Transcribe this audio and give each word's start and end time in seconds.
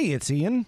Hey, 0.00 0.12
it's 0.12 0.30
Ian. 0.30 0.64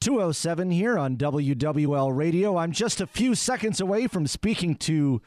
207 0.00 0.70
here 0.70 0.96
on 0.96 1.18
WWL 1.18 2.16
Radio. 2.16 2.56
I'm 2.56 2.72
just 2.72 3.02
a 3.02 3.06
few 3.06 3.34
seconds 3.34 3.78
away 3.78 4.06
from 4.06 4.26
speaking 4.26 4.74
to 4.76 5.20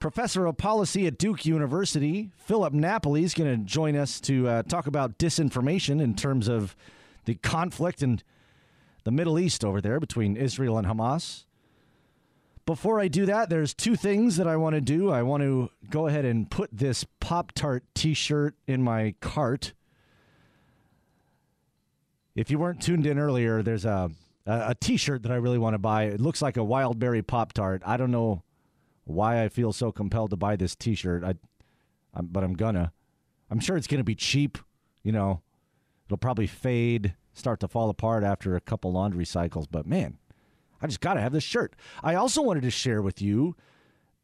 Professor 0.00 0.44
of 0.44 0.58
Policy 0.58 1.06
at 1.06 1.16
Duke 1.16 1.46
University. 1.46 2.30
Philip 2.36 2.74
Napoli 2.74 3.24
is 3.24 3.32
going 3.32 3.50
to 3.50 3.64
join 3.64 3.96
us 3.96 4.20
to 4.20 4.46
uh, 4.46 4.62
talk 4.64 4.86
about 4.86 5.16
disinformation 5.16 5.98
in 6.02 6.14
terms 6.14 6.46
of 6.46 6.76
the 7.24 7.36
conflict 7.36 8.02
in 8.02 8.20
the 9.04 9.10
Middle 9.10 9.38
East 9.38 9.64
over 9.64 9.80
there 9.80 9.98
between 9.98 10.36
Israel 10.36 10.76
and 10.76 10.86
Hamas. 10.86 11.44
Before 12.66 13.00
I 13.00 13.08
do 13.08 13.24
that, 13.24 13.48
there's 13.48 13.72
two 13.72 13.96
things 13.96 14.36
that 14.36 14.46
I 14.46 14.58
want 14.58 14.74
to 14.74 14.82
do. 14.82 15.10
I 15.10 15.22
want 15.22 15.42
to 15.42 15.70
go 15.88 16.06
ahead 16.06 16.26
and 16.26 16.50
put 16.50 16.68
this 16.70 17.06
Pop 17.20 17.52
Tart 17.52 17.82
t 17.94 18.12
shirt 18.12 18.56
in 18.66 18.82
my 18.82 19.14
cart 19.22 19.72
if 22.34 22.50
you 22.50 22.58
weren't 22.58 22.82
tuned 22.82 23.06
in 23.06 23.18
earlier, 23.18 23.62
there's 23.62 23.84
a 23.84 24.10
a, 24.46 24.70
a 24.70 24.74
T-shirt 24.74 25.22
that 25.22 25.32
I 25.32 25.36
really 25.36 25.58
want 25.58 25.74
to 25.74 25.78
buy. 25.78 26.04
It 26.04 26.20
looks 26.20 26.42
like 26.42 26.56
a 26.56 26.64
wild 26.64 26.98
berry 26.98 27.22
pop 27.22 27.52
tart. 27.52 27.82
I 27.84 27.96
don't 27.96 28.10
know 28.10 28.42
why 29.04 29.42
I 29.42 29.48
feel 29.48 29.72
so 29.72 29.92
compelled 29.92 30.30
to 30.30 30.36
buy 30.36 30.56
this 30.56 30.74
T-shirt. 30.74 31.24
I, 31.24 31.34
I'm, 32.14 32.26
but 32.26 32.44
I'm 32.44 32.54
gonna. 32.54 32.92
I'm 33.50 33.60
sure 33.60 33.76
it's 33.76 33.86
gonna 33.86 34.04
be 34.04 34.14
cheap. 34.14 34.58
You 35.02 35.12
know, 35.12 35.42
it'll 36.06 36.16
probably 36.16 36.46
fade, 36.46 37.14
start 37.32 37.60
to 37.60 37.68
fall 37.68 37.90
apart 37.90 38.24
after 38.24 38.56
a 38.56 38.60
couple 38.60 38.92
laundry 38.92 39.24
cycles. 39.24 39.66
But 39.66 39.86
man, 39.86 40.18
I 40.80 40.86
just 40.86 41.00
gotta 41.00 41.20
have 41.20 41.32
this 41.32 41.44
shirt. 41.44 41.74
I 42.02 42.14
also 42.14 42.42
wanted 42.42 42.62
to 42.62 42.70
share 42.70 43.02
with 43.02 43.20
you. 43.20 43.56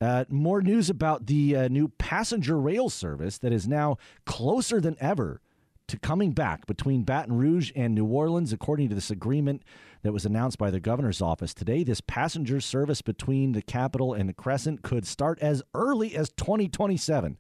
Uh, 0.01 0.25
more 0.31 0.62
news 0.62 0.89
about 0.89 1.27
the 1.27 1.55
uh, 1.55 1.69
new 1.69 1.87
passenger 1.87 2.59
rail 2.59 2.89
service 2.89 3.37
that 3.37 3.53
is 3.53 3.69
now 3.69 3.99
closer 4.25 4.81
than 4.81 4.97
ever 4.99 5.43
to 5.91 5.99
coming 5.99 6.31
back 6.31 6.67
between 6.67 7.03
Baton 7.03 7.37
Rouge 7.37 7.73
and 7.75 7.95
New 7.95 8.05
Orleans, 8.05 8.53
according 8.53 8.89
to 8.91 8.95
this 8.95 9.11
agreement 9.11 9.63
that 10.03 10.13
was 10.13 10.25
announced 10.25 10.57
by 10.57 10.71
the 10.71 10.79
governor's 10.79 11.21
office 11.21 11.53
today. 11.53 11.83
This 11.83 12.01
passenger 12.01 12.61
service 12.61 13.03
between 13.03 13.53
the 13.53 13.63
capital 13.63 14.15
and 14.15 14.29
the 14.29 14.33
Crescent 14.33 14.83
could 14.83 15.05
start 15.05 15.41
as 15.41 15.65
early 15.75 16.15
as 16.15 16.31
2027. 16.31 17.37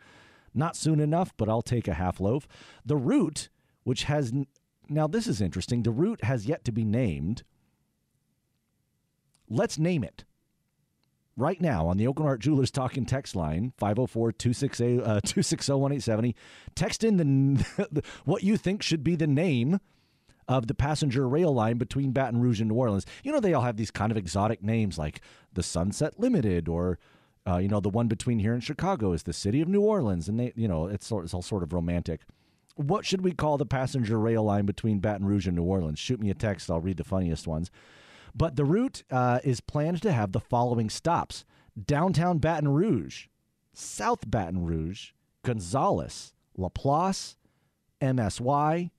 Not 0.52 0.74
soon 0.74 0.98
enough, 0.98 1.32
but 1.36 1.48
I'll 1.48 1.62
take 1.62 1.86
a 1.86 1.94
half 1.94 2.18
loaf. 2.18 2.48
The 2.84 2.96
route, 2.96 3.48
which 3.84 4.04
has 4.04 4.32
now 4.88 5.06
this 5.06 5.28
is 5.28 5.40
interesting, 5.40 5.84
the 5.84 5.92
route 5.92 6.24
has 6.24 6.46
yet 6.46 6.64
to 6.64 6.72
be 6.72 6.84
named. 6.84 7.44
Let's 9.48 9.78
name 9.78 10.02
it 10.02 10.24
right 11.36 11.60
now 11.60 11.86
on 11.86 11.96
the 11.96 12.04
Aucoin 12.04 12.24
Hart 12.24 12.40
Jewelers 12.40 12.70
talking 12.70 13.06
text 13.06 13.34
line 13.34 13.72
504 13.78 14.32
260 14.32 14.98
1870 14.98 16.36
text 16.74 17.04
in 17.04 17.16
the 17.90 18.02
what 18.24 18.42
you 18.42 18.56
think 18.56 18.82
should 18.82 19.04
be 19.04 19.16
the 19.16 19.26
name 19.26 19.80
of 20.48 20.66
the 20.66 20.74
passenger 20.74 21.28
rail 21.28 21.54
line 21.54 21.78
between 21.78 22.10
Baton 22.10 22.40
Rouge 22.40 22.60
and 22.60 22.70
New 22.70 22.74
Orleans. 22.74 23.06
You 23.22 23.32
know 23.32 23.38
they 23.40 23.54
all 23.54 23.62
have 23.62 23.76
these 23.76 23.92
kind 23.92 24.10
of 24.10 24.18
exotic 24.18 24.62
names 24.62 24.98
like 24.98 25.20
the 25.52 25.62
Sunset 25.62 26.18
Limited 26.18 26.68
or 26.68 26.98
uh, 27.46 27.58
you 27.58 27.68
know 27.68 27.80
the 27.80 27.88
one 27.88 28.08
between 28.08 28.40
here 28.40 28.52
and 28.52 28.62
Chicago 28.62 29.12
is 29.12 29.22
the 29.22 29.32
City 29.32 29.60
of 29.60 29.68
New 29.68 29.80
Orleans 29.80 30.28
and 30.28 30.38
they 30.38 30.52
you 30.56 30.68
know 30.68 30.86
it's, 30.86 31.10
it's 31.10 31.34
all 31.34 31.42
sort 31.42 31.62
of 31.62 31.72
romantic. 31.72 32.22
What 32.74 33.04
should 33.04 33.22
we 33.22 33.32
call 33.32 33.58
the 33.58 33.66
passenger 33.66 34.18
rail 34.18 34.42
line 34.42 34.64
between 34.64 35.00
Baton 35.00 35.26
Rouge 35.26 35.46
and 35.46 35.56
New 35.56 35.62
Orleans? 35.62 35.98
Shoot 35.98 36.20
me 36.20 36.30
a 36.30 36.34
text, 36.34 36.70
I'll 36.70 36.80
read 36.80 36.96
the 36.96 37.04
funniest 37.04 37.46
ones. 37.46 37.70
But 38.34 38.56
the 38.56 38.64
route 38.64 39.02
uh, 39.10 39.40
is 39.44 39.60
planned 39.60 40.02
to 40.02 40.12
have 40.12 40.32
the 40.32 40.40
following 40.40 40.90
stops 40.90 41.44
downtown 41.86 42.38
Baton 42.38 42.68
Rouge, 42.68 43.26
South 43.72 44.30
Baton 44.30 44.64
Rouge, 44.64 45.10
Gonzales, 45.42 46.32
Laplace, 46.56 47.36
MSY, 48.00 48.90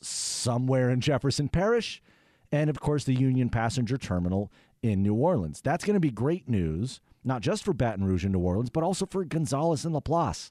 somewhere 0.00 0.90
in 0.90 1.00
Jefferson 1.00 1.48
Parish, 1.48 2.02
and 2.50 2.68
of 2.68 2.80
course 2.80 3.04
the 3.04 3.14
Union 3.14 3.48
Passenger 3.48 3.98
Terminal 3.98 4.50
in 4.82 5.02
New 5.02 5.14
Orleans. 5.14 5.60
That's 5.60 5.84
going 5.84 5.94
to 5.94 6.00
be 6.00 6.10
great 6.10 6.48
news, 6.48 7.00
not 7.24 7.40
just 7.40 7.64
for 7.64 7.72
Baton 7.72 8.04
Rouge 8.04 8.24
and 8.24 8.32
New 8.32 8.40
Orleans, 8.40 8.70
but 8.70 8.82
also 8.82 9.06
for 9.06 9.24
Gonzales 9.24 9.84
and 9.84 9.94
Laplace. 9.94 10.50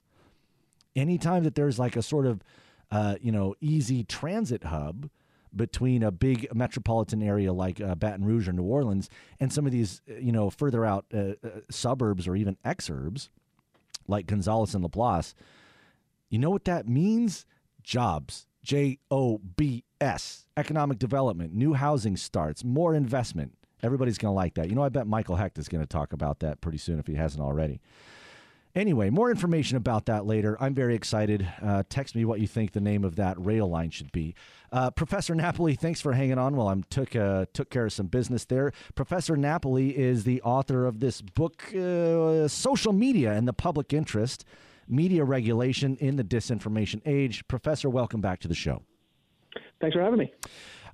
Anytime 0.96 1.44
that 1.44 1.54
there's 1.54 1.78
like 1.78 1.96
a 1.96 2.02
sort 2.02 2.26
of, 2.26 2.42
uh, 2.90 3.16
you 3.20 3.32
know, 3.32 3.54
easy 3.60 4.04
transit 4.04 4.64
hub, 4.64 5.08
between 5.54 6.02
a 6.02 6.10
big 6.10 6.48
metropolitan 6.54 7.22
area 7.22 7.52
like 7.52 7.80
uh, 7.80 7.94
Baton 7.94 8.24
Rouge 8.24 8.48
or 8.48 8.52
New 8.52 8.62
Orleans 8.62 9.10
and 9.38 9.52
some 9.52 9.66
of 9.66 9.72
these, 9.72 10.00
uh, 10.10 10.14
you 10.14 10.32
know, 10.32 10.50
further 10.50 10.84
out 10.84 11.04
uh, 11.12 11.34
uh, 11.44 11.60
suburbs 11.70 12.26
or 12.26 12.36
even 12.36 12.56
exurbs 12.64 13.28
like 14.08 14.26
Gonzales 14.26 14.74
and 14.74 14.82
Laplace. 14.82 15.34
You 16.28 16.38
know 16.38 16.50
what 16.50 16.64
that 16.64 16.88
means? 16.88 17.46
Jobs. 17.82 18.46
J 18.62 18.98
O 19.10 19.38
B 19.38 19.84
S. 20.00 20.46
Economic 20.56 20.98
development, 20.98 21.52
new 21.52 21.74
housing 21.74 22.16
starts, 22.16 22.62
more 22.62 22.94
investment. 22.94 23.56
Everybody's 23.82 24.18
going 24.18 24.30
to 24.30 24.36
like 24.36 24.54
that. 24.54 24.68
You 24.68 24.76
know, 24.76 24.84
I 24.84 24.88
bet 24.88 25.06
Michael 25.06 25.36
Hecht 25.36 25.58
is 25.58 25.68
going 25.68 25.82
to 25.82 25.86
talk 25.88 26.12
about 26.12 26.38
that 26.40 26.60
pretty 26.60 26.78
soon 26.78 27.00
if 27.00 27.06
he 27.06 27.14
hasn't 27.14 27.42
already. 27.42 27.80
Anyway, 28.74 29.10
more 29.10 29.30
information 29.30 29.76
about 29.76 30.06
that 30.06 30.24
later. 30.24 30.56
I'm 30.58 30.74
very 30.74 30.94
excited. 30.94 31.46
Uh, 31.60 31.82
text 31.90 32.14
me 32.14 32.24
what 32.24 32.40
you 32.40 32.46
think 32.46 32.72
the 32.72 32.80
name 32.80 33.04
of 33.04 33.16
that 33.16 33.36
rail 33.38 33.68
line 33.68 33.90
should 33.90 34.10
be. 34.12 34.34
Uh, 34.70 34.90
Professor 34.90 35.34
Napoli, 35.34 35.74
thanks 35.74 36.00
for 36.00 36.14
hanging 36.14 36.38
on 36.38 36.56
while 36.56 36.68
I 36.68 36.76
took 36.88 37.14
uh, 37.14 37.44
took 37.52 37.68
care 37.68 37.84
of 37.84 37.92
some 37.92 38.06
business 38.06 38.46
there. 38.46 38.72
Professor 38.94 39.36
Napoli 39.36 39.96
is 39.96 40.24
the 40.24 40.40
author 40.40 40.86
of 40.86 41.00
this 41.00 41.20
book, 41.20 41.62
uh, 41.74 42.48
"Social 42.48 42.94
Media 42.94 43.32
and 43.32 43.46
the 43.46 43.52
Public 43.52 43.92
Interest: 43.92 44.46
Media 44.88 45.22
Regulation 45.22 45.98
in 46.00 46.16
the 46.16 46.24
Disinformation 46.24 47.02
Age." 47.04 47.46
Professor, 47.48 47.90
welcome 47.90 48.22
back 48.22 48.40
to 48.40 48.48
the 48.48 48.54
show. 48.54 48.82
Thanks 49.82 49.94
for 49.94 50.02
having 50.02 50.18
me. 50.18 50.32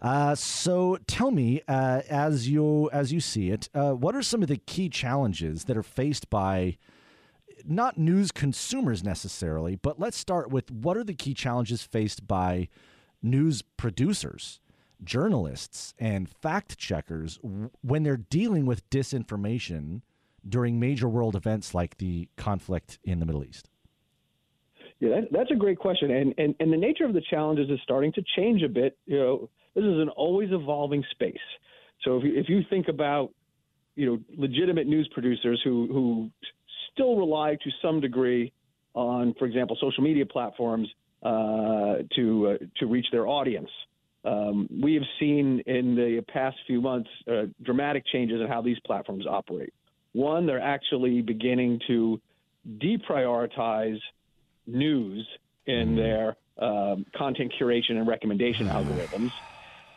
Uh, 0.03 0.34
so 0.34 0.99
tell 1.06 1.31
me, 1.31 1.62
uh, 1.69 2.03
as 2.11 2.49
you 2.49 2.91
as 2.93 3.12
you 3.12 3.21
see 3.21 3.50
it, 3.50 3.69
uh, 3.72 3.93
what 3.93 4.17
are 4.17 4.22
some 4.22 4.43
of 4.43 4.49
the 4.49 4.56
key 4.56 4.88
challenges 4.88 5.65
that 5.65 5.77
are 5.77 5.84
faced 5.84 6.28
by 6.28 6.77
not 7.64 7.98
news 7.98 8.30
consumers 8.30 9.02
necessarily, 9.04 9.76
but 9.76 9.98
let's 9.98 10.16
start 10.16 10.50
with 10.50 10.70
what 10.70 10.96
are 10.96 11.04
the 11.04 11.14
key 11.14 11.34
challenges 11.34 11.82
faced 11.82 12.26
by 12.26 12.69
news 13.22 13.62
producers, 13.62 14.60
journalists, 15.02 15.94
and 15.98 16.28
fact 16.28 16.78
checkers 16.78 17.38
when 17.82 18.02
they're 18.02 18.16
dealing 18.16 18.66
with 18.66 18.88
disinformation 18.91 20.02
during 20.48 20.78
major 20.80 21.08
world 21.08 21.34
events 21.36 21.74
like 21.74 21.98
the 21.98 22.28
conflict 22.36 22.98
in 23.04 23.20
the 23.20 23.26
Middle 23.26 23.44
East? 23.44 23.69
Yeah, 25.00 25.20
that, 25.20 25.28
that's 25.30 25.50
a 25.50 25.56
great 25.56 25.78
question, 25.78 26.10
and, 26.10 26.34
and 26.38 26.54
and 26.58 26.72
the 26.72 26.76
nature 26.76 27.04
of 27.04 27.12
the 27.12 27.22
challenges 27.30 27.70
is 27.70 27.78
starting 27.84 28.12
to 28.14 28.22
change 28.36 28.62
a 28.62 28.69
bit. 28.69 28.98
You 29.06 29.19
know, 29.19 29.50
this 29.76 29.84
is 29.84 30.00
an 30.00 30.08
always 30.08 30.50
evolving 30.50 31.04
space. 31.12 31.36
So 32.02 32.16
if 32.16 32.25
you, 32.25 32.32
if 32.34 32.48
you 32.48 32.62
think 32.69 32.88
about 32.88 33.30
you 33.94 34.06
know 34.06 34.19
legitimate 34.36 34.88
news 34.88 35.08
producers 35.12 35.60
who 35.62 35.86
who 35.92 36.30
still 36.93 37.16
rely 37.16 37.56
to 37.62 37.71
some 37.82 38.00
degree 38.00 38.53
on, 38.94 39.34
for 39.38 39.47
example, 39.47 39.76
social 39.81 40.03
media 40.03 40.26
platforms 40.26 40.88
uh, 41.22 41.97
to 42.15 42.49
uh, 42.49 42.65
to 42.76 42.87
reach 42.87 43.06
their 43.12 43.26
audience. 43.26 43.71
Um, 44.25 44.69
we 44.82 44.94
have 44.94 45.05
seen 45.19 45.62
in 45.67 45.94
the 45.94 46.23
past 46.32 46.56
few 46.67 46.81
months 46.81 47.08
uh, 47.31 47.46
dramatic 47.62 48.05
changes 48.06 48.40
in 48.40 48.49
how 48.49 48.62
these 48.62 48.79
platforms 48.85 49.26
operate. 49.26 49.73
One, 50.12 50.46
they're 50.46 50.61
actually 50.61 51.23
beginning 51.23 51.81
to 51.87 52.20
deprioritize 52.79 53.99
news 54.67 55.26
in 55.67 55.75
mm-hmm. 55.88 55.96
their 55.96 56.37
um, 56.58 57.06
content 57.17 57.52
curation 57.61 57.93
and 57.93 58.06
recommendation 58.06 58.67
algorithms. 58.69 59.32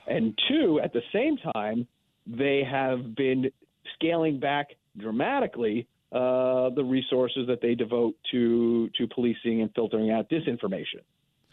And 0.07 0.37
two, 0.47 0.79
at 0.83 0.93
the 0.93 1.01
same 1.13 1.37
time, 1.53 1.87
they 2.27 2.63
have 2.69 3.15
been 3.15 3.51
scaling 3.95 4.39
back 4.39 4.69
dramatically 4.97 5.87
uh, 6.11 6.69
the 6.71 6.83
resources 6.83 7.47
that 7.47 7.61
they 7.61 7.75
devote 7.75 8.15
to 8.31 8.89
to 8.97 9.07
policing 9.07 9.61
and 9.61 9.69
filtering 9.73 10.11
out 10.11 10.29
disinformation. 10.29 11.01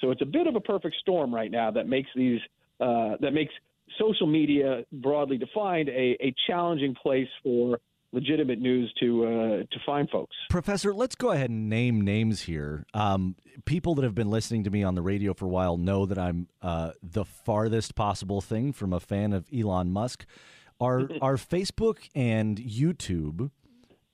So 0.00 0.10
it's 0.10 0.22
a 0.22 0.26
bit 0.26 0.46
of 0.46 0.54
a 0.54 0.60
perfect 0.60 0.96
storm 1.00 1.34
right 1.34 1.50
now 1.50 1.70
that 1.70 1.88
makes 1.88 2.08
these 2.14 2.40
uh, 2.80 3.16
that 3.20 3.32
makes 3.32 3.52
social 3.98 4.26
media 4.26 4.84
broadly 4.92 5.38
defined 5.38 5.88
a, 5.88 6.16
a 6.20 6.34
challenging 6.46 6.94
place 6.94 7.28
for 7.42 7.78
legitimate 8.12 8.58
news 8.58 8.92
to 9.00 9.24
uh, 9.24 9.28
to 9.70 9.78
find 9.84 10.08
folks. 10.10 10.34
Professor, 10.50 10.94
let's 10.94 11.14
go 11.14 11.30
ahead 11.30 11.50
and 11.50 11.68
name 11.68 12.00
names 12.00 12.42
here. 12.42 12.84
Um, 12.94 13.36
people 13.64 13.94
that 13.96 14.02
have 14.02 14.14
been 14.14 14.30
listening 14.30 14.64
to 14.64 14.70
me 14.70 14.82
on 14.82 14.94
the 14.94 15.02
radio 15.02 15.34
for 15.34 15.44
a 15.44 15.48
while 15.48 15.76
know 15.76 16.06
that 16.06 16.18
I'm 16.18 16.48
uh, 16.62 16.92
the 17.02 17.24
farthest 17.24 17.94
possible 17.94 18.40
thing 18.40 18.72
from 18.72 18.92
a 18.92 19.00
fan 19.00 19.32
of 19.32 19.46
Elon 19.56 19.90
Musk. 19.90 20.26
Are 20.80 21.08
are 21.20 21.36
Facebook 21.36 22.08
and 22.14 22.58
YouTube, 22.58 23.50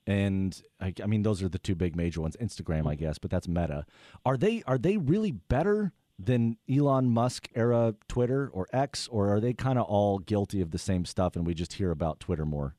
and 0.07 0.61
I, 0.79 0.93
I 1.01 1.05
mean 1.05 1.23
those 1.23 1.41
are 1.43 1.49
the 1.49 1.59
two 1.59 1.75
big 1.75 1.95
major 1.95 2.21
ones. 2.21 2.35
Instagram, 2.41 2.87
I 2.87 2.95
guess, 2.95 3.17
but 3.17 3.31
that's 3.31 3.47
Meta. 3.47 3.85
Are 4.25 4.37
they 4.37 4.63
are 4.67 4.77
they 4.77 4.97
really 4.97 5.31
better? 5.31 5.93
than 6.17 6.57
Elon 6.69 7.09
Musk 7.09 7.49
era 7.55 7.93
Twitter 8.07 8.49
or 8.53 8.67
X, 8.71 9.07
or 9.09 9.33
are 9.33 9.39
they 9.39 9.53
kind 9.53 9.77
of 9.77 9.85
all 9.85 10.19
guilty 10.19 10.61
of 10.61 10.71
the 10.71 10.77
same 10.77 11.05
stuff 11.05 11.35
and 11.35 11.45
we 11.45 11.53
just 11.53 11.73
hear 11.73 11.91
about 11.91 12.19
Twitter 12.19 12.45
more? 12.45 12.73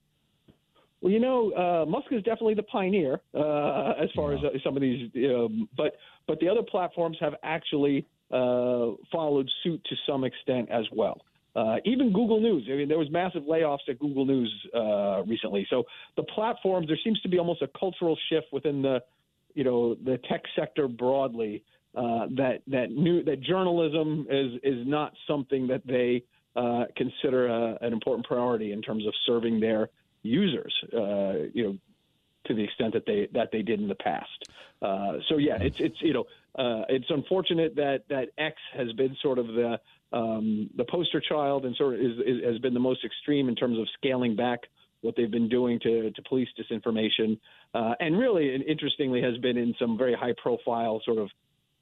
Well, 1.00 1.12
you 1.12 1.20
know, 1.20 1.52
uh, 1.52 1.84
Musk 1.86 2.06
is 2.10 2.22
definitely 2.22 2.54
the 2.54 2.62
pioneer 2.62 3.20
uh, 3.34 3.92
as 4.02 4.08
far 4.16 4.32
yeah. 4.32 4.38
as 4.38 4.44
uh, 4.44 4.58
some 4.64 4.76
of 4.76 4.82
these, 4.82 5.10
um, 5.30 5.68
but 5.76 5.96
but 6.26 6.40
the 6.40 6.48
other 6.48 6.62
platforms 6.62 7.16
have 7.20 7.34
actually 7.42 8.06
uh, 8.30 8.92
followed 9.12 9.48
suit 9.62 9.84
to 9.84 9.96
some 10.08 10.24
extent 10.24 10.70
as 10.70 10.84
well. 10.92 11.20
Uh, 11.56 11.76
even 11.86 12.12
Google 12.12 12.40
News. 12.40 12.68
I 12.70 12.76
mean, 12.76 12.88
there 12.88 12.98
was 12.98 13.10
massive 13.10 13.44
layoffs 13.44 13.88
at 13.88 13.98
Google 13.98 14.26
News 14.26 14.52
uh, 14.74 15.22
recently. 15.24 15.66
So 15.70 15.84
the 16.16 16.22
platforms, 16.22 16.86
there 16.86 16.98
seems 17.02 17.20
to 17.22 17.28
be 17.28 17.38
almost 17.38 17.62
a 17.62 17.68
cultural 17.78 18.16
shift 18.28 18.48
within 18.52 18.82
the, 18.82 19.02
you 19.54 19.64
know, 19.64 19.94
the 19.94 20.18
tech 20.28 20.42
sector 20.54 20.86
broadly. 20.86 21.64
that 21.94 22.58
that 22.66 22.90
new 22.90 23.22
that 23.24 23.40
journalism 23.40 24.26
is 24.28 24.60
is 24.62 24.86
not 24.86 25.14
something 25.26 25.66
that 25.68 25.86
they 25.86 26.24
consider 26.94 27.46
a, 27.46 27.78
an 27.80 27.92
important 27.92 28.26
priority 28.26 28.72
in 28.72 28.82
terms 28.82 29.06
of 29.06 29.14
serving 29.24 29.60
their 29.60 29.88
users, 30.26 30.74
uh, 30.92 31.48
you 31.54 31.64
know, 31.64 31.78
to 32.46 32.54
the 32.54 32.62
extent 32.62 32.92
that 32.94 33.06
they 33.06 33.28
that 33.32 33.50
they 33.52 33.62
did 33.62 33.80
in 33.80 33.88
the 33.88 33.94
past. 33.94 34.48
Uh, 34.80 35.18
so 35.28 35.36
yeah, 35.36 35.56
it's 35.60 35.80
it's 35.80 36.00
you 36.00 36.12
know 36.12 36.24
uh, 36.56 36.84
it's 36.88 37.10
unfortunate 37.10 37.76
that 37.76 38.04
that 38.08 38.28
X 38.38 38.56
has 38.76 38.92
been 38.92 39.16
sort 39.22 39.38
of 39.38 39.46
the 39.48 39.80
um, 40.12 40.70
the 40.76 40.84
poster 40.84 41.20
child 41.20 41.64
and 41.64 41.74
sort 41.76 41.94
of 41.94 42.00
is, 42.00 42.18
is, 42.24 42.44
has 42.44 42.58
been 42.58 42.74
the 42.74 42.80
most 42.80 43.04
extreme 43.04 43.48
in 43.48 43.54
terms 43.54 43.78
of 43.78 43.86
scaling 43.98 44.36
back 44.36 44.60
what 45.02 45.14
they've 45.16 45.30
been 45.30 45.48
doing 45.48 45.78
to 45.80 46.10
to 46.10 46.22
police 46.22 46.48
disinformation, 46.58 47.38
uh, 47.74 47.94
and 48.00 48.18
really 48.18 48.54
and 48.54 48.64
interestingly 48.64 49.20
has 49.20 49.36
been 49.38 49.56
in 49.56 49.74
some 49.78 49.98
very 49.98 50.14
high 50.14 50.34
profile 50.42 51.00
sort 51.04 51.18
of 51.18 51.28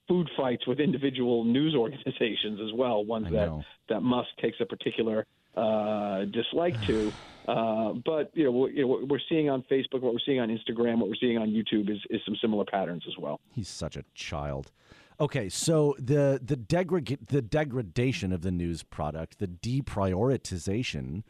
food 0.09 0.29
fights 0.37 0.67
with 0.67 0.81
individual 0.81 1.45
news 1.45 1.75
organizations 1.79 2.61
as 2.61 2.73
well, 2.75 3.05
ones 3.05 3.31
that 3.31 3.65
that 3.89 4.01
Musk 4.01 4.29
takes 4.41 4.59
a 4.61 4.67
particular 4.67 5.27
uh, 5.57 6.25
dislike 6.27 6.81
to. 6.87 7.13
Uh, 7.47 7.93
but 8.07 8.31
you 8.33 8.45
know, 8.45 8.51
what, 8.51 8.73
you 8.73 8.81
know, 8.81 8.87
what 8.87 9.07
we're 9.07 9.21
seeing 9.29 9.51
on 9.51 9.63
Facebook, 9.71 10.01
what 10.01 10.15
we're 10.15 10.19
seeing 10.25 10.41
on 10.41 10.49
Instagram, 10.49 10.97
what 10.97 11.11
we're 11.11 11.15
seeing 11.21 11.37
on 11.37 11.51
YouTube 11.51 11.91
is, 11.91 11.99
is 12.09 12.19
some 12.25 12.35
similar 12.41 12.65
patterns 12.65 13.03
as 13.07 13.19
well. 13.19 13.39
He's 13.53 13.69
such 13.69 13.99
a 13.99 14.05
child. 14.15 14.73
Okay, 15.21 15.49
so 15.49 15.95
the 15.99 16.41
the 16.43 16.57
degrad 16.57 17.19
the 17.29 17.43
degradation 17.43 18.33
of 18.33 18.43
the 18.43 18.51
news 18.51 18.83
product, 18.83 19.39
the 19.39 19.47
deprioritization 19.47 21.23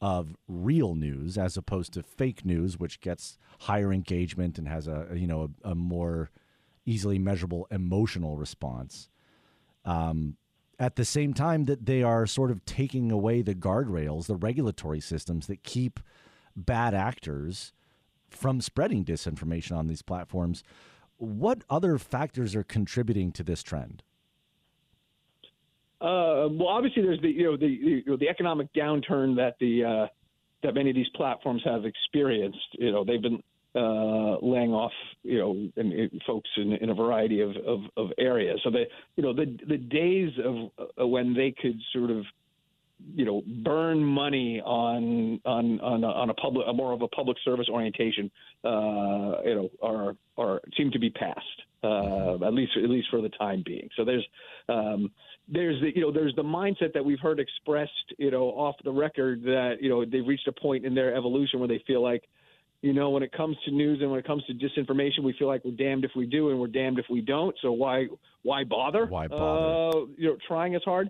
of 0.00 0.36
real 0.48 0.94
news 0.94 1.36
as 1.36 1.56
opposed 1.56 1.92
to 1.94 2.02
fake 2.02 2.44
news, 2.44 2.78
which 2.78 3.00
gets 3.00 3.38
higher 3.60 3.92
engagement 3.92 4.58
and 4.58 4.68
has 4.68 4.86
a 4.86 5.08
you 5.14 5.26
know 5.26 5.50
a, 5.64 5.70
a 5.70 5.74
more 5.74 6.30
easily 6.86 7.18
measurable 7.18 7.66
emotional 7.70 8.36
response. 8.36 9.08
Um, 9.84 10.36
at 10.78 10.96
the 10.96 11.04
same 11.04 11.34
time 11.34 11.64
that 11.64 11.86
they 11.86 12.02
are 12.02 12.26
sort 12.26 12.50
of 12.50 12.64
taking 12.64 13.10
away 13.12 13.42
the 13.42 13.54
guardrails, 13.54 14.26
the 14.26 14.36
regulatory 14.36 15.00
systems 15.00 15.46
that 15.48 15.62
keep 15.62 16.00
bad 16.56 16.94
actors 16.94 17.72
from 18.30 18.60
spreading 18.60 19.04
disinformation 19.04 19.76
on 19.76 19.86
these 19.86 20.02
platforms. 20.02 20.62
What 21.22 21.62
other 21.70 21.98
factors 21.98 22.56
are 22.56 22.64
contributing 22.64 23.30
to 23.32 23.44
this 23.44 23.62
trend? 23.62 24.02
Uh, 26.00 26.50
well, 26.50 26.66
obviously, 26.66 27.04
there's 27.04 27.20
the 27.20 27.28
you 27.28 27.44
know 27.44 27.56
the 27.56 27.68
you 27.68 28.02
know, 28.04 28.16
the 28.16 28.28
economic 28.28 28.66
downturn 28.72 29.36
that 29.36 29.54
the 29.60 29.84
uh, 29.84 30.06
that 30.64 30.74
many 30.74 30.90
of 30.90 30.96
these 30.96 31.08
platforms 31.14 31.62
have 31.64 31.84
experienced. 31.84 32.58
You 32.72 32.90
know, 32.90 33.04
they've 33.04 33.22
been 33.22 33.40
uh, 33.76 34.44
laying 34.44 34.72
off, 34.72 34.90
you 35.22 35.38
know, 35.38 36.18
folks 36.26 36.50
in, 36.56 36.72
in, 36.72 36.90
a 36.90 36.94
variety 36.94 37.40
of, 37.40 37.50
of, 37.64 37.80
of, 37.96 38.10
areas. 38.18 38.60
So 38.64 38.70
the, 38.70 38.84
you 39.14 39.22
know, 39.22 39.32
the 39.32 39.56
the 39.68 39.78
days 39.78 40.32
of 40.44 40.88
uh, 41.00 41.06
when 41.06 41.34
they 41.34 41.54
could 41.56 41.78
sort 41.92 42.10
of, 42.10 42.24
you 43.14 43.24
know, 43.24 43.42
burn 43.64 44.02
money 44.02 44.60
on 44.64 45.40
on 45.44 45.80
on 45.80 46.04
a, 46.04 46.06
on 46.06 46.30
a 46.30 46.34
public, 46.34 46.66
a 46.68 46.72
more 46.72 46.92
of 46.92 47.02
a 47.02 47.08
public 47.08 47.36
service 47.44 47.68
orientation, 47.68 48.30
uh, 48.64 49.42
you 49.44 49.54
know, 49.54 49.70
are 49.82 50.16
are 50.36 50.60
seem 50.76 50.90
to 50.90 50.98
be 50.98 51.10
past. 51.10 51.40
Uh, 51.84 52.34
at 52.46 52.54
least 52.54 52.72
at 52.76 52.88
least 52.88 53.08
for 53.10 53.20
the 53.20 53.28
time 53.30 53.60
being. 53.66 53.88
So 53.96 54.04
there's 54.04 54.24
um, 54.68 55.10
there's 55.48 55.80
the 55.80 55.90
you 55.94 56.00
know 56.00 56.12
there's 56.12 56.34
the 56.36 56.44
mindset 56.44 56.92
that 56.94 57.04
we've 57.04 57.18
heard 57.18 57.40
expressed 57.40 58.14
you 58.18 58.30
know 58.30 58.44
off 58.50 58.76
the 58.84 58.92
record 58.92 59.42
that 59.42 59.78
you 59.80 59.88
know 59.88 60.04
they've 60.04 60.26
reached 60.26 60.46
a 60.46 60.52
point 60.52 60.86
in 60.86 60.94
their 60.94 61.12
evolution 61.16 61.58
where 61.58 61.68
they 61.68 61.82
feel 61.86 62.00
like 62.00 62.22
you 62.82 62.92
know, 62.92 63.10
when 63.10 63.22
it 63.22 63.32
comes 63.32 63.56
to 63.64 63.70
news 63.70 64.00
and 64.00 64.10
when 64.10 64.18
it 64.18 64.26
comes 64.26 64.44
to 64.46 64.54
disinformation, 64.54 65.22
we 65.22 65.34
feel 65.38 65.46
like 65.46 65.64
we're 65.64 65.70
damned 65.70 66.04
if 66.04 66.10
we 66.16 66.26
do 66.26 66.50
and 66.50 66.58
we're 66.58 66.66
damned 66.66 66.98
if 66.98 67.06
we 67.08 67.20
don't. 67.20 67.56
So 67.62 67.70
why 67.70 68.08
why 68.42 68.64
bother? 68.64 69.06
Why 69.06 69.28
bother? 69.28 69.98
Uh, 69.98 70.06
you 70.18 70.30
know, 70.30 70.36
trying 70.46 70.74
as 70.74 70.82
hard. 70.84 71.08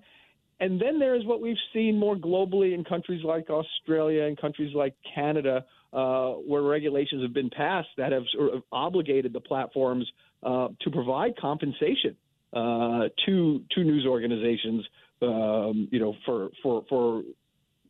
And 0.61 0.81
then 0.81 0.99
there 0.99 1.15
is 1.17 1.25
what 1.25 1.41
we've 1.41 1.57
seen 1.73 1.99
more 1.99 2.15
globally 2.15 2.75
in 2.75 2.85
countries 2.85 3.25
like 3.25 3.51
Australia 3.51 4.25
and 4.25 4.41
countries 4.41 4.75
like 4.75 4.95
Canada, 5.15 5.65
uh, 5.93 6.33
where 6.33 6.63
regulations 6.63 7.23
have 7.23 7.33
been 7.33 7.51
passed 7.51 7.89
that 7.97 8.13
have 8.13 8.25
sort 8.33 8.55
of 8.55 8.63
obligated 8.71 9.33
the 9.33 9.41
platforms 9.41 10.11
uh, 10.43 10.69
to 10.81 10.91
provide 10.91 11.37
compensation 11.37 12.17
uh, 12.53 13.09
to 13.27 13.63
to 13.73 13.85
news 13.85 14.07
organizations, 14.07 14.85
um, 15.23 15.89
you 15.91 15.99
know, 15.99 16.15
for 16.25 16.51
for 16.63 16.85
for 16.89 17.23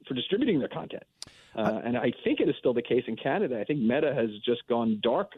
for 0.06 0.15
distributing 0.15 0.58
their 0.58 0.69
content. 0.69 1.03
Uh, 1.55 1.81
and 1.85 1.97
I 1.97 2.12
think 2.25 2.41
it 2.41 2.49
is 2.49 2.55
still 2.58 2.73
the 2.73 2.82
case 2.82 3.05
in 3.06 3.17
Canada. 3.17 3.61
I 3.61 3.65
think 3.65 3.81
Meta 3.81 4.15
has 4.15 4.31
just 4.44 4.67
gone 4.69 5.00
dark 5.03 5.32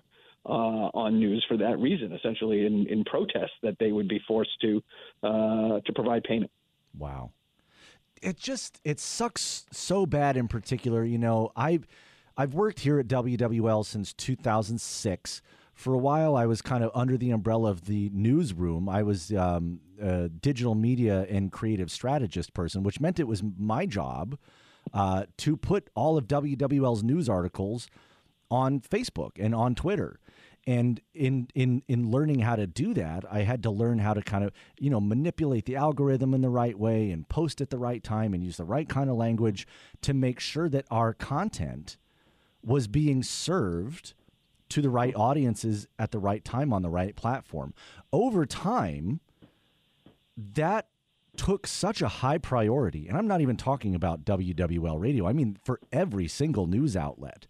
uh, 0.46 0.90
on 0.94 1.18
news 1.18 1.44
for 1.48 1.56
that 1.56 1.78
reason, 1.78 2.12
essentially 2.12 2.66
in, 2.66 2.86
in 2.86 3.04
protest 3.04 3.52
that 3.62 3.76
they 3.78 3.90
would 3.92 4.08
be 4.08 4.20
forced 4.28 4.60
to 4.60 4.82
uh, 5.22 5.80
to 5.84 5.92
provide 5.94 6.22
payment. 6.24 6.50
Wow, 6.96 7.32
it 8.22 8.36
just 8.36 8.80
it 8.84 9.00
sucks 9.00 9.66
so 9.72 10.06
bad. 10.06 10.36
In 10.36 10.48
particular, 10.48 11.04
you 11.04 11.18
know, 11.18 11.50
I've 11.56 11.86
I've 12.36 12.54
worked 12.54 12.80
here 12.80 12.98
at 12.98 13.06
WWL 13.06 13.84
since 13.84 14.12
2006. 14.12 15.42
For 15.74 15.92
a 15.92 15.98
while, 15.98 16.36
I 16.36 16.46
was 16.46 16.62
kind 16.62 16.84
of 16.84 16.92
under 16.94 17.16
the 17.16 17.32
umbrella 17.32 17.70
of 17.70 17.86
the 17.86 18.08
newsroom. 18.12 18.88
I 18.88 19.02
was 19.02 19.32
um, 19.32 19.80
a 20.00 20.28
digital 20.28 20.76
media 20.76 21.26
and 21.28 21.50
creative 21.50 21.90
strategist 21.90 22.54
person, 22.54 22.84
which 22.84 23.00
meant 23.00 23.18
it 23.18 23.26
was 23.26 23.42
my 23.58 23.84
job 23.84 24.38
uh, 24.92 25.24
to 25.38 25.56
put 25.56 25.90
all 25.96 26.16
of 26.16 26.28
WWL's 26.28 27.02
news 27.02 27.28
articles 27.28 27.88
on 28.50 28.80
Facebook 28.80 29.32
and 29.38 29.52
on 29.54 29.74
Twitter. 29.74 30.20
And 30.66 31.00
in 31.12 31.48
in 31.54 31.82
in 31.88 32.10
learning 32.10 32.40
how 32.40 32.56
to 32.56 32.66
do 32.66 32.94
that, 32.94 33.24
I 33.30 33.40
had 33.40 33.62
to 33.64 33.70
learn 33.70 33.98
how 33.98 34.14
to 34.14 34.22
kind 34.22 34.44
of 34.44 34.52
you 34.78 34.88
know 34.88 35.00
manipulate 35.00 35.66
the 35.66 35.76
algorithm 35.76 36.32
in 36.32 36.40
the 36.40 36.48
right 36.48 36.78
way 36.78 37.10
and 37.10 37.28
post 37.28 37.60
at 37.60 37.70
the 37.70 37.78
right 37.78 38.02
time 38.02 38.32
and 38.32 38.42
use 38.42 38.56
the 38.56 38.64
right 38.64 38.88
kind 38.88 39.10
of 39.10 39.16
language 39.16 39.66
to 40.02 40.14
make 40.14 40.40
sure 40.40 40.68
that 40.70 40.86
our 40.90 41.12
content 41.12 41.98
was 42.64 42.86
being 42.86 43.22
served 43.22 44.14
to 44.70 44.80
the 44.80 44.90
right 44.90 45.14
audiences 45.14 45.86
at 45.98 46.10
the 46.10 46.18
right 46.18 46.44
time 46.44 46.72
on 46.72 46.82
the 46.82 46.90
right 46.90 47.14
platform. 47.14 47.74
Over 48.12 48.46
time, 48.46 49.20
that 50.36 50.88
took 51.36 51.66
such 51.66 52.00
a 52.00 52.08
high 52.08 52.38
priority, 52.38 53.06
and 53.08 53.16
I'm 53.16 53.26
not 53.26 53.40
even 53.40 53.56
talking 53.56 53.94
about 53.94 54.24
WWL 54.24 55.00
radio, 55.00 55.26
I 55.26 55.32
mean, 55.32 55.58
for 55.62 55.80
every 55.92 56.28
single 56.28 56.66
news 56.66 56.96
outlet. 56.96 57.46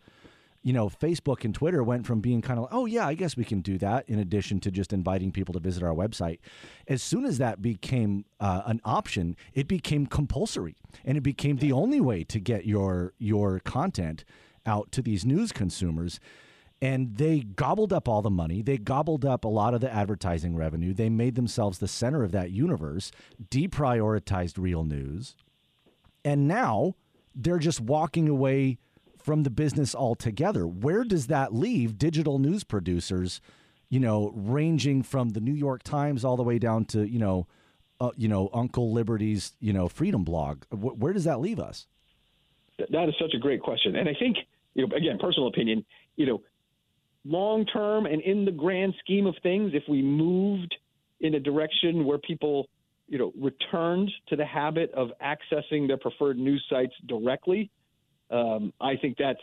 You 0.65 0.73
know, 0.73 0.89
Facebook 0.89 1.45
and 1.45 1.55
Twitter 1.55 1.85
went 1.85 2.07
from 2.07 2.21
being 2.21 2.43
kind 2.43 2.59
of, 2.59 2.67
oh, 2.73 2.87
yeah, 2.87 3.07
I 3.07 3.15
guess 3.15 3.37
we 3.37 3.45
can 3.45 3.61
do 3.61 3.79
that, 3.79 4.09
in 4.09 4.19
addition 4.19 4.59
to 4.61 4.73
just 4.73 4.93
inviting 4.93 5.31
people 5.31 5.53
to 5.53 5.61
visit 5.61 5.83
our 5.85 5.95
website. 5.95 6.39
As 6.89 7.03
soon 7.03 7.25
as 7.25 7.39
that 7.39 7.63
became 7.63 8.25
uh, 8.41 8.63
an 8.67 8.81
option, 8.85 9.37
it 9.53 9.69
became 9.69 10.07
compulsory, 10.07 10.75
and 11.05 11.17
it 11.17 11.23
became 11.23 11.59
the 11.59 11.71
only 11.71 12.01
way 12.01 12.25
to 12.25 12.41
get 12.41 12.67
your 12.67 13.13
your 13.19 13.61
content 13.61 14.25
out 14.67 14.91
to 14.91 15.03
these 15.03 15.25
news 15.25 15.53
consumers 15.53 16.19
and 16.85 17.17
they 17.17 17.41
gobbled 17.41 17.95
up 17.95 18.09
all 18.09 18.21
the 18.21 18.29
money. 18.29 18.61
They 18.61 18.77
gobbled 18.77 19.25
up 19.25 19.45
a 19.45 19.49
lot 19.49 19.73
of 19.73 19.81
the 19.81 19.91
advertising 19.91 20.55
revenue. 20.55 20.93
They 20.93 21.09
made 21.09 21.35
themselves 21.35 21.79
the 21.79 21.89
center 21.89 22.23
of 22.23 22.33
that 22.33 22.51
universe, 22.51 23.11
deprioritized 23.51 24.59
real 24.59 24.85
news. 24.85 25.35
And 26.27 26.47
now 26.47 26.95
they're 27.35 27.59
just 27.59 27.81
walking 27.81 28.29
away 28.29 28.79
from 29.25 29.43
the 29.43 29.51
business 29.51 29.95
altogether. 29.95 30.67
Where 30.67 31.03
does 31.03 31.29
that 31.29 31.55
leave 31.55 31.97
digital 31.97 32.39
news 32.39 32.63
producers, 32.63 33.41
you 33.89 33.99
know, 33.99 34.31
ranging 34.35 35.03
from 35.03 35.31
the 35.31 35.41
New 35.41 35.55
York 35.55 35.83
Times 35.83 36.27
all 36.27 36.37
the 36.37 36.43
way 36.43 36.59
down 36.59 36.85
to, 36.87 37.09
you 37.09 37.19
know, 37.19 37.47
uh, 38.01 38.11
you 38.17 38.29
know, 38.29 38.51
Uncle 38.53 38.93
Liberty's, 38.93 39.55
you 39.61 39.73
know, 39.73 39.89
Freedom 39.89 40.25
blog? 40.25 40.65
where 40.71 41.15
does 41.15 41.25
that 41.25 41.41
leave 41.41 41.59
us? 41.59 41.87
That 42.79 43.09
is 43.09 43.15
such 43.19 43.33
a 43.35 43.39
great 43.39 43.63
question. 43.63 43.97
And 43.97 44.09
I 44.09 44.15
think 44.19 44.37
you 44.75 44.87
know, 44.87 44.95
again, 44.95 45.19
personal 45.19 45.49
opinion, 45.49 45.87
you 46.17 46.27
know, 46.27 46.43
long 47.25 47.65
term 47.65 48.05
and 48.05 48.21
in 48.21 48.45
the 48.45 48.53
grand 48.53 48.95
scheme 49.01 49.27
of 49.27 49.37
things, 49.43 49.71
if 49.73 49.85
we 49.89 50.03
moved 50.03 50.75
in 51.21 51.35
a 51.35 51.41
direction 51.41 52.05
where 52.05 52.19
people, 52.19 52.69
you 53.09 53.19
know, 53.19 53.33
returned 53.41 54.11
to 54.29 54.37
the 54.37 54.45
habit 54.45 54.91
of 54.93 55.13
accessing 55.23 55.87
their 55.87 55.97
preferred 55.97 56.39
news 56.39 56.63
sites 56.69 56.95
directly, 57.07 57.71
um, 58.31 58.73
I 58.81 58.97
think 58.97 59.17
that's 59.19 59.41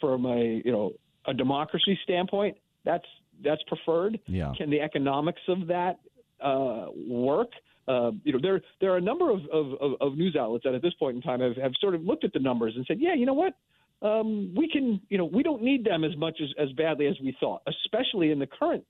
from 0.00 0.26
a 0.26 0.62
you 0.64 0.72
know 0.72 0.92
a 1.26 1.34
democracy 1.34 1.98
standpoint, 2.04 2.56
that's 2.84 3.06
that's 3.42 3.62
preferred. 3.64 4.18
Yeah. 4.26 4.52
Can 4.56 4.70
the 4.70 4.80
economics 4.80 5.40
of 5.48 5.66
that 5.68 5.98
uh, 6.42 6.86
work? 7.08 7.50
Uh, 7.88 8.12
you 8.24 8.32
know, 8.32 8.38
there 8.40 8.60
there 8.80 8.92
are 8.92 8.98
a 8.98 9.02
number 9.02 9.30
of, 9.30 9.40
of, 9.52 9.94
of, 10.00 10.16
news 10.16 10.36
outlets 10.38 10.64
that 10.64 10.74
at 10.74 10.82
this 10.82 10.94
point 10.94 11.16
in 11.16 11.22
time 11.22 11.40
have, 11.40 11.56
have 11.56 11.72
sort 11.80 11.94
of 11.94 12.02
looked 12.02 12.24
at 12.24 12.32
the 12.32 12.38
numbers 12.38 12.74
and 12.76 12.84
said, 12.86 12.98
yeah, 13.00 13.14
you 13.14 13.26
know 13.26 13.34
what, 13.34 13.54
um, 14.02 14.54
we 14.56 14.68
can, 14.68 15.00
you 15.08 15.18
know, 15.18 15.24
we 15.24 15.42
don't 15.42 15.62
need 15.62 15.84
them 15.84 16.04
as 16.04 16.16
much 16.16 16.38
as, 16.40 16.48
as 16.58 16.72
badly 16.72 17.06
as 17.06 17.16
we 17.22 17.36
thought, 17.40 17.62
especially 17.66 18.30
in 18.30 18.38
the 18.38 18.46
current 18.46 18.84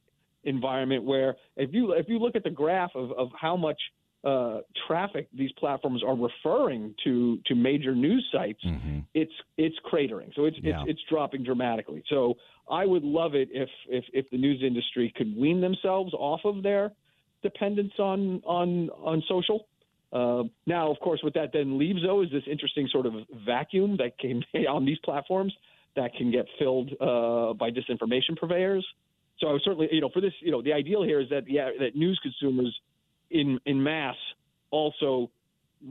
environment 0.44 1.04
where 1.04 1.36
if 1.56 1.70
you 1.72 1.92
if 1.92 2.08
you 2.08 2.18
look 2.18 2.34
at 2.34 2.44
the 2.44 2.50
graph 2.50 2.90
of, 2.94 3.12
of 3.12 3.28
how 3.38 3.56
much 3.56 3.78
uh, 4.22 4.58
traffic 4.86 5.28
these 5.32 5.52
platforms 5.52 6.02
are 6.06 6.14
referring 6.14 6.94
to 7.04 7.38
to 7.46 7.54
major 7.54 7.94
news 7.94 8.26
sites, 8.30 8.62
mm-hmm. 8.64 9.00
it's 9.14 9.32
it's 9.56 9.76
cratering. 9.90 10.34
So 10.34 10.44
it's, 10.44 10.58
yeah. 10.62 10.82
it's 10.82 10.90
it's 10.90 11.00
dropping 11.08 11.44
dramatically. 11.44 12.02
So 12.08 12.34
I 12.70 12.84
would 12.84 13.02
love 13.02 13.34
it 13.34 13.48
if 13.52 13.70
if 13.88 14.04
if 14.12 14.28
the 14.30 14.36
news 14.36 14.62
industry 14.62 15.12
could 15.16 15.34
wean 15.36 15.60
themselves 15.60 16.12
off 16.14 16.40
of 16.44 16.62
their 16.62 16.92
dependence 17.42 17.92
on 17.98 18.42
on 18.44 18.90
on 18.90 19.22
social. 19.26 19.66
Uh, 20.12 20.42
now, 20.66 20.90
of 20.90 20.98
course, 21.00 21.20
what 21.22 21.34
that 21.34 21.50
then 21.52 21.78
leaves 21.78 22.02
though 22.04 22.22
is 22.22 22.30
this 22.30 22.42
interesting 22.50 22.88
sort 22.92 23.06
of 23.06 23.14
vacuum 23.46 23.96
that 23.96 24.18
came 24.18 24.42
on 24.68 24.84
these 24.84 24.98
platforms 25.04 25.54
that 25.96 26.14
can 26.14 26.30
get 26.30 26.46
filled 26.58 26.90
uh, 27.00 27.54
by 27.54 27.70
disinformation 27.70 28.36
purveyors. 28.36 28.86
So 29.38 29.48
I 29.48 29.52
was 29.52 29.62
certainly, 29.64 29.88
you 29.90 30.02
know, 30.02 30.10
for 30.12 30.20
this, 30.20 30.34
you 30.40 30.50
know, 30.52 30.60
the 30.60 30.72
ideal 30.72 31.02
here 31.02 31.20
is 31.20 31.30
that 31.30 31.44
yeah, 31.48 31.70
that 31.80 31.96
news 31.96 32.20
consumers 32.22 32.78
in 33.30 33.58
in 33.66 33.82
mass 33.82 34.16
also 34.70 35.30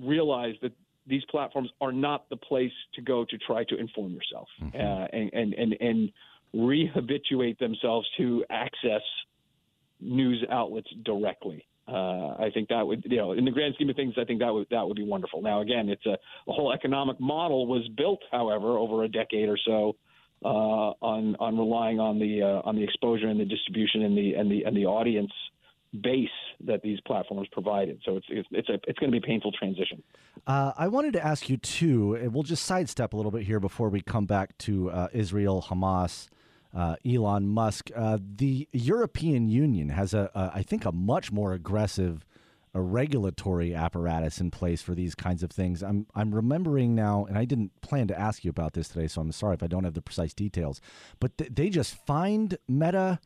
realize 0.04 0.56
that 0.62 0.72
these 1.08 1.24
platforms 1.30 1.70
are 1.82 1.92
not 1.92 2.30
the 2.30 2.38
place 2.38 2.72
to 2.94 3.02
go 3.02 3.26
to 3.26 3.38
try 3.40 3.64
to 3.66 3.78
inform 3.78 4.14
yourself 4.14 4.48
mm-hmm. 4.62 4.78
uh, 4.78 5.06
and, 5.12 5.34
and 5.34 5.54
and 5.54 5.76
and 5.80 6.12
rehabituate 6.56 7.58
themselves 7.60 8.08
to 8.18 8.44
access 8.50 9.02
news 10.00 10.44
outlets 10.52 10.88
directly. 11.04 11.66
Uh, 11.88 12.36
I 12.38 12.52
think 12.54 12.70
that 12.70 12.86
would, 12.86 13.04
you 13.10 13.18
know, 13.18 13.32
in 13.32 13.46
the 13.46 13.52
grand 13.52 13.74
scheme 13.74 13.90
of 13.90 13.96
things, 13.96 14.14
I 14.20 14.24
think 14.24 14.40
that 14.42 14.54
would 14.54 14.68
that 14.70 14.88
would 14.88 14.98
be 14.98 15.04
wonderful. 15.04 15.42
Now, 15.42 15.62
again, 15.62 15.90
it's 15.90 16.06
a, 16.06 16.18
a 16.48 16.54
whole 16.54 16.72
economic 16.72 17.20
model 17.20 17.66
was 17.66 17.88
built, 17.98 18.22
however, 18.32 18.78
over 18.78 19.04
a 19.04 19.08
decade 19.08 19.50
or 19.50 19.58
so 19.66 19.96
uh, 20.44 20.94
on 21.02 21.36
on 21.40 21.58
relying 21.58 22.00
on 22.00 22.20
the 22.20 22.42
uh, 22.42 22.68
on 22.68 22.76
the 22.76 22.84
exposure 22.84 23.28
and 23.28 23.40
the 23.40 23.46
distribution 23.46 24.04
and 24.04 24.18
the 24.18 24.36
and 24.36 24.52
the 24.52 24.64
and 24.64 24.78
the 24.78 24.86
audience 24.86 25.32
base 26.02 26.30
that 26.66 26.82
these 26.82 27.00
platforms 27.02 27.48
provided. 27.52 28.02
So 28.06 28.18
it's 28.18 28.28
it's 28.30 28.48
it's, 28.52 28.70
a, 28.70 28.74
it's 28.88 29.00
going 29.00 29.12
to 29.12 29.20
be 29.20 29.24
a 29.24 29.28
painful 29.28 29.52
transition. 29.52 30.04
Uh, 30.46 30.74
I 30.78 30.88
wanted 30.88 31.14
to 31.14 31.26
ask 31.26 31.50
you 31.50 31.58
too. 31.58 32.16
And 32.16 32.34
we'll 32.34 32.44
just 32.44 32.66
sidestep 32.66 33.14
a 33.14 33.18
little 33.18 33.32
bit 33.32 33.44
here 33.44 33.60
before 33.60 33.90
we 33.90 34.02
come 34.02 34.26
back 34.26 34.58
to 34.60 34.92
uh, 34.92 35.08
Israel, 35.14 35.66
Hamas. 35.70 36.28
Uh, 36.72 36.96
Elon 37.04 37.48
Musk. 37.48 37.90
Uh, 37.96 38.20
the 38.22 38.68
European 38.72 39.50
Union 39.50 39.90
has 39.90 40.14
a, 40.14 40.30
a, 40.36 40.52
I 40.54 40.62
think, 40.62 40.86
a 40.86 40.92
much 40.92 41.32
more 41.32 41.54
aggressive 41.54 42.24
a 42.74 42.82
regulatory 42.82 43.74
apparatus 43.74 44.40
in 44.40 44.52
place 44.52 44.82
for 44.82 44.94
these 44.94 45.16
kinds 45.16 45.42
of 45.42 45.52
things. 45.52 45.82
I'm 45.82 46.06
I'm 46.14 46.34
remembering 46.34 46.94
now, 46.96 47.26
and 47.26 47.38
I 47.38 47.46
didn't 47.46 47.82
plan 47.82 48.08
to 48.08 48.20
ask 48.20 48.44
you 48.44 48.50
about 48.50 48.74
this 48.74 48.90
today, 48.90 49.08
so 49.08 49.22
I'm 49.22 49.32
sorry 49.32 49.56
if 49.56 49.64
I 49.64 49.68
don't 49.68 49.84
have 49.84 49.96
the 49.96 50.02
precise 50.02 50.34
details. 50.34 50.80
But 51.20 51.38
th- 51.38 51.52
they 51.54 51.70
just 51.70 51.96
fined 52.06 52.58
Meta 52.68 53.20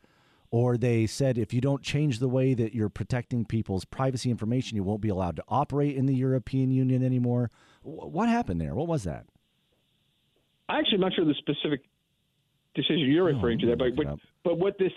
or 0.54 0.76
they 0.76 1.04
said 1.04 1.36
if 1.36 1.52
you 1.52 1.60
don't 1.60 1.82
change 1.82 2.20
the 2.20 2.28
way 2.28 2.54
that 2.54 2.72
you're 2.72 2.88
protecting 2.88 3.44
people's 3.44 3.84
privacy 3.84 4.30
information, 4.30 4.76
you 4.76 4.84
won't 4.84 5.00
be 5.00 5.08
allowed 5.08 5.34
to 5.34 5.42
operate 5.48 5.96
in 5.96 6.06
the 6.06 6.14
European 6.14 6.70
Union 6.70 7.02
anymore. 7.02 7.50
What 7.82 8.28
happened 8.28 8.60
there? 8.60 8.72
What 8.72 8.86
was 8.86 9.02
that? 9.02 9.26
I 10.68 10.78
actually 10.78 10.94
am 10.94 11.00
not 11.00 11.12
sure 11.14 11.24
the 11.24 11.34
specific 11.34 11.80
decision 12.76 13.00
you're 13.00 13.28
oh, 13.28 13.34
referring 13.34 13.58
to 13.58 13.66
there, 13.66 13.74
but 13.74 13.96
but, 13.96 14.06
but 14.44 14.58
what 14.60 14.78
this 14.78 14.92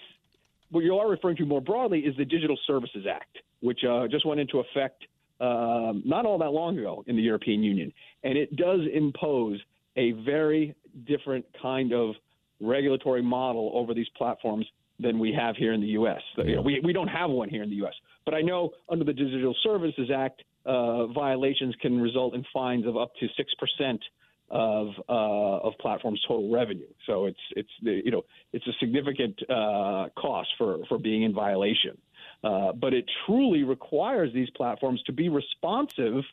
what 0.70 0.84
you 0.84 0.96
are 0.96 1.10
referring 1.10 1.38
to 1.38 1.46
more 1.48 1.60
broadly 1.60 2.02
is 2.02 2.16
the 2.18 2.26
Digital 2.26 2.60
Services 2.68 3.08
Act, 3.12 3.40
which 3.62 3.80
uh, 3.84 4.08
just 4.08 4.28
went 4.28 4.40
into 4.40 4.60
effect 4.60 5.06
um, 5.42 6.04
not 6.06 6.28
all 6.28 6.38
that 6.38 6.52
long 6.52 6.78
ago 6.78 7.04
in 7.08 7.16
the 7.16 7.24
European 7.24 7.64
Union, 7.64 7.92
and 8.24 8.38
it 8.38 8.56
does 8.58 8.82
impose 8.94 9.60
a 9.96 10.12
very 10.24 10.76
different 11.08 11.46
kind 11.60 11.94
of 11.94 12.14
regulatory 12.62 13.24
model 13.24 13.72
over 13.74 13.96
these 13.96 14.10
platforms 14.16 14.68
than 15.00 15.20
we 15.20 15.32
have 15.32 15.56
here 15.56 15.74
in 15.74 15.82
the 15.82 15.88
U.S. 15.88 16.22
Yeah. 16.38 16.44
You 16.44 16.56
know, 16.56 16.62
we, 16.62 16.82
we 16.84 16.94
don't 16.94 17.08
have 17.08 17.30
one 17.30 17.50
here 17.50 17.63
in 17.63 17.70
the 17.70 17.75
U.S. 17.77 17.94
But 18.25 18.34
I 18.34 18.42
know 18.42 18.72
under 18.89 19.06
the 19.06 19.13
Digital 19.13 19.56
Services 19.63 20.10
Act, 20.16 20.44
uh, 20.66 21.08
violations 21.08 21.75
can 21.82 22.00
result 22.00 22.34
in 22.34 22.44
fines 22.54 22.86
of 22.86 22.98
up 22.98 23.12
to 23.20 23.27
six 23.38 23.54
percent 23.56 24.01
of 24.50 24.88
uh, 25.10 25.68
of 25.68 25.74
platforms' 25.80 26.22
total 26.27 26.51
revenue. 26.51 26.88
So 27.06 27.25
it's 27.25 27.39
it's 27.56 27.70
you 27.82 28.12
know 28.12 28.24
it's 28.54 28.66
a 28.68 28.74
significant 28.80 29.39
uh, 29.50 30.08
cost 30.18 30.50
for 30.58 30.80
for 30.89 30.98
being 30.98 31.24
in 31.24 31.34
violation. 31.34 31.98
Uh, 32.44 32.72
but 32.72 32.94
it 32.94 33.06
truly 33.25 33.63
requires 33.63 34.32
these 34.34 34.50
platforms 34.51 35.01
to 35.04 35.12
be 35.12 35.27
responsive 35.27 36.24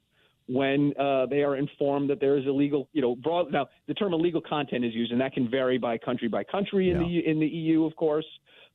when 0.47 0.93
uh, 0.99 1.27
they 1.27 1.43
are 1.43 1.57
informed 1.57 2.11
that 2.11 2.21
there 2.21 2.37
is 2.37 2.45
illegal, 2.47 2.89
you 2.93 3.01
know, 3.01 3.17
broad. 3.17 3.51
Now, 3.51 3.67
the 3.89 3.95
term 3.95 4.13
illegal 4.13 4.43
content 4.43 4.85
is 4.85 4.93
used, 4.95 5.13
and 5.13 5.21
that 5.21 5.33
can 5.33 5.51
vary 5.51 5.79
by 5.79 5.97
country 5.99 6.29
by 6.29 6.45
country 6.45 6.91
in 6.91 7.01
yeah. 7.01 7.07
the 7.07 7.31
in 7.31 7.41
the 7.41 7.47
EU, 7.47 7.85
of 7.85 7.97
course. 7.97 8.27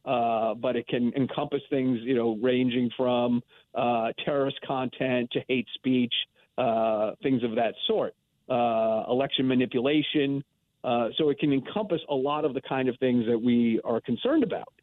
Uh, 0.05 0.53
but 0.55 0.75
it 0.75 0.87
can 0.87 1.11
encompass 1.15 1.61
things, 1.69 1.99
you 2.03 2.15
know, 2.15 2.37
ranging 2.41 2.89
from 2.95 3.43
uh, 3.75 4.07
terrorist 4.23 4.57
content 4.65 5.29
to 5.31 5.41
hate 5.49 5.67
speech, 5.75 6.13
uh, 6.57 7.11
things 7.21 7.43
of 7.43 7.53
that 7.55 7.73
sort, 7.85 8.15
uh, 8.49 9.03
election 9.09 9.45
manipulation. 9.47 10.43
Uh, 10.85 11.09
so 11.17 11.29
it 11.29 11.37
can 11.37 11.51
encompass 11.51 11.99
a 12.09 12.15
lot 12.15 12.45
of 12.45 12.53
the 12.53 12.61
kind 12.61 12.87
of 12.87 12.97
things 12.99 13.25
that 13.27 13.37
we 13.37 13.81
are 13.83 13.99
concerned 13.99 14.41
about. 14.41 14.73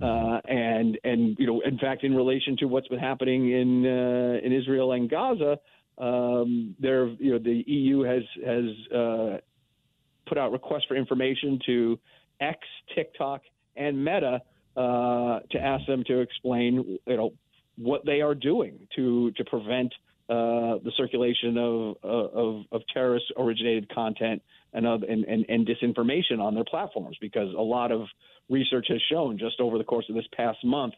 and 0.00 0.96
and 1.04 1.36
you 1.38 1.46
know, 1.46 1.60
in 1.60 1.76
fact, 1.76 2.04
in 2.04 2.14
relation 2.14 2.56
to 2.56 2.66
what's 2.66 2.88
been 2.88 3.00
happening 3.00 3.50
in 3.50 3.84
in 3.84 4.52
Israel 4.52 4.92
and 4.92 5.10
Gaza, 5.10 5.58
um, 6.00 6.74
there, 6.80 7.08
you 7.08 7.32
know, 7.32 7.38
the 7.38 7.62
EU 7.66 8.00
has 8.02 8.22
has 8.44 9.40
put 10.26 10.38
out 10.38 10.52
requests 10.52 10.84
for 10.88 10.96
information 10.96 11.58
to 11.66 11.98
X, 12.40 12.58
TikTok, 12.94 13.42
and 13.76 14.02
Meta 14.02 14.40
uh, 14.76 15.40
to 15.50 15.58
ask 15.58 15.84
them 15.86 16.04
to 16.06 16.20
explain, 16.20 16.98
you 17.06 17.16
know, 17.16 17.32
what 17.76 18.04
they 18.06 18.20
are 18.20 18.34
doing 18.34 18.86
to 18.96 19.30
to 19.32 19.44
prevent 19.44 19.92
uh, 20.30 20.78
the 20.84 20.92
circulation 20.96 21.58
of, 21.58 21.96
of, 22.04 22.62
of 22.70 22.82
terrorist 22.94 23.24
originated 23.36 23.92
content 23.92 24.40
and, 24.72 24.86
of, 24.86 25.02
and, 25.02 25.24
and, 25.24 25.44
and 25.48 25.66
disinformation 25.66 26.38
on 26.38 26.54
their 26.54 26.62
platforms 26.62 27.16
because 27.20 27.52
a 27.52 27.60
lot 27.60 27.90
of 27.90 28.02
research 28.48 28.86
has 28.88 29.00
shown 29.10 29.38
just 29.38 29.58
over 29.58 29.76
the 29.76 29.82
course 29.82 30.04
of 30.08 30.14
this 30.14 30.26
past 30.36 30.58
month 30.64 30.94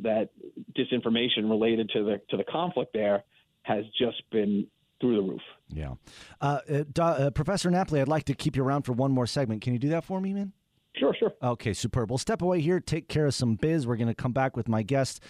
that 0.00 0.28
disinformation 0.76 1.48
related 1.48 1.88
to 1.94 2.04
the 2.04 2.20
to 2.28 2.36
the 2.36 2.44
conflict 2.44 2.92
there 2.92 3.24
has 3.64 3.84
just 3.98 4.22
been 4.30 4.66
through 5.00 5.16
the 5.16 5.22
roof. 5.22 5.42
Yeah, 5.68 5.94
uh, 6.40 6.60
uh, 6.70 7.02
uh 7.02 7.30
Professor 7.30 7.70
Napoli, 7.70 8.00
I'd 8.00 8.08
like 8.08 8.24
to 8.24 8.34
keep 8.34 8.56
you 8.56 8.64
around 8.64 8.82
for 8.82 8.92
one 8.92 9.12
more 9.12 9.26
segment. 9.26 9.60
Can 9.62 9.72
you 9.72 9.78
do 9.78 9.88
that 9.90 10.04
for 10.04 10.20
me, 10.20 10.32
man? 10.32 10.52
Sure, 10.96 11.14
sure. 11.18 11.34
Okay, 11.42 11.72
superb. 11.72 12.10
We'll 12.10 12.18
step 12.18 12.40
away 12.40 12.60
here, 12.60 12.78
take 12.78 13.08
care 13.08 13.26
of 13.26 13.34
some 13.34 13.56
biz. 13.56 13.86
We're 13.86 13.96
going 13.96 14.08
to 14.08 14.14
come 14.14 14.32
back 14.32 14.56
with 14.56 14.68
my 14.68 14.82
guest, 14.82 15.20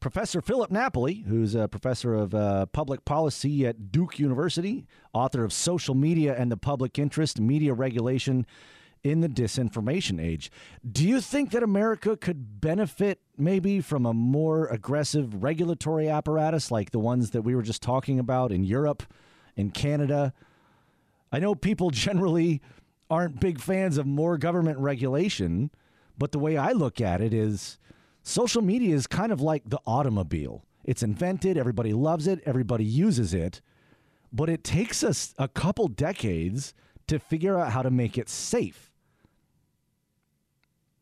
Professor 0.00 0.40
Philip 0.40 0.70
Napoli, 0.70 1.24
who's 1.28 1.54
a 1.54 1.68
professor 1.68 2.14
of 2.14 2.34
uh, 2.34 2.66
public 2.66 3.04
policy 3.04 3.66
at 3.66 3.92
Duke 3.92 4.18
University, 4.18 4.86
author 5.12 5.44
of 5.44 5.52
Social 5.52 5.94
Media 5.94 6.34
and 6.34 6.50
the 6.50 6.56
Public 6.56 6.98
Interest, 6.98 7.38
Media 7.38 7.74
Regulation 7.74 8.46
in 9.02 9.20
the 9.20 9.28
Disinformation 9.28 10.22
Age. 10.22 10.50
Do 10.90 11.06
you 11.06 11.20
think 11.20 11.50
that 11.50 11.62
America 11.62 12.16
could 12.16 12.60
benefit 12.60 13.20
maybe 13.36 13.80
from 13.80 14.04
a 14.04 14.12
more 14.12 14.66
aggressive 14.66 15.42
regulatory 15.42 16.08
apparatus 16.08 16.70
like 16.70 16.90
the 16.90 16.98
ones 16.98 17.30
that 17.30 17.42
we 17.42 17.54
were 17.54 17.62
just 17.62 17.82
talking 17.82 18.18
about 18.18 18.52
in 18.52 18.64
Europe, 18.64 19.02
in 19.56 19.70
Canada? 19.70 20.32
I 21.32 21.38
know 21.38 21.54
people 21.54 21.90
generally 21.90 22.60
aren't 23.08 23.40
big 23.40 23.60
fans 23.60 23.98
of 23.98 24.06
more 24.06 24.38
government 24.38 24.78
regulation, 24.78 25.70
but 26.16 26.32
the 26.32 26.38
way 26.38 26.56
I 26.56 26.72
look 26.72 27.00
at 27.00 27.20
it 27.20 27.32
is 27.32 27.78
social 28.22 28.62
media 28.62 28.94
is 28.94 29.06
kind 29.06 29.32
of 29.32 29.40
like 29.40 29.62
the 29.66 29.80
automobile. 29.86 30.64
It's 30.84 31.02
invented, 31.02 31.56
everybody 31.56 31.92
loves 31.92 32.26
it, 32.26 32.40
everybody 32.46 32.84
uses 32.84 33.34
it, 33.34 33.60
but 34.32 34.48
it 34.48 34.62
takes 34.62 35.02
us 35.02 35.34
a 35.38 35.48
couple 35.48 35.88
decades 35.88 36.74
to 37.08 37.18
figure 37.18 37.58
out 37.58 37.72
how 37.72 37.82
to 37.82 37.90
make 37.90 38.16
it 38.16 38.28
safe. 38.28 38.89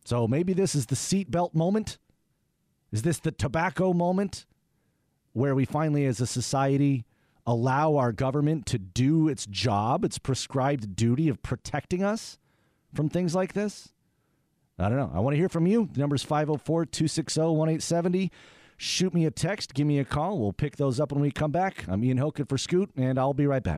So 0.08 0.26
maybe 0.26 0.54
this 0.54 0.74
is 0.74 0.86
the 0.86 0.94
seatbelt 0.94 1.52
moment. 1.52 1.98
Is 2.90 3.02
this 3.02 3.18
the 3.18 3.30
tobacco 3.30 3.92
moment 3.92 4.46
where 5.34 5.54
we 5.54 5.66
finally, 5.66 6.06
as 6.06 6.18
a 6.18 6.26
society, 6.26 7.04
allow 7.46 7.96
our 7.96 8.12
government 8.12 8.64
to 8.68 8.78
do 8.78 9.28
its 9.28 9.44
job, 9.44 10.06
its 10.06 10.16
prescribed 10.16 10.96
duty 10.96 11.28
of 11.28 11.42
protecting 11.42 12.02
us 12.02 12.38
from 12.94 13.10
things 13.10 13.34
like 13.34 13.52
this? 13.52 13.90
I 14.78 14.88
don't 14.88 14.96
know. 14.96 15.12
I 15.14 15.20
want 15.20 15.34
to 15.34 15.38
hear 15.38 15.50
from 15.50 15.66
you. 15.66 15.90
The 15.92 16.00
number 16.00 16.16
is 16.16 16.22
504 16.22 16.86
260 16.86 17.40
1870. 17.42 18.32
Shoot 18.78 19.12
me 19.12 19.26
a 19.26 19.30
text, 19.30 19.74
give 19.74 19.86
me 19.86 19.98
a 19.98 20.06
call. 20.06 20.38
We'll 20.38 20.54
pick 20.54 20.76
those 20.76 20.98
up 20.98 21.12
when 21.12 21.20
we 21.20 21.30
come 21.30 21.50
back. 21.50 21.84
I'm 21.86 22.02
Ian 22.02 22.16
Hoch 22.16 22.40
in 22.40 22.46
for 22.46 22.56
Scoot, 22.56 22.88
and 22.96 23.18
I'll 23.18 23.34
be 23.34 23.46
right 23.46 23.62
back. 23.62 23.77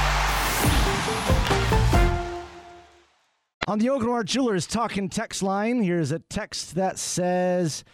On 3.71 3.79
the 3.79 3.85
Aucoin 3.85 4.09
Hart 4.09 4.27
Jewelers 4.27 4.67
talking 4.67 5.07
text 5.07 5.41
line, 5.41 5.81
here's 5.81 6.11
a 6.11 6.19
text 6.19 6.75
that 6.75 6.99
says, 6.99 7.85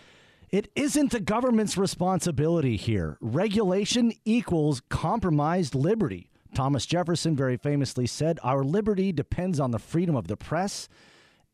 It 0.50 0.72
isn't 0.76 1.12
the 1.12 1.20
government's 1.20 1.78
responsibility 1.78 2.78
here. 2.78 3.20
Regulation 3.22 4.12
equals 4.26 4.82
compromised 4.90 5.76
liberty. 5.76 6.32
Thomas 6.56 6.88
Jefferson 6.88 7.36
very 7.36 7.58
famously 7.58 8.08
said, 8.08 8.40
Our 8.42 8.64
liberty 8.64 9.12
depends 9.12 9.60
on 9.60 9.70
the 9.70 9.78
freedom 9.78 10.16
of 10.16 10.28
the 10.28 10.36
press, 10.36 10.90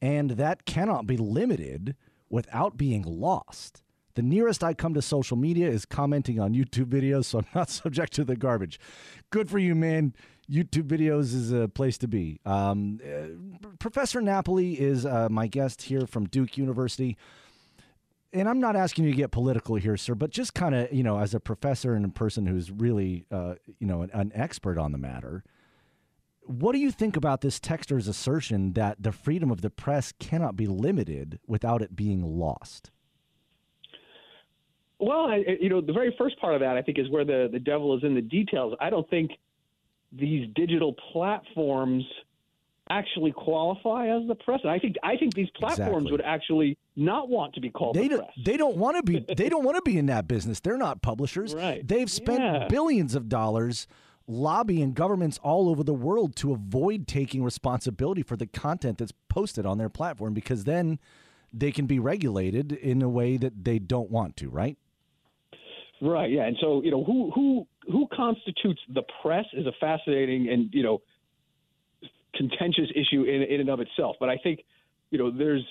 and 0.01 0.32
that 0.32 0.63
cannot 0.63 1.06
be 1.06 1.18
limited 1.18 1.98
without 2.30 2.77
being 2.77 3.01
lost. 3.01 3.84
The 4.15 4.22
nearest 4.22 4.63
I 4.63 4.74
come 4.74 4.94
to 4.94 5.01
social 5.01 5.36
media 5.36 5.68
is 5.68 5.84
commenting 5.84 6.39
on 6.39 6.53
YouTube 6.53 6.86
videos, 6.86 7.25
so 7.25 7.39
I'm 7.39 7.48
not 7.53 7.70
subject 7.82 8.13
to 8.13 8.24
the 8.24 8.38
garbage. 8.38 8.80
Good 9.32 9.50
for 9.50 9.60
you, 9.60 9.75
man. 9.75 10.13
YouTube 10.50 10.88
videos 10.88 11.34
is 11.34 11.52
a 11.52 11.68
place 11.68 11.98
to 12.00 12.08
be. 12.08 12.40
Um, 12.46 13.00
uh, 13.06 13.70
Professor 13.80 14.22
Napoli 14.22 14.80
is 14.80 15.06
uh, 15.06 15.30
my 15.30 15.48
guest 15.48 15.84
here 15.84 16.06
from 16.06 16.26
Duke 16.26 16.58
University. 16.58 17.18
And 18.34 18.50
I'm 18.50 18.60
not 18.60 18.76
asking 18.76 19.06
you 19.06 19.12
to 19.12 19.18
get 19.18 19.32
political 19.32 19.76
here, 19.76 19.96
sir, 19.96 20.16
but 20.16 20.32
just 20.32 20.54
kind 20.54 20.74
of, 20.74 20.92
you 20.92 21.04
know, 21.04 21.20
as 21.20 21.34
a 21.34 21.40
professor 21.40 21.94
and 21.94 22.04
a 22.04 22.10
person 22.10 22.48
who's 22.48 22.72
really, 22.72 23.26
uh, 23.32 23.56
you 23.80 23.86
know, 23.86 24.02
an, 24.02 24.10
an 24.12 24.32
expert 24.34 24.78
on 24.78 24.92
the 24.92 24.98
matter, 24.98 25.44
what 26.42 26.74
do 26.74 26.80
you 26.80 26.92
think 26.92 27.16
about 27.16 27.42
this 27.42 27.60
texter's 27.60 28.08
assertion 28.08 28.74
that 28.74 29.02
the 29.02 29.12
freedom 29.12 29.52
of 29.52 29.62
the 29.62 29.70
press 29.70 30.12
cannot 30.20 30.58
be 30.58 30.68
limited 30.68 31.40
without 31.48 31.82
it 31.82 31.96
being 31.96 32.24
lost? 32.24 32.92
Well, 35.00 35.28
I, 35.28 35.44
you 35.62 35.70
know, 35.70 35.80
the 35.80 35.94
very 35.94 36.14
first 36.18 36.40
part 36.42 36.56
of 36.56 36.62
that, 36.62 36.76
I 36.76 36.82
think, 36.82 36.98
is 36.98 37.10
where 37.10 37.24
the, 37.24 37.50
the 37.52 37.60
devil 37.60 37.96
is 37.96 38.04
in 38.04 38.16
the 38.16 38.22
details. 38.22 38.74
I 38.82 38.90
don't 38.90 39.10
think– 39.10 39.32
these 40.17 40.48
digital 40.55 40.93
platforms 41.12 42.03
actually 42.89 43.32
qualify 43.32 44.08
as 44.08 44.27
the 44.27 44.36
press. 44.36 44.60
And 44.63 44.72
I 44.72 44.77
think 44.79 44.96
I 45.03 45.15
think 45.17 45.34
these 45.34 45.50
platforms 45.55 45.88
Exactly. 46.08 46.12
would 46.12 46.22
actually 46.22 46.77
not 46.96 47.29
want 47.29 47.53
to 47.55 47.62
be 47.62 47.70
called 47.70 47.96
They 47.96 48.03
the 48.03 48.17
don't. 48.17 48.20
press. 48.25 48.34
They 48.46 48.58
don't 48.58 48.77
want 48.77 48.98
to 48.98 49.03
be. 49.03 49.25
They 49.38 49.50
don't 49.50 49.63
want 49.63 49.77
to 49.77 49.82
be 49.82 49.98
in 49.98 50.05
that 50.08 50.27
business. 50.27 50.60
They're 50.60 50.77
not 50.77 51.01
publishers. 51.01 51.55
Right. 51.55 51.88
They've 51.88 52.12
spent 52.12 52.41
Yeah. 52.41 52.67
billions 52.70 53.15
of 53.15 53.29
dollars 53.29 53.88
lobbying 54.27 54.93
governments 54.93 55.38
all 55.43 55.67
over 55.70 55.84
the 55.84 55.93
world 55.93 56.36
to 56.38 56.53
avoid 56.53 57.08
taking 57.08 57.43
responsibility 57.43 58.22
for 58.24 58.38
the 58.38 58.46
content 58.48 58.98
that's 58.98 59.12
posted 59.27 59.65
on 59.65 59.77
their 59.77 59.89
platform 59.89 60.34
because 60.34 60.63
then 60.63 60.98
they 61.51 61.72
can 61.72 61.86
be 61.86 62.00
regulated 62.00 62.72
in 62.72 63.01
a 63.01 63.10
way 63.10 63.36
that 63.38 63.63
they 63.65 63.79
don't 63.79 64.10
want 64.12 64.36
to. 64.38 64.50
Right. 64.50 64.77
Right. 66.01 66.32
Yeah. 66.32 66.46
And 66.46 66.58
so 66.60 66.82
you 66.84 66.91
know 66.91 67.03
who 67.03 67.32
who 67.32 67.67
who 67.92 68.08
constitutes 68.13 68.80
the 68.94 69.04
press 69.22 69.46
is 69.54 69.66
a 69.66 69.74
fascinating 69.80 70.50
and 70.50 70.70
you 70.74 70.84
know 70.84 71.02
contentious 72.36 72.90
issue 72.96 73.24
in 73.24 73.44
in 73.44 73.62
and 73.62 73.70
of 73.70 73.80
itself. 73.80 74.16
But 74.20 74.30
I 74.30 74.38
think 74.38 74.63
you 75.12 75.18
know 75.18 75.32
there's 75.32 75.66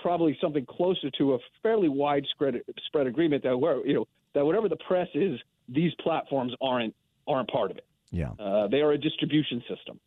probably 0.00 0.36
something 0.40 0.66
closer 0.66 1.10
to 1.18 1.34
a 1.34 1.38
fairly 1.62 1.88
widespread 1.88 2.60
spread 2.86 3.06
agreement 3.06 3.42
that 3.44 3.56
where 3.56 3.84
you 3.86 3.94
know 3.94 4.08
that 4.34 4.44
whatever 4.44 4.68
the 4.68 4.76
press 4.88 5.08
is, 5.14 5.38
these 5.68 5.92
platforms 6.00 6.52
aren't 6.60 6.94
aren't 7.26 7.50
part 7.50 7.70
of 7.70 7.76
it. 7.78 7.86
Yeah. 8.10 8.30
Uh, 8.38 8.68
they 8.68 8.80
are 8.80 8.92
a 8.92 8.98
distribution 8.98 9.62
system. 9.68 9.98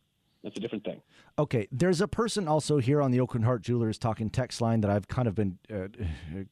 That's 0.42 0.56
a 0.56 0.60
different 0.60 0.84
thing. 0.84 1.00
Okay, 1.38 1.66
there's 1.72 2.00
a 2.00 2.06
person 2.06 2.46
also 2.46 2.78
here 2.78 3.02
on 3.02 3.10
the 3.10 3.18
Aucoin 3.18 3.42
Hart 3.42 3.62
Jewelers 3.62 3.98
talking 3.98 4.30
text 4.30 4.60
line 4.60 4.80
that 4.82 4.90
I've 4.90 5.08
kind 5.08 5.26
of 5.26 5.34
been 5.34 5.58
uh, 5.74 5.88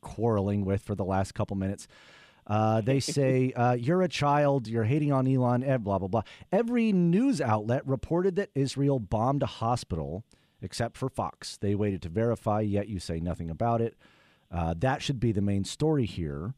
quarreling 0.00 0.64
with 0.64 0.82
for 0.82 0.96
the 0.96 1.04
last 1.04 1.34
couple 1.34 1.56
minutes. 1.56 1.86
Uh, 2.46 2.80
they 2.80 3.00
say, 3.00 3.52
uh, 3.56 3.72
You're 3.72 4.02
a 4.02 4.08
child, 4.08 4.68
you're 4.68 4.84
hating 4.84 5.12
on 5.12 5.26
Elon, 5.26 5.64
eh, 5.64 5.76
blah, 5.78 5.98
blah, 5.98 6.08
blah. 6.08 6.22
Every 6.52 6.92
news 6.92 7.40
outlet 7.40 7.86
reported 7.86 8.36
that 8.36 8.50
Israel 8.54 8.98
bombed 8.98 9.42
a 9.42 9.46
hospital, 9.46 10.24
except 10.62 10.96
for 10.96 11.08
Fox. 11.08 11.56
They 11.56 11.74
waited 11.74 12.02
to 12.02 12.08
verify, 12.08 12.60
yet 12.60 12.88
you 12.88 12.98
say 12.98 13.20
nothing 13.20 13.50
about 13.50 13.80
it. 13.80 13.96
Uh, 14.50 14.74
that 14.78 15.02
should 15.02 15.18
be 15.18 15.32
the 15.32 15.42
main 15.42 15.64
story 15.64 16.06
here. 16.06 16.54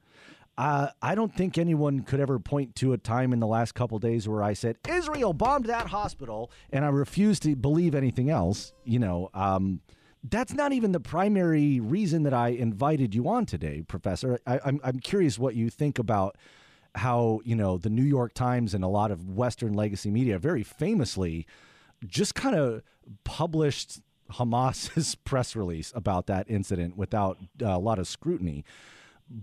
Uh, 0.59 0.89
I 1.03 1.15
don't 1.15 1.35
think 1.35 1.59
anyone 1.59 2.01
could 2.01 2.19
ever 2.19 2.39
point 2.39 2.75
to 2.77 2.95
a 2.95 2.99
time 2.99 3.33
in 3.35 3.41
the 3.41 3.47
last 3.47 3.75
couple 3.75 3.99
days 3.99 4.27
where 4.27 4.43
I 4.43 4.55
said 4.55 4.79
Israel 4.89 5.35
bombed 5.35 5.67
that 5.67 5.89
hospital, 5.89 6.51
and 6.71 6.85
I 6.85 6.89
refuse 6.89 7.39
to 7.41 7.55
believe 7.55 7.95
anything 7.95 8.31
else. 8.31 8.73
You 8.85 8.99
know, 8.99 9.29
um, 9.35 9.81
that's 10.31 10.55
not 10.55 10.73
even 10.73 10.93
the 10.93 11.01
primary 11.01 11.81
reason 11.81 12.23
that 12.25 12.35
I 12.35 12.49
invited 12.49 13.15
you 13.15 13.29
on 13.29 13.47
today, 13.47 13.83
Professor. 13.87 14.39
I, 14.47 14.61
I'm 14.65 14.81
I'm 14.83 14.99
curious 14.99 15.39
what 15.39 15.55
you 15.55 15.71
think 15.71 15.99
about 15.99 16.37
how 16.95 17.41
you 17.45 17.55
know 17.55 17.79
the 17.79 17.91
New 17.91 18.03
York 18.03 18.33
Times 18.35 18.75
and 18.75 18.83
a 18.83 18.89
lot 18.89 19.11
of 19.11 19.29
Western 19.29 19.75
legacy 19.75 20.11
media 20.11 20.39
very 20.39 20.63
famously 20.63 21.47
just 22.07 22.35
kind 22.35 22.57
of 22.57 22.83
published 23.25 24.01
Hamas's 24.33 25.15
press 25.25 25.55
release 25.55 25.93
about 25.95 26.27
that 26.27 26.51
incident 26.51 26.97
without 26.97 27.39
uh, 27.63 27.67
a 27.67 27.79
lot 27.79 27.99
of 27.99 28.09
scrutiny. 28.09 28.65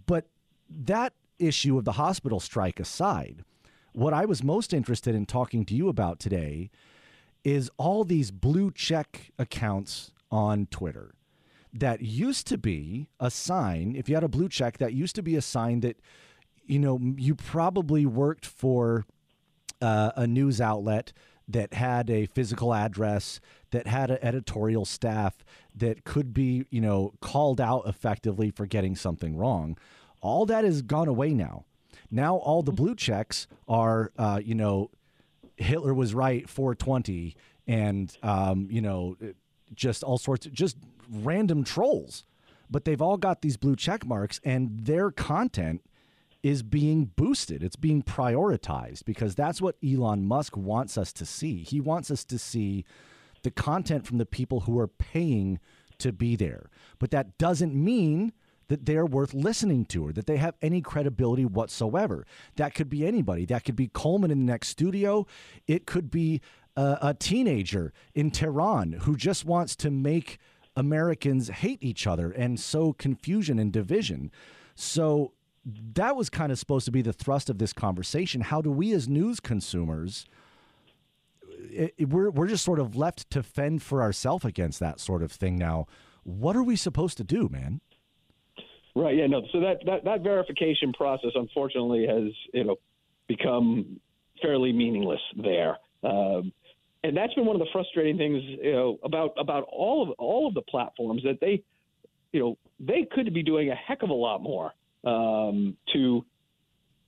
But 0.05 0.25
that 0.69 1.13
issue 1.39 1.77
of 1.77 1.85
the 1.85 1.93
hospital 1.93 2.39
strike 2.39 2.79
aside, 2.79 3.43
what 3.93 4.13
I 4.13 4.25
was 4.25 4.43
most 4.43 4.73
interested 4.73 5.15
in 5.15 5.25
talking 5.25 5.65
to 5.65 5.75
you 5.75 5.87
about 5.87 6.19
today 6.19 6.71
is 7.43 7.69
all 7.77 8.03
these 8.03 8.31
blue 8.31 8.71
check 8.71 9.31
accounts 9.37 10.11
on 10.33 10.65
Twitter 10.71 11.13
that 11.71 12.01
used 12.01 12.47
to 12.47 12.57
be 12.57 13.07
a 13.19 13.29
sign, 13.29 13.95
if 13.95 14.09
you 14.09 14.15
had 14.15 14.23
a 14.23 14.27
blue 14.27 14.49
check, 14.49 14.79
that 14.79 14.93
used 14.93 15.15
to 15.15 15.21
be 15.21 15.35
a 15.35 15.41
sign 15.41 15.81
that, 15.81 15.99
you 16.65 16.79
know, 16.79 16.99
you 17.17 17.35
probably 17.35 18.05
worked 18.05 18.45
for 18.45 19.05
uh, 19.79 20.11
a 20.15 20.25
news 20.25 20.59
outlet 20.59 21.13
that 21.47 21.73
had 21.73 22.09
a 22.09 22.25
physical 22.25 22.73
address, 22.73 23.39
that 23.71 23.85
had 23.85 24.09
an 24.09 24.17
editorial 24.21 24.85
staff, 24.85 25.45
that 25.75 26.03
could 26.03 26.33
be, 26.33 26.65
you 26.71 26.81
know, 26.81 27.13
called 27.21 27.61
out 27.61 27.83
effectively 27.85 28.49
for 28.49 28.65
getting 28.65 28.95
something 28.95 29.37
wrong. 29.37 29.77
All 30.19 30.45
that 30.47 30.63
has 30.63 30.81
gone 30.81 31.07
away 31.07 31.33
now. 31.33 31.65
Now 32.09 32.37
all 32.37 32.63
the 32.63 32.71
blue 32.71 32.95
checks 32.95 33.47
are, 33.67 34.11
uh, 34.17 34.39
you 34.43 34.55
know, 34.55 34.89
Hitler 35.57 35.93
was 35.93 36.15
right 36.15 36.49
420 36.49 37.35
and 37.67 38.15
um, 38.23 38.67
you 38.69 38.81
know 38.81 39.15
just 39.75 40.03
all 40.03 40.17
sorts 40.17 40.45
of 40.45 40.53
just 40.53 40.77
random 41.09 41.63
trolls 41.63 42.25
but 42.69 42.85
they've 42.85 43.01
all 43.01 43.17
got 43.17 43.41
these 43.41 43.57
blue 43.57 43.75
check 43.75 44.05
marks 44.05 44.39
and 44.43 44.85
their 44.85 45.11
content 45.11 45.81
is 46.41 46.63
being 46.63 47.05
boosted 47.05 47.63
it's 47.63 47.75
being 47.75 48.01
prioritized 48.01 49.05
because 49.05 49.35
that's 49.35 49.61
what 49.61 49.75
Elon 49.85 50.25
Musk 50.25 50.57
wants 50.57 50.97
us 50.97 51.13
to 51.13 51.25
see 51.25 51.63
he 51.63 51.79
wants 51.79 52.09
us 52.09 52.23
to 52.25 52.37
see 52.37 52.85
the 53.43 53.51
content 53.51 54.07
from 54.07 54.17
the 54.17 54.25
people 54.25 54.61
who 54.61 54.79
are 54.79 54.87
paying 54.87 55.59
to 55.97 56.11
be 56.11 56.35
there 56.35 56.69
but 56.99 57.11
that 57.11 57.37
doesn't 57.37 57.75
mean 57.75 58.33
that 58.67 58.85
they're 58.85 59.05
worth 59.05 59.33
listening 59.33 59.85
to 59.85 60.07
or 60.07 60.13
that 60.13 60.25
they 60.25 60.37
have 60.37 60.55
any 60.61 60.81
credibility 60.81 61.45
whatsoever. 61.45 62.25
That 62.55 62.73
could 62.73 62.89
be 62.89 63.05
anybody. 63.05 63.45
That 63.45 63.63
could 63.65 63.75
be 63.75 63.87
Coleman 63.87 64.31
in 64.31 64.45
the 64.45 64.51
next 64.51 64.69
studio. 64.69 65.27
It 65.67 65.85
could 65.85 66.09
be 66.09 66.41
a, 66.75 66.97
a 67.01 67.13
teenager 67.13 67.93
in 68.13 68.31
Tehran 68.31 68.93
who 68.93 69.15
just 69.15 69.45
wants 69.45 69.75
to 69.77 69.91
make 69.91 70.37
Americans 70.75 71.49
hate 71.49 71.79
each 71.83 72.07
other 72.07 72.31
and 72.31 72.59
sow 72.59 72.93
confusion 72.93 73.59
and 73.59 73.71
division. 73.71 74.31
So 74.75 75.33
that 75.65 76.15
was 76.15 76.29
kind 76.29 76.51
of 76.51 76.57
supposed 76.59 76.85
to 76.85 76.91
be 76.91 77.01
the 77.01 77.13
thrust 77.13 77.49
of 77.49 77.57
this 77.59 77.73
conversation. 77.73 78.41
How 78.41 78.61
do 78.61 78.71
we 78.71 78.91
as 78.93 79.07
news 79.07 79.39
consumers 79.39 80.25
it, 81.69 81.93
it- 81.97 82.09
we're 82.09 82.29
we're 82.29 82.47
just 82.47 82.65
sort 82.65 82.79
of 82.79 82.95
left 82.95 83.29
to 83.31 83.43
fend 83.43 83.81
for 83.81 84.01
ourselves 84.01 84.43
against 84.45 84.79
that 84.79 84.99
sort 84.99 85.23
of 85.23 85.31
thing 85.31 85.55
now. 85.57 85.85
What 86.23 86.55
are 86.55 86.63
we 86.63 86.75
supposed 86.75 87.17
to 87.17 87.23
do, 87.23 87.49
man? 87.49 87.81
Right. 88.95 89.15
Yeah. 89.17 89.27
No. 89.27 89.41
So 89.51 89.59
that 89.61 89.77
that, 89.85 90.03
that 90.05 90.21
verification 90.21 90.93
process, 90.93 91.31
unfortunately, 91.35 92.05
has 92.07 92.31
you 92.53 92.63
know 92.65 92.75
become 93.27 93.99
fairly 94.41 94.73
meaningless 94.73 95.21
there. 95.41 95.77
Um, 96.03 96.51
and 97.03 97.15
that's 97.15 97.33
been 97.33 97.45
one 97.45 97.55
of 97.55 97.59
the 97.59 97.71
frustrating 97.71 98.17
things, 98.17 98.41
you 98.43 98.71
know, 98.71 98.99
about 99.03 99.33
about 99.37 99.65
all 99.71 100.03
of 100.03 100.09
all 100.17 100.47
of 100.47 100.53
the 100.53 100.61
platforms 100.61 101.23
that 101.23 101.39
they 101.41 101.63
you 102.33 102.39
know, 102.39 102.57
they 102.79 103.07
could 103.09 103.33
be 103.33 103.43
doing 103.43 103.69
a 103.69 103.75
heck 103.75 104.01
of 104.01 104.09
a 104.09 104.13
lot 104.13 104.41
more 104.41 104.73
um, 105.05 105.77
to, 105.93 106.25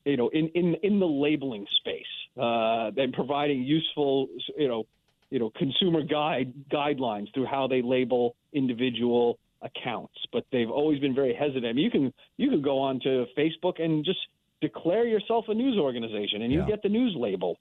you 0.06 0.18
know, 0.18 0.30
in, 0.30 0.50
in, 0.50 0.76
in 0.84 1.00
the 1.00 1.06
labeling 1.06 1.66
space 1.80 2.04
uh, 2.40 2.92
and 2.96 3.12
providing 3.12 3.64
useful, 3.64 4.28
you 4.56 4.68
know, 4.68 4.84
you 5.32 5.40
know, 5.40 5.52
consumer 5.58 6.04
guide 6.04 6.54
guidelines 6.72 7.34
through 7.34 7.48
how 7.48 7.68
they 7.68 7.82
label 7.82 8.36
individual 8.54 9.40
accounts. 9.64 10.14
But 10.32 10.46
they've 10.52 10.70
always 10.70 11.00
been 11.00 11.16
very 11.16 11.34
hesitant. 11.34 11.66
I 11.66 11.74
mean, 11.74 11.84
you 11.84 11.92
can 11.92 12.14
you 12.38 12.50
can 12.52 12.62
go 12.62 12.78
on 12.78 13.00
to 13.02 13.26
Facebook 13.36 13.82
and 13.82 14.06
just 14.06 14.20
declare 14.68 15.06
yourself 15.16 15.44
a 15.54 15.56
news 15.64 15.78
organization 15.88 16.38
and 16.44 16.50
you 16.56 16.62
Yeah. 16.62 16.74
get 16.74 16.80
the 16.88 16.94
news 17.00 17.14
label. 17.28 17.52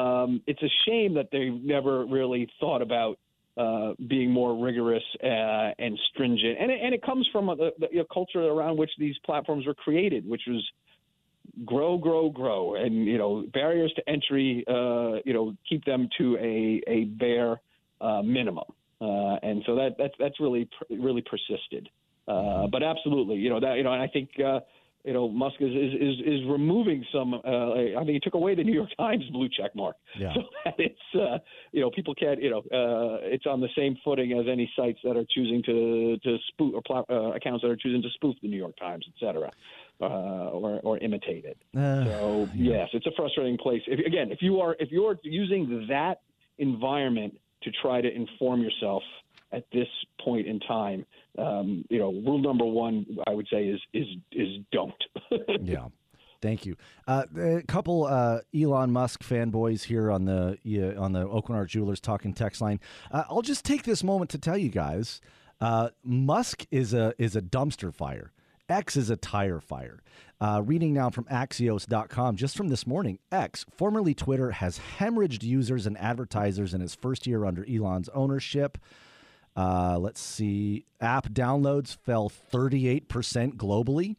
Um, 0.00 0.30
it's 0.50 0.62
a 0.70 0.72
shame 0.86 1.12
that 1.18 1.28
they've 1.34 1.60
never 1.76 1.94
really 2.18 2.42
thought 2.60 2.82
about 2.88 3.14
uh, 3.64 3.92
being 4.14 4.30
more 4.40 4.52
rigorous 4.66 5.06
uh, 5.22 5.84
and 5.84 5.92
stringent. 6.08 6.56
And 6.60 6.68
it, 6.74 6.80
and 6.84 6.92
it 6.98 7.02
comes 7.02 7.24
from 7.32 7.46
the, 7.46 7.70
the 7.78 7.88
you 7.92 7.98
know, 7.98 8.08
culture 8.18 8.44
around 8.54 8.74
which 8.82 8.90
these 8.98 9.16
platforms 9.28 9.64
were 9.68 9.78
created, 9.86 10.22
which 10.32 10.44
was 10.48 10.62
grow, 11.64 11.92
grow, 11.98 12.24
grow, 12.30 12.62
and 12.82 13.06
you 13.06 13.18
know 13.22 13.32
barriers 13.52 13.92
to 13.98 14.02
entry. 14.08 14.64
Uh, 14.66 15.20
you 15.24 15.34
know, 15.36 15.46
keep 15.68 15.82
them 15.84 16.08
to 16.18 16.36
a 16.38 16.82
a 16.96 17.04
bare 17.04 17.60
uh, 18.00 18.22
minimum. 18.22 18.68
Uh, 19.00 19.36
and 19.48 19.62
so 19.66 19.70
that 19.76 19.90
that's 19.98 20.16
that's 20.18 20.38
really 20.40 20.68
really 20.90 21.22
persisted. 21.22 21.84
Uh, 22.26 22.66
but 22.74 22.82
absolutely, 22.82 23.36
you 23.36 23.50
know 23.50 23.60
that 23.60 23.74
you 23.78 23.84
know, 23.84 23.92
and 23.92 24.02
I 24.02 24.08
think. 24.08 24.30
You 25.04 25.12
know, 25.12 25.28
Musk 25.28 25.56
is, 25.60 25.70
is, 25.70 25.92
is, 26.00 26.26
is 26.26 26.40
removing 26.48 27.04
some. 27.12 27.34
Uh, 27.34 27.98
I 27.98 28.04
mean, 28.04 28.14
he 28.14 28.20
took 28.20 28.32
away 28.32 28.54
the 28.54 28.64
New 28.64 28.72
York 28.72 28.88
Times 28.96 29.22
blue 29.30 29.50
check 29.54 29.76
mark, 29.76 29.96
Yeah. 30.18 30.32
so 30.34 30.40
that 30.64 30.74
it's 30.78 30.98
uh, 31.14 31.38
you 31.72 31.82
know 31.82 31.90
people 31.90 32.14
can't 32.14 32.42
you 32.42 32.48
know 32.50 32.58
uh, 32.60 33.18
it's 33.22 33.44
on 33.44 33.60
the 33.60 33.68
same 33.76 33.98
footing 34.02 34.32
as 34.32 34.46
any 34.50 34.70
sites 34.74 34.98
that 35.04 35.14
are 35.16 35.26
choosing 35.34 35.62
to 35.64 36.16
to 36.24 36.38
spoof 36.48 36.74
or 36.88 37.04
uh, 37.12 37.36
accounts 37.36 37.60
that 37.62 37.70
are 37.70 37.76
choosing 37.76 38.00
to 38.00 38.08
spoof 38.14 38.34
the 38.40 38.48
New 38.48 38.56
York 38.56 38.76
Times, 38.78 39.04
et 39.06 39.14
cetera, 39.20 39.50
uh, 40.00 40.04
or 40.06 40.80
or 40.82 40.96
imitate 40.98 41.44
it. 41.44 41.58
Uh, 41.76 42.04
So 42.04 42.48
yes, 42.54 42.88
it's 42.94 43.06
a 43.06 43.12
frustrating 43.14 43.58
place. 43.58 43.82
If, 43.86 44.04
again, 44.06 44.32
if 44.32 44.40
you 44.40 44.60
are 44.60 44.74
if 44.80 44.90
you 44.90 45.04
are 45.04 45.18
using 45.22 45.86
that 45.90 46.22
environment 46.56 47.38
to 47.62 47.70
try 47.82 48.00
to 48.00 48.10
inform 48.10 48.62
yourself 48.62 49.02
at 49.52 49.64
this 49.70 49.88
point 50.24 50.46
in 50.46 50.60
time, 50.60 51.04
um, 51.38 51.84
you 51.90 51.98
know, 51.98 52.10
rule 52.10 52.38
number 52.38 52.64
one, 52.64 53.06
I 53.26 53.32
would 53.32 53.48
say 53.50 53.66
is 53.66 53.80
is 53.92 54.06
is 54.32 54.48
don't. 54.72 54.92
yeah. 55.60 55.88
Thank 56.40 56.66
you. 56.66 56.76
Uh, 57.08 57.24
a 57.40 57.62
couple 57.62 58.04
uh, 58.04 58.40
Elon 58.54 58.90
Musk 58.92 59.22
fanboys 59.22 59.84
here 59.84 60.10
on 60.10 60.26
the 60.26 60.58
yeah, 60.62 60.92
on 60.98 61.12
the 61.12 61.26
Aucoin 61.26 61.54
Hart 61.54 61.70
Jewelers 61.70 62.00
talking 62.00 62.34
text 62.34 62.60
line. 62.60 62.80
Uh, 63.10 63.24
I'll 63.30 63.40
just 63.40 63.64
take 63.64 63.84
this 63.84 64.04
moment 64.04 64.30
to 64.32 64.38
tell 64.38 64.58
you 64.58 64.68
guys, 64.68 65.22
uh, 65.62 65.88
Musk 66.04 66.66
is 66.70 66.92
a 66.92 67.14
is 67.18 67.34
a 67.34 67.40
dumpster 67.40 67.94
fire. 67.94 68.30
X 68.68 68.96
is 68.96 69.10
a 69.10 69.16
tire 69.16 69.60
fire. 69.60 70.02
Uh, 70.40 70.60
reading 70.64 70.92
now 70.92 71.08
from 71.10 71.24
Axios.com, 71.24 72.36
just 72.36 72.56
from 72.56 72.68
this 72.68 72.86
morning, 72.86 73.18
X, 73.32 73.64
formerly 73.74 74.14
Twitter, 74.14 74.50
has 74.50 74.80
hemorrhaged 74.98 75.42
users 75.42 75.86
and 75.86 75.96
advertisers 75.98 76.74
in 76.74 76.82
its 76.82 76.94
first 76.94 77.26
year 77.26 77.44
under 77.44 77.64
Elon's 77.66 78.08
ownership. 78.10 78.76
Uh, 79.56 79.98
let's 79.98 80.20
see. 80.20 80.84
App 81.00 81.28
downloads 81.28 81.96
fell 81.96 82.30
38% 82.52 83.06
globally 83.56 84.16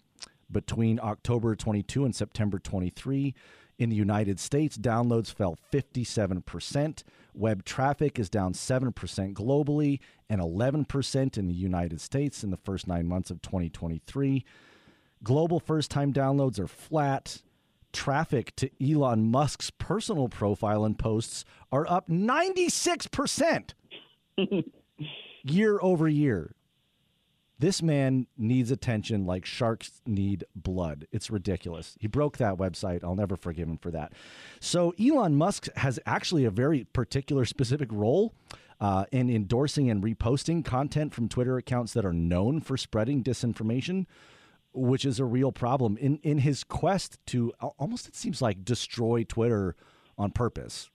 between 0.51 0.99
October 1.01 1.55
22 1.55 2.05
and 2.05 2.15
September 2.15 2.59
23. 2.59 3.33
In 3.77 3.89
the 3.89 3.95
United 3.95 4.39
States, 4.39 4.77
downloads 4.77 5.33
fell 5.33 5.57
57%. 5.73 7.03
Web 7.33 7.65
traffic 7.65 8.17
is 8.17 8.29
down 8.29 8.53
7% 8.53 8.93
globally 9.33 9.99
and 10.29 10.39
11% 10.39 11.37
in 11.37 11.47
the 11.47 11.53
United 11.53 11.99
States 11.99 12.43
in 12.43 12.51
the 12.51 12.57
first 12.57 12.87
nine 12.87 13.05
months 13.05 13.29
of 13.29 13.41
2023. 13.41 14.45
Global 15.23 15.59
first 15.59 15.91
time 15.91 16.13
downloads 16.13 16.57
are 16.57 16.67
flat. 16.67 17.41
Traffic 17.91 18.55
to 18.57 18.69
Elon 18.81 19.29
Musk's 19.29 19.69
personal 19.71 20.29
profile 20.29 20.85
and 20.85 20.97
posts 20.97 21.43
are 21.71 21.85
up 21.89 22.07
96% 22.09 23.73
year 25.43 25.79
over 25.81 26.08
year. 26.08 26.55
This 27.58 27.81
man 27.81 28.27
needs 28.38 28.69
attention 28.69 29.25
like 29.25 29.45
sharks 29.45 30.01
need 30.05 30.43
blood. 30.55 31.08
It's 31.12 31.31
ridiculous. 31.31 31.95
He 32.01 32.08
broke 32.08 32.38
that 32.38 32.55
website. 32.58 33.01
I'll 33.03 33.15
never 33.15 33.38
forgive 33.38 33.69
him 33.69 33.77
for 33.77 33.91
that. 33.91 34.12
So, 34.60 34.93
Elon 34.99 35.36
Musk 35.36 35.67
has 35.77 35.97
actually 36.05 36.43
a 36.43 36.51
very 36.51 36.84
particular, 36.84 37.45
specific 37.45 37.89
role 37.93 38.34
uh, 38.81 39.05
in 39.12 39.29
endorsing 39.29 39.89
and 39.89 40.03
reposting 40.03 40.65
content 40.65 41.13
from 41.13 41.29
Twitter 41.29 41.58
accounts 41.58 41.93
that 41.93 42.05
are 42.05 42.13
known 42.13 42.60
for 42.60 42.75
spreading 42.75 43.23
disinformation, 43.23 44.05
which 44.73 45.05
is 45.05 45.19
a 45.19 45.25
real 45.25 45.53
problem. 45.53 45.95
In, 45.97 46.17
in 46.23 46.39
his 46.39 46.65
quest 46.65 47.19
to 47.27 47.53
almost, 47.79 48.08
it 48.10 48.15
seems 48.17 48.41
like, 48.41 48.65
destroy 48.65 49.23
Twitter 49.23 49.77
on 50.17 50.31
purpose. 50.31 50.89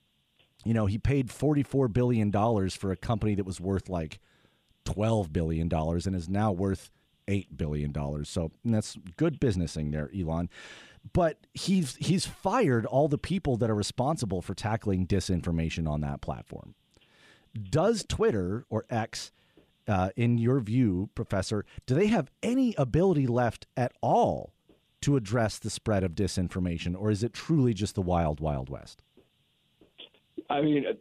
You 0.63 0.73
know, 0.73 0.85
he 0.85 0.97
paid 0.97 1.29
$44 1.29 1.91
billion 1.91 2.31
for 2.69 2.91
a 2.91 2.95
company 2.95 3.35
that 3.35 3.45
was 3.45 3.59
worth 3.59 3.89
like 3.89 4.19
$12 4.85 5.33
billion 5.33 5.69
and 5.71 6.15
is 6.15 6.29
now 6.29 6.51
worth 6.51 6.91
$8 7.27 7.47
billion. 7.55 8.25
So 8.25 8.51
that's 8.63 8.97
good 9.17 9.39
businessing 9.39 9.91
there, 9.91 10.09
Elon. 10.17 10.49
But 11.13 11.47
he's 11.53 11.95
he's 11.95 12.27
fired 12.27 12.85
all 12.85 13.07
the 13.07 13.17
people 13.17 13.57
that 13.57 13.71
are 13.71 13.75
responsible 13.75 14.41
for 14.43 14.53
tackling 14.53 15.07
disinformation 15.07 15.89
on 15.89 16.01
that 16.01 16.21
platform. 16.21 16.75
Does 17.59 18.05
Twitter 18.07 18.65
or 18.69 18.85
X, 18.87 19.31
uh, 19.87 20.11
in 20.15 20.37
your 20.37 20.59
view, 20.59 21.09
Professor, 21.15 21.65
do 21.87 21.95
they 21.95 22.07
have 22.07 22.29
any 22.43 22.75
ability 22.77 23.25
left 23.25 23.65
at 23.75 23.93
all 24.01 24.53
to 25.01 25.15
address 25.15 25.57
the 25.57 25.71
spread 25.71 26.03
of 26.03 26.13
disinformation, 26.13 26.95
or 26.95 27.09
is 27.09 27.23
it 27.23 27.33
truly 27.33 27.73
just 27.73 27.95
the 27.95 28.01
wild, 28.01 28.39
wild 28.39 28.69
west? 28.69 29.01
I 30.51 30.61
mean, 30.61 30.85
uh, 30.89 30.93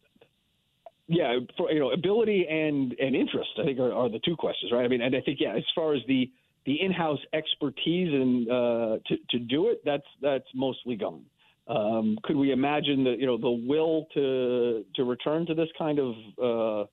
yeah, 1.07 1.39
for, 1.57 1.71
you 1.73 1.81
know, 1.81 1.91
ability 1.91 2.47
and 2.49 2.95
and 2.99 3.17
interest, 3.17 3.51
I 3.59 3.65
think 3.65 3.79
are, 3.79 3.93
are 3.93 4.09
the 4.09 4.21
two 4.25 4.37
questions, 4.37 4.73
right? 4.73 4.85
I 4.85 4.89
mean, 4.89 5.03
and 5.03 5.15
I 5.15 5.21
think 5.21 5.39
yeah, 5.41 5.57
as 5.57 5.65
far 5.75 5.95
as 5.95 6.01
the 6.07 6.31
the 6.67 6.81
in-house 6.81 7.19
expertise 7.33 8.13
and 8.13 8.49
uh, 8.49 8.99
to 9.07 9.17
to 9.31 9.39
do 9.39 9.69
it, 9.69 9.83
that's 9.85 10.07
that's 10.23 10.47
mostly 10.55 10.97
gone. 10.97 11.25
Um, 11.67 12.19
could 12.25 12.37
we 12.37 12.53
imagine 12.53 13.05
the 13.05 13.17
you 13.19 13.27
know 13.27 13.39
the 13.39 13.51
will 13.51 14.07
to 14.15 14.85
to 14.97 15.05
return 15.05 15.47
to 15.47 15.55
this 15.55 15.69
kind 15.79 15.99
of 15.99 16.15
uh, 16.39 16.87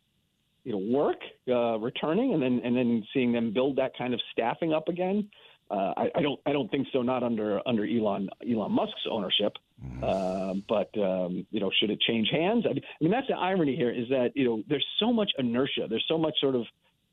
you 0.63 0.71
know 0.71 0.97
work 0.97 1.19
uh, 1.47 1.77
returning 1.79 2.33
and 2.33 2.41
then 2.41 2.61
and 2.63 2.75
then 2.75 3.03
seeing 3.13 3.31
them 3.31 3.53
build 3.53 3.75
that 3.77 3.91
kind 3.97 4.13
of 4.13 4.21
staffing 4.31 4.73
up 4.73 4.87
again? 4.87 5.29
Uh, 5.69 5.93
I, 5.97 6.11
I 6.15 6.21
don't 6.21 6.39
I 6.45 6.53
don't 6.53 6.69
think 6.71 6.87
so. 6.93 7.01
Not 7.01 7.23
under 7.23 7.61
under 7.67 7.85
Elon 7.85 8.29
Elon 8.49 8.71
Musk's 8.71 9.05
ownership. 9.09 9.53
Uh, 10.01 10.55
but 10.67 10.89
um, 10.97 11.45
you 11.51 11.59
know, 11.59 11.69
should 11.79 11.91
it 11.91 11.99
change 12.01 12.29
hands? 12.31 12.65
I 12.65 12.73
mean, 12.73 12.83
I 12.83 13.03
mean, 13.03 13.11
that's 13.11 13.27
the 13.27 13.35
irony 13.35 13.75
here 13.75 13.91
is 13.91 14.09
that 14.09 14.31
you 14.35 14.45
know 14.45 14.63
there's 14.67 14.85
so 14.99 15.13
much 15.13 15.31
inertia. 15.37 15.87
There's 15.89 16.05
so 16.07 16.17
much 16.17 16.39
sort 16.39 16.55
of 16.55 16.65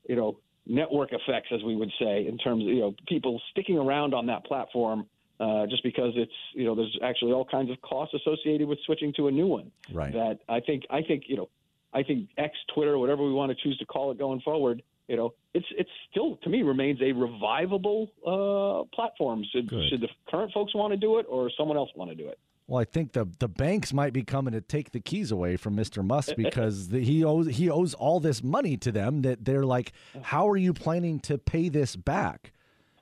you 0.07 0.15
know 0.15 0.39
network 0.65 1.11
effects, 1.11 1.49
as 1.53 1.61
we 1.63 1.75
would 1.75 1.91
say, 1.99 2.25
in 2.27 2.37
terms 2.37 2.63
of 2.63 2.69
you 2.69 2.79
know 2.79 2.95
people 3.07 3.41
sticking 3.51 3.77
around 3.77 4.13
on 4.13 4.27
that 4.27 4.45
platform 4.45 5.05
uh, 5.39 5.65
just 5.67 5.83
because 5.83 6.13
it's 6.15 6.31
you 6.53 6.65
know 6.65 6.75
there's 6.75 6.97
actually 7.03 7.33
all 7.33 7.45
kinds 7.45 7.69
of 7.69 7.81
costs 7.81 8.13
associated 8.13 8.67
with 8.67 8.79
switching 8.85 9.13
to 9.13 9.27
a 9.27 9.31
new 9.31 9.47
one. 9.47 9.71
Right. 9.91 10.13
That 10.13 10.39
I 10.47 10.59
think 10.59 10.83
I 10.89 11.01
think 11.01 11.23
you 11.27 11.37
know 11.37 11.49
I 11.95 12.03
think 12.03 12.29
X, 12.37 12.53
Twitter, 12.73 12.97
whatever 12.97 13.23
we 13.23 13.31
want 13.31 13.51
to 13.51 13.63
choose 13.63 13.77
to 13.77 13.85
call 13.85 14.11
it 14.11 14.19
going 14.19 14.41
forward. 14.41 14.83
You 15.07 15.15
know, 15.15 15.33
it's 15.53 15.65
it's 15.77 15.89
still 16.11 16.35
to 16.37 16.49
me 16.49 16.61
remains 16.63 16.99
a 17.01 17.11
revivable 17.13 18.09
uh, 18.25 18.83
platform. 18.93 19.43
Should, 19.51 19.69
should 19.89 20.01
the 20.01 20.09
current 20.29 20.51
folks 20.51 20.75
want 20.75 20.91
to 20.91 20.97
do 20.97 21.19
it, 21.19 21.25
or 21.29 21.49
someone 21.57 21.77
else 21.77 21.89
want 21.95 22.09
to 22.11 22.15
do 22.15 22.27
it? 22.27 22.37
Well, 22.67 22.81
I 22.81 22.85
think 22.85 23.13
the 23.13 23.27
the 23.39 23.47
banks 23.47 23.93
might 23.93 24.13
be 24.13 24.23
coming 24.23 24.53
to 24.53 24.61
take 24.61 24.91
the 24.91 24.99
keys 24.99 25.31
away 25.31 25.55
from 25.55 25.75
Mr. 25.75 26.03
Musk 26.03 26.33
because 26.37 26.89
the, 26.89 27.03
he 27.03 27.23
owes 27.23 27.47
he 27.47 27.69
owes 27.69 27.93
all 27.93 28.19
this 28.19 28.43
money 28.43 28.77
to 28.77 28.91
them 28.91 29.21
that 29.21 29.45
they're 29.45 29.65
like, 29.65 29.93
how 30.21 30.49
are 30.49 30.57
you 30.57 30.73
planning 30.73 31.19
to 31.21 31.37
pay 31.37 31.69
this 31.69 31.95
back? 31.95 32.51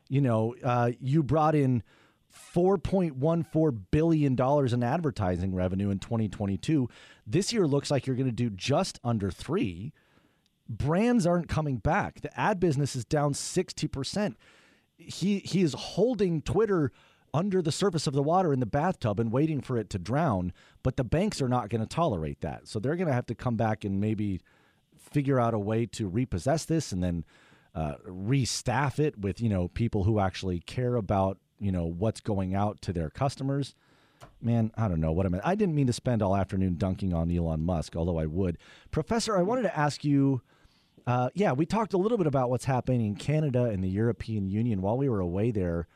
You 0.10 0.21
know, 0.21 0.56
uh, 0.63 0.91
you 0.99 1.23
brought 1.23 1.56
in 1.56 1.82
four 2.33 2.77
point 2.77 3.15
one 3.15 3.43
four 3.43 3.71
billion 3.71 4.35
dollars 4.35 4.73
in 4.73 4.83
advertising 4.83 5.53
revenue 5.53 5.89
in 5.89 5.99
2022. 5.99 6.89
This 7.25 7.53
year 7.53 7.67
looks 7.67 7.91
like 7.91 8.05
you're 8.05 8.15
going 8.15 8.25
to 8.25 8.31
do 8.31 8.49
just 8.49 8.99
under 9.03 9.31
three. 9.31 9.93
Brands 10.67 11.25
aren't 11.27 11.47
coming 11.47 11.77
back. 11.77 12.21
The 12.21 12.37
ad 12.39 12.59
business 12.59 12.95
is 12.95 13.05
down 13.05 13.33
sixty 13.33 13.87
percent. 13.87 14.37
He 14.97 15.39
he 15.39 15.61
is 15.61 15.73
holding 15.73 16.41
Twitter 16.41 16.91
under 17.33 17.61
the 17.61 17.71
surface 17.71 18.07
of 18.07 18.13
the 18.13 18.23
water 18.23 18.53
in 18.53 18.59
the 18.59 18.65
bathtub 18.65 19.19
and 19.19 19.31
waiting 19.31 19.61
for 19.61 19.77
it 19.77 19.89
to 19.91 19.99
drown. 19.99 20.53
But 20.83 20.97
the 20.97 21.03
banks 21.03 21.41
are 21.41 21.49
not 21.49 21.69
going 21.69 21.81
to 21.81 21.87
tolerate 21.87 22.41
that. 22.41 22.67
So 22.67 22.79
they're 22.79 22.95
going 22.95 23.07
to 23.07 23.13
have 23.13 23.25
to 23.27 23.35
come 23.35 23.55
back 23.55 23.83
and 23.83 23.99
maybe 23.99 24.41
figure 24.97 25.39
out 25.39 25.53
a 25.53 25.59
way 25.59 25.85
to 25.85 26.07
repossess 26.07 26.65
this 26.65 26.91
and 26.91 27.03
then 27.03 27.25
uh, 27.75 27.95
restaff 28.07 28.99
it 28.99 29.19
with 29.19 29.41
you 29.41 29.49
know 29.49 29.67
people 29.67 30.03
who 30.03 30.19
actually 30.19 30.59
care 30.59 30.95
about 30.95 31.37
you 31.59 31.71
know 31.71 31.85
what's 31.85 32.21
going 32.21 32.53
out 32.55 32.81
to 32.81 32.93
their 32.93 33.09
customers. 33.09 33.75
Man, 34.41 34.71
I 34.77 34.87
don't 34.87 35.01
know 35.01 35.11
what 35.11 35.25
I 35.25 35.29
meant. 35.29 35.43
I 35.45 35.55
didn't 35.55 35.75
mean 35.75 35.87
to 35.87 35.93
spend 35.93 36.21
all 36.21 36.35
afternoon 36.35 36.75
dunking 36.77 37.13
on 37.13 37.31
Elon 37.31 37.61
Musk, 37.65 37.95
although 37.95 38.19
I 38.19 38.25
would. 38.25 38.57
Professor, 38.91 39.37
I 39.37 39.41
wanted 39.41 39.63
to 39.63 39.77
ask 39.77 40.03
you 40.03 40.41
Uh, 41.05 41.29
yeah, 41.33 41.51
we 41.51 41.65
talked 41.65 41.93
a 41.93 41.97
little 41.97 42.17
bit 42.17 42.27
about 42.27 42.49
what's 42.49 42.63
happening 42.65 43.05
in 43.05 43.15
Canada 43.15 43.65
and 43.65 43.83
the 43.83 43.89
European 43.89 44.47
Union 44.47 44.81
while 44.81 44.97
we 44.97 45.09
were 45.09 45.19
away 45.19 45.51
there. 45.51 45.87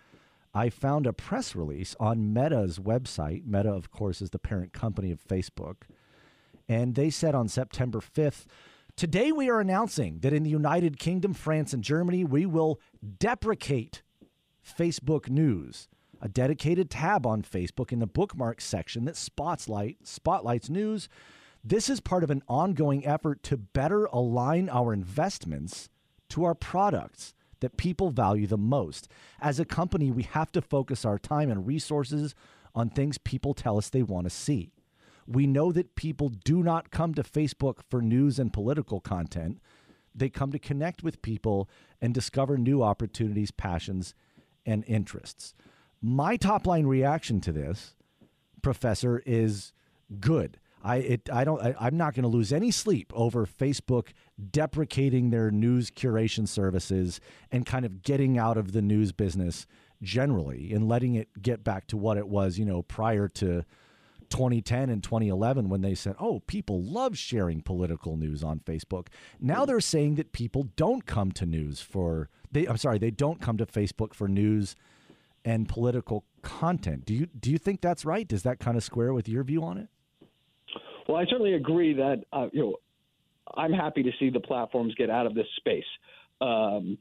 I 0.53 0.69
found 0.69 1.07
a 1.07 1.13
press 1.13 1.55
release 1.55 1.95
on 1.99 2.33
Meta's 2.33 2.77
website. 2.79 3.45
Meta, 3.45 3.71
of 3.71 3.89
course, 3.89 4.21
is 4.21 4.31
the 4.31 4.39
parent 4.39 4.73
company 4.73 5.11
of 5.11 5.23
Facebook. 5.23 5.83
And 6.67 6.95
they 6.95 7.09
said 7.09 7.35
on 7.35 7.47
September 7.47 7.99
5th, 7.99 8.45
Today 8.97 9.31
we 9.31 9.49
are 9.49 9.61
announcing 9.61 10.19
that 10.19 10.33
in 10.33 10.43
the 10.43 10.49
United 10.49 10.97
Kingdom, 10.99 11.33
France, 11.33 11.71
and 11.71 11.83
Germany, 11.83 12.25
we 12.25 12.45
will 12.45 12.79
deprecate 13.19 14.01
Facebook 14.67 15.29
News, 15.29 15.87
a 16.21 16.27
dedicated 16.27 16.89
tab 16.89 17.25
on 17.25 17.41
Facebook 17.41 17.91
in 17.91 17.99
the 17.99 18.07
bookmarks 18.07 18.65
section 18.65 19.05
that 19.05 19.15
spotlight, 19.15 20.05
spotlights 20.05 20.69
news. 20.69 21.07
This 21.63 21.89
is 21.89 21.99
part 21.99 22.23
of 22.23 22.29
an 22.29 22.43
ongoing 22.47 23.05
effort 23.05 23.43
to 23.43 23.57
better 23.57 24.05
align 24.05 24.69
our 24.69 24.93
investments 24.93 25.89
to 26.29 26.43
our 26.43 26.55
products 26.55 27.33
that 27.59 27.77
people 27.77 28.09
value 28.09 28.47
the 28.47 28.57
most. 28.57 29.07
As 29.39 29.59
a 29.59 29.65
company, 29.65 30.11
we 30.11 30.23
have 30.23 30.51
to 30.51 30.61
focus 30.61 31.05
our 31.05 31.17
time 31.17 31.49
and 31.49 31.65
resources 31.65 32.35
on 32.75 32.89
things 32.89 33.17
people 33.17 33.53
tell 33.53 33.77
us 33.77 33.89
they 33.89 34.03
want 34.03 34.25
to 34.25 34.29
see. 34.29 34.71
We 35.25 35.47
know 35.47 35.71
that 35.71 35.95
people 35.95 36.29
do 36.29 36.63
not 36.63 36.91
come 36.91 37.13
to 37.15 37.23
Facebook 37.23 37.79
for 37.89 38.01
news 38.01 38.39
and 38.39 38.53
political 38.53 38.99
content. 39.01 39.59
They 40.13 40.29
come 40.29 40.51
to 40.51 40.59
connect 40.59 41.03
with 41.03 41.21
people 41.21 41.69
and 42.01 42.13
discover 42.13 42.57
new 42.57 42.81
opportunities, 42.81 43.51
passions, 43.51 44.13
and 44.67 44.83
interests. 44.85 45.55
My 46.01 46.37
top 46.37 46.67
line 46.67 46.85
reaction 46.85 47.41
to 47.41 47.51
this, 47.51 47.95
Professor, 48.61 49.23
is 49.25 49.73
good. 50.19 50.59
I 50.83 50.97
it 50.97 51.29
I 51.31 51.43
don't 51.43 51.61
I, 51.61 51.87
am 51.87 51.97
not 51.97 52.13
going 52.13 52.23
to 52.23 52.29
lose 52.29 52.53
any 52.53 52.69
sleep 52.69 53.11
over 53.15 53.47
Facebook 53.47 54.09
deprecating 54.51 55.31
their 55.31 55.49
news 55.49 55.89
curation 55.89 56.47
services 56.47 57.19
and 57.51 57.65
kind 57.65 57.83
of 57.85 58.03
getting 58.03 58.37
out 58.37 58.57
of 58.57 58.73
the 58.73 58.81
news 58.83 59.11
business 59.11 59.65
generally 60.03 60.71
and 60.73 60.87
letting 60.87 61.15
it 61.15 61.29
get 61.41 61.63
back 61.63 61.87
to 61.87 61.97
what 61.97 62.17
it 62.17 62.27
was, 62.27 62.59
you 62.59 62.65
know, 62.65 62.83
prior 62.83 63.27
to 63.27 63.65
2010 64.29 64.89
and 64.89 65.03
2011 65.03 65.69
when 65.69 65.81
they 65.81 65.95
said, 65.95 66.15
"Oh, 66.19 66.41
people 66.41 66.81
love 66.81 67.17
sharing 67.17 67.61
political 67.61 68.17
news 68.17 68.43
on 68.43 68.59
Facebook." 68.59 69.07
Now 69.39 69.65
they're 69.65 69.79
saying 69.79 70.15
that 70.15 70.31
people 70.31 70.69
don't 70.75 71.05
come 71.05 71.31
to 71.33 71.45
news 71.45 71.81
for 71.81 72.29
they 72.51 72.65
I'm 72.67 72.77
sorry, 72.77 72.97
they 72.97 73.11
don't 73.11 73.41
come 73.41 73.57
to 73.57 73.65
Facebook 73.65 74.13
for 74.13 74.27
news 74.27 74.75
and 75.45 75.67
political 75.67 76.25
content. 76.41 77.05
Do 77.05 77.13
you 77.13 77.27
do 77.27 77.51
you 77.51 77.57
think 77.57 77.81
that's 77.81 78.05
right? 78.05 78.27
Does 78.27 78.43
that 78.43 78.59
kind 78.59 78.77
of 78.77 78.83
square 78.83 79.13
with 79.13 79.27
your 79.29 79.43
view 79.43 79.63
on 79.63 79.77
it? 79.77 79.87
Well, 81.07 81.17
I 81.17 81.25
certainly 81.25 81.53
agree 81.53 81.93
that 81.93 82.23
uh, 82.33 82.47
you 82.51 82.61
know 82.61 82.75
I'm 83.55 83.73
happy 83.73 84.03
to 84.03 84.11
see 84.19 84.29
the 84.29 84.39
platforms 84.39 84.93
get 84.95 85.09
out 85.09 85.25
of 85.25 85.35
this 85.35 85.47
space. 85.57 85.85
Um, 86.41 86.97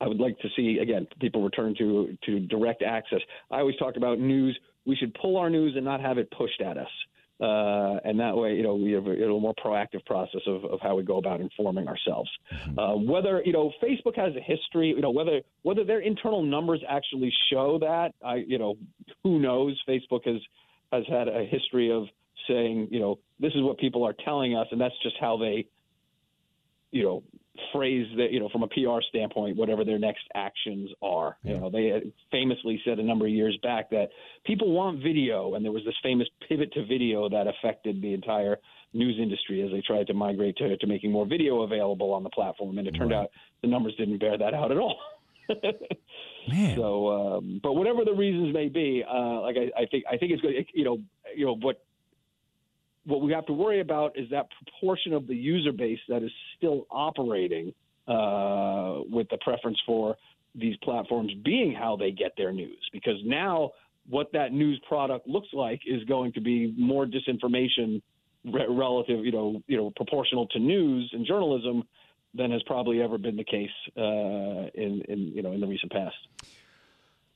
I 0.00 0.08
would 0.08 0.18
like 0.18 0.38
to 0.40 0.48
see 0.56 0.78
again 0.80 1.06
people 1.20 1.42
return 1.42 1.74
to 1.78 2.16
to 2.24 2.40
direct 2.40 2.82
access. 2.82 3.20
I 3.50 3.58
always 3.58 3.76
talk 3.76 3.96
about 3.96 4.18
news. 4.18 4.58
We 4.86 4.96
should 4.96 5.14
pull 5.14 5.36
our 5.36 5.50
news 5.50 5.74
and 5.76 5.84
not 5.84 6.00
have 6.00 6.18
it 6.18 6.30
pushed 6.30 6.60
at 6.60 6.78
us. 6.78 6.88
Uh, 7.38 8.00
and 8.04 8.18
that 8.18 8.34
way, 8.34 8.54
you 8.54 8.62
know, 8.62 8.74
we 8.74 8.92
have 8.92 9.06
a, 9.06 9.10
a 9.10 9.40
more 9.40 9.54
proactive 9.62 10.04
process 10.06 10.40
of, 10.46 10.64
of 10.64 10.80
how 10.80 10.94
we 10.94 11.02
go 11.02 11.18
about 11.18 11.40
informing 11.40 11.86
ourselves. 11.86 12.30
Mm-hmm. 12.50 12.78
Uh, 12.78 12.96
whether 12.96 13.42
you 13.44 13.52
know 13.52 13.70
Facebook 13.82 14.16
has 14.16 14.34
a 14.36 14.40
history, 14.40 14.88
you 14.88 15.02
know, 15.02 15.10
whether 15.10 15.42
whether 15.62 15.84
their 15.84 16.00
internal 16.00 16.42
numbers 16.42 16.82
actually 16.88 17.30
show 17.52 17.78
that, 17.80 18.12
I, 18.24 18.36
you 18.36 18.58
know, 18.58 18.76
who 19.22 19.38
knows? 19.38 19.78
Facebook 19.86 20.24
has 20.24 20.40
has 20.92 21.04
had 21.08 21.28
a 21.28 21.44
history 21.44 21.92
of 21.92 22.04
saying, 22.48 22.88
you 22.90 23.00
know, 23.00 23.18
this 23.38 23.52
is 23.54 23.62
what 23.62 23.76
people 23.76 24.06
are 24.06 24.14
telling 24.24 24.56
us, 24.56 24.68
and 24.70 24.80
that's 24.80 24.94
just 25.02 25.16
how 25.20 25.36
they, 25.36 25.66
you 26.90 27.02
know, 27.02 27.22
phrase 27.72 28.06
that, 28.16 28.32
you 28.32 28.40
know, 28.40 28.48
from 28.48 28.62
a 28.62 28.68
PR 28.68 29.00
standpoint, 29.08 29.56
whatever 29.56 29.84
their 29.84 29.98
next 29.98 30.24
actions 30.34 30.90
are. 31.02 31.36
Yeah. 31.42 31.54
You 31.54 31.60
know, 31.60 31.70
they 31.70 32.12
famously 32.30 32.80
said 32.84 32.98
a 32.98 33.02
number 33.02 33.26
of 33.26 33.32
years 33.32 33.58
back 33.62 33.90
that 33.90 34.08
people 34.44 34.72
want 34.72 35.02
video, 35.02 35.54
and 35.54 35.64
there 35.64 35.72
was 35.72 35.84
this 35.84 35.94
famous 36.02 36.28
pivot 36.48 36.72
to 36.74 36.86
video 36.86 37.28
that 37.28 37.46
affected 37.46 38.02
the 38.02 38.14
entire 38.14 38.58
news 38.92 39.18
industry 39.20 39.62
as 39.62 39.70
they 39.70 39.82
tried 39.86 40.06
to 40.06 40.14
migrate 40.14 40.56
to, 40.56 40.76
to 40.76 40.86
making 40.86 41.12
more 41.12 41.26
video 41.26 41.62
available 41.62 42.12
on 42.12 42.22
the 42.22 42.30
platform, 42.30 42.78
and 42.78 42.88
it 42.88 42.92
turned 42.92 43.10
right. 43.10 43.22
out 43.22 43.30
the 43.62 43.68
numbers 43.68 43.94
didn't 43.96 44.18
bear 44.18 44.36
that 44.38 44.54
out 44.54 44.70
at 44.70 44.78
all. 44.78 44.98
Man. 46.48 46.76
So, 46.76 47.08
um, 47.08 47.60
but 47.62 47.74
whatever 47.74 48.04
the 48.04 48.14
reasons 48.14 48.52
may 48.54 48.68
be, 48.68 49.04
uh, 49.08 49.40
like 49.40 49.56
I, 49.56 49.82
I 49.82 49.86
think, 49.86 50.04
I 50.10 50.16
think 50.16 50.32
it's 50.32 50.42
good. 50.42 50.54
You 50.74 50.84
know, 50.84 50.98
you 51.34 51.46
know 51.46 51.56
what 51.56 51.84
what 53.06 53.22
we 53.22 53.32
have 53.32 53.46
to 53.46 53.52
worry 53.52 53.80
about 53.80 54.18
is 54.18 54.28
that 54.30 54.46
proportion 54.64 55.12
of 55.12 55.26
the 55.26 55.34
user 55.34 55.72
base 55.72 55.98
that 56.08 56.22
is 56.22 56.30
still 56.56 56.86
operating 56.90 57.72
uh, 58.08 59.00
with 59.08 59.28
the 59.30 59.38
preference 59.40 59.78
for 59.86 60.16
these 60.54 60.76
platforms 60.82 61.32
being 61.44 61.72
how 61.72 61.96
they 61.96 62.10
get 62.10 62.32
their 62.36 62.52
news. 62.52 62.78
Because 62.92 63.16
now, 63.24 63.70
what 64.08 64.32
that 64.32 64.52
news 64.52 64.80
product 64.88 65.26
looks 65.26 65.48
like 65.52 65.80
is 65.86 66.02
going 66.04 66.32
to 66.32 66.40
be 66.40 66.74
more 66.76 67.06
disinformation 67.06 68.02
re- 68.44 68.66
relative, 68.68 69.24
you 69.24 69.32
know, 69.32 69.62
you 69.66 69.76
know, 69.76 69.92
proportional 69.96 70.46
to 70.48 70.58
news 70.58 71.10
and 71.12 71.26
journalism 71.26 71.84
than 72.34 72.50
has 72.50 72.62
probably 72.64 73.02
ever 73.02 73.18
been 73.18 73.36
the 73.36 73.44
case 73.44 73.70
uh, 73.96 74.70
in, 74.74 75.02
in 75.08 75.32
you 75.34 75.42
know 75.42 75.52
in 75.52 75.60
the 75.60 75.66
recent 75.66 75.90
past. 75.90 76.16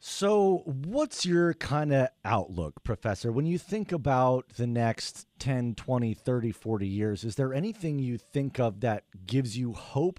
So, 0.02 0.62
what's 0.64 1.26
your 1.26 1.52
kind 1.52 1.92
of 1.92 2.08
outlook, 2.24 2.82
Professor? 2.82 3.30
When 3.30 3.44
you 3.44 3.58
think 3.58 3.92
about 3.92 4.48
the 4.56 4.66
next 4.66 5.26
10, 5.40 5.74
20, 5.74 6.14
30, 6.14 6.52
40 6.52 6.86
years, 6.86 7.22
is 7.22 7.34
there 7.34 7.52
anything 7.52 7.98
you 7.98 8.16
think 8.16 8.58
of 8.58 8.80
that 8.80 9.04
gives 9.26 9.58
you 9.58 9.74
hope 9.74 10.18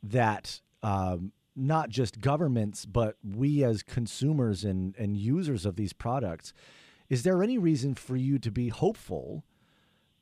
that 0.00 0.60
um, 0.84 1.32
not 1.56 1.88
just 1.88 2.20
governments, 2.20 2.86
but 2.86 3.16
we 3.24 3.64
as 3.64 3.82
consumers 3.82 4.62
and, 4.62 4.94
and 4.96 5.16
users 5.16 5.66
of 5.66 5.74
these 5.74 5.92
products, 5.92 6.52
is 7.08 7.24
there 7.24 7.42
any 7.42 7.58
reason 7.58 7.96
for 7.96 8.14
you 8.14 8.38
to 8.38 8.52
be 8.52 8.68
hopeful 8.68 9.42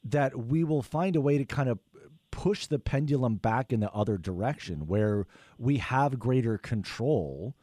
that 0.03 0.47
we 0.47 0.65
will 0.65 0.83
find 0.83 1.15
a 1.15 1.21
way 1.21 1.37
to 1.37 1.45
kind 1.45 1.69
of 1.69 1.79
push 2.31 2.65
the 2.65 2.79
pendulum 2.79 3.37
back 3.37 3.71
in 3.71 3.81
the 3.81 3.93
other 3.93 4.17
direction 4.17 4.87
where 4.87 5.27
we 5.59 5.77
have 5.77 6.19
greater 6.19 6.57
control? 6.57 7.55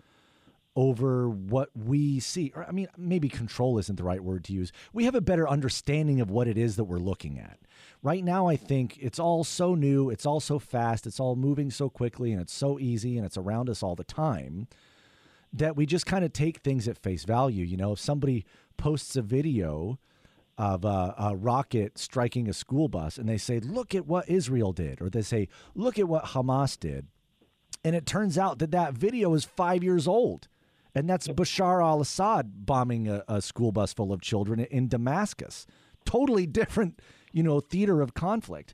Over 0.75 1.29
what 1.29 1.69
we 1.75 2.19
see. 2.19 2.51
Or, 2.55 2.65
I 2.65 2.71
mean, 2.71 2.87
maybe 2.97 3.29
control 3.29 3.77
isn't 3.79 3.95
the 3.95 4.03
right 4.03 4.23
word 4.23 4.43
to 4.45 4.53
use. 4.53 4.71
We 4.93 5.05
have 5.05 5.15
a 5.15 5.21
better 5.21 5.47
understanding 5.47 6.19
of 6.19 6.29
what 6.29 6.47
it 6.47 6.57
is 6.57 6.75
that 6.75 6.83
we're 6.83 6.97
looking 6.97 7.39
at. 7.39 7.59
Right 8.03 8.23
now, 8.23 8.47
I 8.47 8.55
think 8.55 8.97
it's 8.99 9.19
all 9.19 9.43
so 9.43 9.73
new, 9.73 10.09
it's 10.09 10.25
all 10.25 10.39
so 10.39 10.59
fast, 10.59 11.07
it's 11.07 11.19
all 11.19 11.35
moving 11.35 11.71
so 11.71 11.89
quickly, 11.89 12.31
and 12.31 12.41
it's 12.41 12.53
so 12.53 12.77
easy, 12.77 13.17
and 13.17 13.25
it's 13.25 13.37
around 13.37 13.69
us 13.69 13.81
all 13.81 13.95
the 13.95 14.03
time 14.03 14.67
that 15.53 15.75
we 15.75 15.85
just 15.85 16.05
kind 16.05 16.25
of 16.25 16.33
take 16.33 16.59
things 16.59 16.87
at 16.87 16.97
face 16.97 17.23
value. 17.23 17.63
You 17.63 17.77
know, 17.77 17.93
if 17.93 17.99
somebody 17.99 18.45
posts 18.77 19.15
a 19.15 19.21
video 19.21 19.97
of 20.57 20.85
a, 20.85 21.15
a, 21.17 21.35
rocket 21.35 21.97
striking 21.97 22.47
a 22.47 22.53
school 22.53 22.87
bus 22.87 23.17
and 23.17 23.27
they 23.27 23.37
say, 23.37 23.59
look 23.59 23.93
at 23.93 24.05
what 24.05 24.29
Israel 24.29 24.71
did, 24.71 25.01
or 25.01 25.09
they 25.09 25.21
say, 25.21 25.47
look 25.73 25.99
at 25.99 26.07
what 26.07 26.25
Hamas 26.25 26.79
did. 26.79 27.07
And 27.83 27.95
it 27.95 28.05
turns 28.05 28.37
out 28.37 28.59
that 28.59 28.71
that 28.71 28.93
video 28.93 29.33
is 29.33 29.45
five 29.45 29.83
years 29.83 30.07
old 30.07 30.47
and 30.95 31.09
that's 31.09 31.27
Bashar 31.27 31.83
al 31.83 31.99
Assad 31.99 32.65
bombing 32.65 33.07
a, 33.07 33.23
a, 33.27 33.41
school 33.41 33.73
bus 33.73 33.93
full 33.93 34.13
of 34.13 34.21
children 34.21 34.61
in 34.61 34.87
Damascus. 34.87 35.67
Totally 36.05 36.47
different, 36.47 37.01
you 37.33 37.43
know, 37.43 37.59
theater 37.59 38.01
of 38.01 38.13
conflict. 38.13 38.73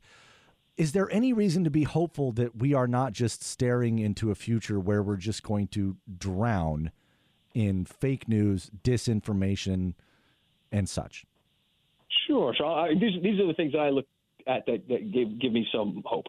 Is 0.78 0.94
there 0.94 1.12
any 1.12 1.34
reason 1.34 1.64
to 1.64 1.70
be 1.70 1.84
hopeful 1.84 2.32
that 2.34 2.56
we 2.58 2.74
are 2.74 2.88
not 2.88 3.14
just 3.14 3.44
staring 3.44 4.00
into 4.00 4.32
a 4.32 4.36
future 4.36 4.80
where 4.80 5.02
we're 5.02 5.18
just 5.18 5.44
going 5.44 5.68
to 5.70 5.98
drown 6.18 6.92
in 7.54 7.86
fake 7.86 8.28
news, 8.30 8.70
disinformation, 8.84 9.96
and 10.72 10.88
such? 10.88 11.26
Sure. 12.28 12.54
So 12.58 12.66
I, 12.66 12.94
these, 12.94 13.22
these 13.22 13.40
are 13.40 13.48
the 13.48 13.54
things 13.54 13.74
I 13.78 13.90
look 13.90 14.06
at 14.48 14.66
that, 14.68 14.88
that 14.88 15.12
give, 15.12 15.40
give 15.40 15.52
me 15.52 15.68
some 15.74 16.02
hope. 16.06 16.26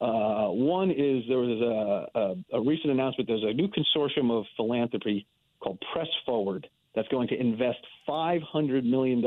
Uh, 0.00 0.48
one 0.48 0.90
is 0.90 1.24
there 1.28 1.38
was 1.38 2.06
a, 2.14 2.18
a, 2.18 2.58
a, 2.58 2.60
recent 2.60 2.92
announcement. 2.92 3.26
There's 3.26 3.42
a 3.42 3.52
new 3.52 3.68
consortium 3.68 4.30
of 4.30 4.44
philanthropy 4.56 5.26
called 5.58 5.82
Press 5.92 6.06
Forward 6.24 6.68
that's 6.94 7.08
going 7.08 7.28
to 7.28 7.40
invest 7.40 7.78
$500 8.08 8.84
million 8.84 9.22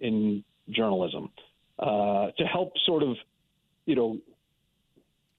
in 0.00 0.44
journalism 0.70 1.30
uh, 1.78 2.28
to 2.38 2.44
help 2.44 2.72
sort 2.86 3.02
of, 3.02 3.16
you 3.84 3.94
know, 3.94 4.18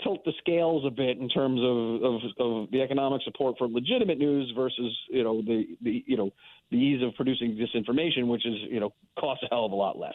tilt 0.03 0.23
the 0.25 0.33
scales 0.39 0.83
a 0.85 0.91
bit 0.91 1.17
in 1.17 1.27
terms 1.27 1.59
of, 1.59 2.03
of, 2.03 2.21
of, 2.39 2.71
the 2.71 2.81
economic 2.81 3.21
support 3.23 3.55
for 3.57 3.67
legitimate 3.67 4.19
news 4.19 4.51
versus, 4.55 4.95
you 5.09 5.23
know, 5.23 5.41
the, 5.41 5.65
the, 5.81 6.03
you 6.05 6.15
know, 6.15 6.29
the 6.69 6.77
ease 6.77 7.01
of 7.01 7.15
producing 7.15 7.57
disinformation, 7.57 8.27
which 8.27 8.45
is, 8.45 8.53
you 8.69 8.79
know, 8.79 8.93
costs 9.19 9.43
a 9.43 9.47
hell 9.49 9.65
of 9.65 9.71
a 9.71 9.75
lot 9.75 9.97
less. 9.97 10.13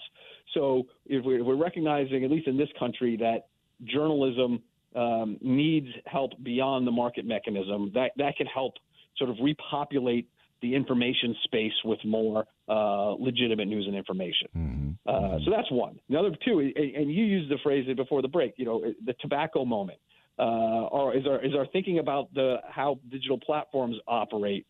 So 0.55 0.85
if 1.07 1.25
we're, 1.25 1.57
recognizing, 1.57 2.25
at 2.25 2.31
least 2.31 2.46
in 2.46 2.57
this 2.57 2.68
country, 2.79 3.16
that 3.16 3.46
journalism 3.85 4.62
um, 4.95 5.38
needs 5.40 5.88
help 6.07 6.33
beyond 6.42 6.87
the 6.87 6.90
market 6.90 7.25
mechanism. 7.27 7.90
That 7.95 8.11
that 8.16 8.37
can 8.37 8.47
help 8.47 8.75
sort 9.16 9.31
of 9.31 9.37
repopulate 9.42 10.29
the 10.62 10.75
information 10.75 11.35
space 11.45 11.73
with 11.85 11.99
more 12.05 12.47
uh, 12.68 13.12
legitimate 13.18 13.66
news 13.66 13.85
and 13.87 13.97
information. 13.97 14.49
Mm-hmm. 14.57 14.90
Uh, 15.07 15.12
mm-hmm. 15.12 15.45
so 15.45 15.51
that's 15.51 15.71
one. 15.71 15.99
The 16.09 16.16
other 16.16 16.31
two, 16.45 16.61
and 16.61 17.12
you 17.12 17.25
used 17.25 17.51
the 17.51 17.59
phrase 17.62 17.87
before 17.97 18.23
the 18.23 18.29
break. 18.29 18.55
You 18.57 18.64
know, 18.64 18.85
the 19.05 19.14
tobacco 19.21 19.64
moment, 19.64 19.99
uh, 20.38 20.42
or 20.42 21.14
is 21.16 21.27
our 21.27 21.45
is 21.45 21.55
our 21.55 21.66
thinking 21.66 21.99
about 21.99 22.33
the 22.35 22.57
how 22.68 22.99
digital 23.11 23.38
platforms 23.38 23.97
operate 24.07 24.66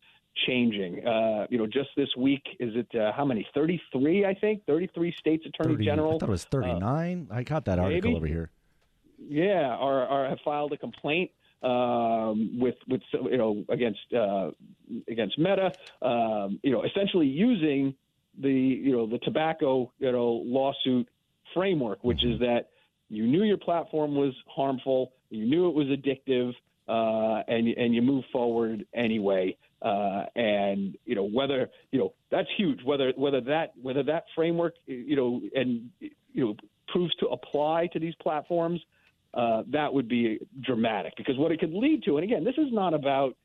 changing? 0.47 1.05
Uh, 1.05 1.45
you 1.49 1.57
know, 1.59 1.67
just 1.67 1.89
this 1.95 2.09
week, 2.17 2.43
is 2.59 2.73
it 2.75 2.87
uh, 2.99 3.11
how 3.15 3.23
many? 3.23 3.47
Thirty 3.53 3.79
three, 3.91 4.25
I 4.25 4.33
think. 4.33 4.65
Thirty 4.65 4.89
three 4.95 5.13
states 5.19 5.45
attorney 5.45 5.75
30, 5.75 5.85
general. 5.85 6.15
I 6.15 6.17
thought 6.17 6.29
it 6.29 6.31
was 6.31 6.45
thirty 6.45 6.73
nine. 6.73 7.27
I 7.31 7.43
got 7.43 7.65
that 7.65 7.77
article 7.77 8.09
maybe? 8.09 8.17
over 8.17 8.27
here. 8.27 8.49
Yeah, 9.27 9.75
or, 9.79 10.05
or 10.07 10.29
have 10.29 10.39
filed 10.43 10.73
a 10.73 10.77
complaint 10.77 11.31
um, 11.63 12.59
with 12.59 12.75
with 12.87 13.01
you 13.13 13.37
know 13.37 13.63
against 13.69 14.01
uh, 14.13 14.51
against 15.07 15.37
Meta, 15.37 15.73
um, 16.01 16.59
you 16.61 16.71
know, 16.71 16.83
essentially 16.83 17.27
using 17.27 17.95
the 18.37 18.51
you 18.51 18.91
know 18.91 19.07
the 19.07 19.19
tobacco 19.19 19.91
you 19.99 20.11
know 20.11 20.41
lawsuit 20.45 21.07
framework, 21.53 22.03
which 22.03 22.23
is 22.23 22.39
that 22.39 22.69
you 23.09 23.25
knew 23.25 23.43
your 23.43 23.57
platform 23.57 24.15
was 24.15 24.33
harmful, 24.47 25.13
you 25.29 25.45
knew 25.45 25.69
it 25.69 25.75
was 25.75 25.87
addictive, 25.87 26.53
uh, 26.87 27.43
and 27.47 27.67
and 27.67 27.95
you 27.95 28.01
move 28.01 28.25
forward 28.31 28.85
anyway. 28.93 29.55
Uh, 29.81 30.23
and 30.35 30.97
you 31.05 31.15
know 31.15 31.25
whether 31.25 31.69
you 31.91 31.99
know 31.99 32.13
that's 32.29 32.47
huge. 32.57 32.79
Whether 32.83 33.13
whether 33.15 33.41
that 33.41 33.73
whether 33.81 34.03
that 34.03 34.25
framework 34.35 34.75
you 34.85 35.15
know 35.15 35.41
and 35.55 35.89
you 36.01 36.45
know 36.45 36.55
proves 36.87 37.13
to 37.15 37.27
apply 37.27 37.87
to 37.87 37.99
these 37.99 38.15
platforms 38.15 38.81
uh, 39.33 39.63
that 39.71 39.93
would 39.93 40.07
be 40.07 40.39
dramatic 40.61 41.13
because 41.17 41.37
what 41.37 41.51
it 41.51 41.59
could 41.59 41.73
lead 41.73 42.03
to, 42.03 42.17
and 42.17 42.23
again, 42.23 42.43
this 42.43 42.57
is 42.57 42.71
not 42.71 42.93
about 42.93 43.35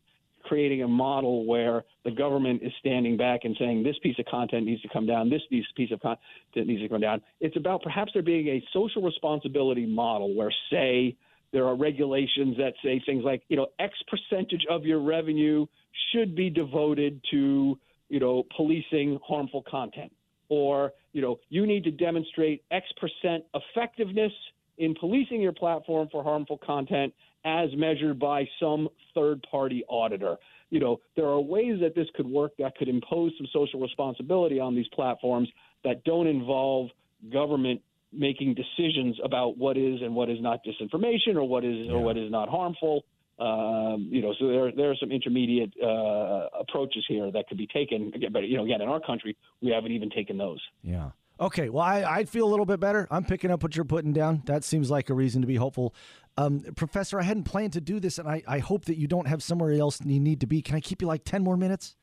creating 0.44 0.82
a 0.82 0.88
model 0.88 1.44
where 1.46 1.84
the 2.04 2.10
government 2.10 2.62
is 2.62 2.72
standing 2.80 3.16
back 3.16 3.40
and 3.44 3.56
saying 3.58 3.82
this 3.82 3.96
piece 4.02 4.18
of 4.18 4.24
content 4.26 4.64
needs 4.64 4.80
to 4.82 4.88
come 4.88 5.06
down, 5.06 5.28
this 5.28 5.42
piece 5.50 5.92
of 5.92 6.00
content 6.00 6.18
needs 6.54 6.82
to 6.82 6.88
come 6.88 7.00
down. 7.00 7.20
It's 7.40 7.56
about 7.56 7.82
perhaps 7.82 8.12
there 8.14 8.22
being 8.22 8.48
a 8.48 8.64
social 8.72 9.02
responsibility 9.02 9.86
model 9.86 10.34
where, 10.34 10.52
say, 10.70 11.16
there 11.52 11.66
are 11.66 11.76
regulations 11.76 12.56
that 12.58 12.74
say 12.82 13.02
things 13.04 13.24
like, 13.24 13.42
you 13.48 13.56
know, 13.56 13.68
X 13.78 13.94
percentage 14.08 14.66
of 14.70 14.84
your 14.84 15.00
revenue 15.00 15.66
should 16.12 16.34
be 16.34 16.50
devoted 16.50 17.20
to, 17.30 17.78
you 18.08 18.20
know, 18.20 18.44
policing 18.56 19.18
harmful 19.26 19.64
content. 19.68 20.12
Or, 20.50 20.92
you 21.12 21.20
know, 21.20 21.40
you 21.48 21.66
need 21.66 21.84
to 21.84 21.90
demonstrate 21.90 22.64
X 22.70 22.86
percent 23.00 23.44
effectiveness 23.54 24.32
in 24.78 24.94
policing 24.94 25.40
your 25.40 25.52
platform 25.52 26.08
for 26.10 26.22
harmful 26.22 26.58
content 26.64 27.12
as 27.44 27.68
measured 27.76 28.18
by 28.18 28.44
some 28.60 28.88
third 29.14 29.44
party 29.50 29.84
auditor. 29.88 30.36
You 30.70 30.80
know, 30.80 31.00
there 31.16 31.26
are 31.26 31.40
ways 31.40 31.80
that 31.80 31.94
this 31.94 32.06
could 32.14 32.26
work 32.26 32.52
that 32.58 32.76
could 32.76 32.88
impose 32.88 33.32
some 33.38 33.46
social 33.52 33.80
responsibility 33.80 34.60
on 34.60 34.74
these 34.74 34.88
platforms 34.88 35.48
that 35.84 36.04
don't 36.04 36.26
involve 36.26 36.88
government 37.32 37.80
making 38.12 38.54
decisions 38.54 39.16
about 39.22 39.58
what 39.58 39.76
is 39.76 40.00
and 40.02 40.14
what 40.14 40.30
is 40.30 40.38
not 40.40 40.60
disinformation 40.64 41.36
or 41.36 41.44
what 41.44 41.64
is 41.64 41.76
yeah. 41.76 41.92
or 41.92 42.00
what 42.00 42.16
is 42.16 42.30
not 42.30 42.48
harmful. 42.48 43.04
Um, 43.38 44.08
you 44.10 44.20
know, 44.20 44.34
so 44.38 44.48
there 44.48 44.72
there 44.72 44.90
are 44.90 44.96
some 44.96 45.12
intermediate 45.12 45.72
uh, 45.82 46.48
approaches 46.58 47.04
here 47.08 47.30
that 47.30 47.48
could 47.48 47.58
be 47.58 47.68
taken. 47.68 48.12
But 48.32 48.48
you 48.48 48.56
know, 48.56 48.64
again, 48.64 48.80
in 48.80 48.88
our 48.88 49.00
country, 49.00 49.36
we 49.62 49.70
haven't 49.70 49.92
even 49.92 50.10
taken 50.10 50.36
those. 50.36 50.60
Yeah. 50.82 51.10
Okay, 51.40 51.68
well, 51.68 51.84
I, 51.84 52.02
I 52.02 52.24
feel 52.24 52.46
a 52.46 52.50
little 52.50 52.66
bit 52.66 52.80
better. 52.80 53.06
I'm 53.10 53.24
picking 53.24 53.50
up 53.50 53.62
what 53.62 53.76
you're 53.76 53.84
putting 53.84 54.12
down. 54.12 54.42
That 54.46 54.64
seems 54.64 54.90
like 54.90 55.08
a 55.08 55.14
reason 55.14 55.40
to 55.42 55.46
be 55.46 55.56
hopeful. 55.56 55.94
Um, 56.36 56.60
Professor, 56.76 57.20
I 57.20 57.22
hadn't 57.22 57.44
planned 57.44 57.72
to 57.74 57.80
do 57.80 58.00
this, 58.00 58.18
and 58.18 58.28
I, 58.28 58.42
I 58.46 58.58
hope 58.58 58.86
that 58.86 58.96
you 58.96 59.06
don't 59.06 59.28
have 59.28 59.42
somewhere 59.42 59.72
else 59.72 60.00
you 60.04 60.18
need 60.18 60.40
to 60.40 60.46
be. 60.46 60.62
Can 60.62 60.74
I 60.74 60.80
keep 60.80 61.00
you 61.00 61.06
like 61.08 61.24
10 61.24 61.42
more 61.44 61.56
minutes? 61.56 61.96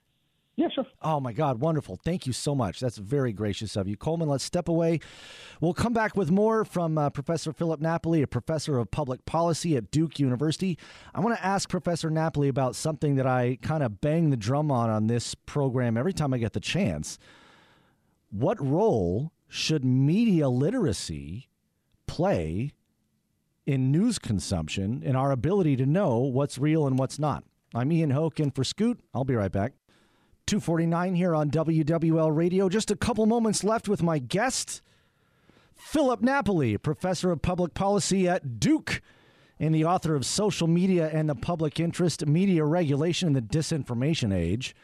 Yeah, 0.57 0.69
sure. 0.73 0.85
Oh, 1.01 1.19
my 1.19 1.33
God. 1.33 1.59
Wonderful. 1.59 1.99
Thank 2.01 2.25
you 2.25 2.31
so 2.31 2.55
much. 2.55 2.79
That's 2.79 2.97
very 2.97 3.33
gracious 3.33 3.75
of 3.75 3.89
you. 3.89 3.97
Coleman, 3.97 4.29
let's 4.29 4.43
step 4.43 4.69
away. 4.69 5.01
We'll 5.59 5.73
come 5.73 5.91
back 5.91 6.15
with 6.15 6.31
more 6.31 6.63
from 6.63 6.97
uh, 6.97 7.09
Professor 7.09 7.51
Philip 7.51 7.81
Napoli, 7.81 8.21
a 8.21 8.27
professor 8.27 8.77
of 8.77 8.89
public 8.89 9.25
policy 9.25 9.75
at 9.75 9.91
Duke 9.91 10.17
University. 10.17 10.77
I 11.13 11.19
want 11.19 11.35
to 11.35 11.45
ask 11.45 11.67
Professor 11.67 12.09
Napoli 12.09 12.47
about 12.47 12.77
something 12.77 13.15
that 13.15 13.27
I 13.27 13.57
kind 13.61 13.83
of 13.83 13.99
bang 13.99 14.29
the 14.29 14.37
drum 14.37 14.71
on 14.71 14.89
on 14.89 15.07
this 15.07 15.35
program 15.35 15.97
every 15.97 16.13
time 16.13 16.33
I 16.33 16.37
get 16.37 16.53
the 16.53 16.61
chance. 16.61 17.19
What 18.37 18.61
role 18.61 19.31
should 19.47 19.85
media 19.85 20.49
literacy 20.49 21.47
play 22.05 22.73
in 23.65 23.93
news 23.93 24.19
consumption 24.19 25.01
and 25.05 25.15
our 25.15 25.31
ability 25.31 25.77
to 25.77 25.85
know 25.85 26.17
what's 26.17 26.57
real 26.57 26.85
and 26.85 26.99
what's 26.99 27.17
not? 27.17 27.45
I'm 27.73 27.93
Ian 27.93 28.09
Hoch 28.09 28.37
in 28.41 28.51
for 28.51 28.65
Scoot. 28.65 28.99
I'll 29.13 29.23
be 29.23 29.35
right 29.35 29.53
back. 29.53 29.71
249 30.47 31.15
here 31.15 31.33
on 31.33 31.49
WWL 31.49 32.35
Radio. 32.35 32.67
Just 32.67 32.91
a 32.91 32.97
couple 32.97 33.25
moments 33.25 33.63
left 33.63 33.87
with 33.87 34.03
my 34.03 34.19
guest, 34.19 34.81
Philip 35.73 36.21
Napoli, 36.21 36.77
professor 36.77 37.31
of 37.31 37.41
public 37.41 37.73
policy 37.73 38.27
at 38.27 38.59
Duke 38.59 39.01
and 39.61 39.73
the 39.73 39.85
author 39.85 40.13
of 40.13 40.25
Social 40.25 40.67
Media 40.67 41.09
and 41.09 41.29
the 41.29 41.35
Public 41.35 41.79
Interest 41.79 42.25
Media 42.25 42.65
Regulation 42.65 43.29
in 43.29 43.33
the 43.33 43.41
Disinformation 43.41 44.35
Age. 44.35 44.75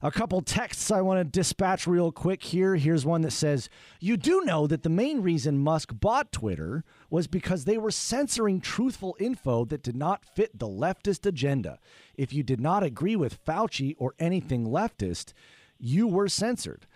A 0.00 0.12
couple 0.12 0.40
texts 0.42 0.92
I 0.92 1.00
want 1.00 1.18
to 1.18 1.38
dispatch 1.38 1.84
real 1.88 2.12
quick 2.12 2.44
here. 2.44 2.76
Here's 2.76 3.04
one 3.04 3.22
that 3.22 3.32
says 3.32 3.68
You 3.98 4.16
do 4.16 4.42
know 4.44 4.68
that 4.68 4.84
the 4.84 4.88
main 4.88 5.22
reason 5.22 5.58
Musk 5.58 5.90
bought 5.92 6.30
Twitter 6.30 6.84
was 7.10 7.26
because 7.26 7.64
they 7.64 7.78
were 7.78 7.90
censoring 7.90 8.60
truthful 8.60 9.16
info 9.18 9.64
that 9.64 9.82
did 9.82 9.96
not 9.96 10.24
fit 10.24 10.56
the 10.56 10.68
leftist 10.68 11.26
agenda. 11.26 11.80
If 12.16 12.32
you 12.32 12.44
did 12.44 12.60
not 12.60 12.84
agree 12.84 13.16
with 13.16 13.44
Fauci 13.44 13.96
or 13.98 14.14
anything 14.20 14.68
leftist, 14.68 15.32
you 15.80 16.06
were 16.06 16.28
censored. 16.28 16.86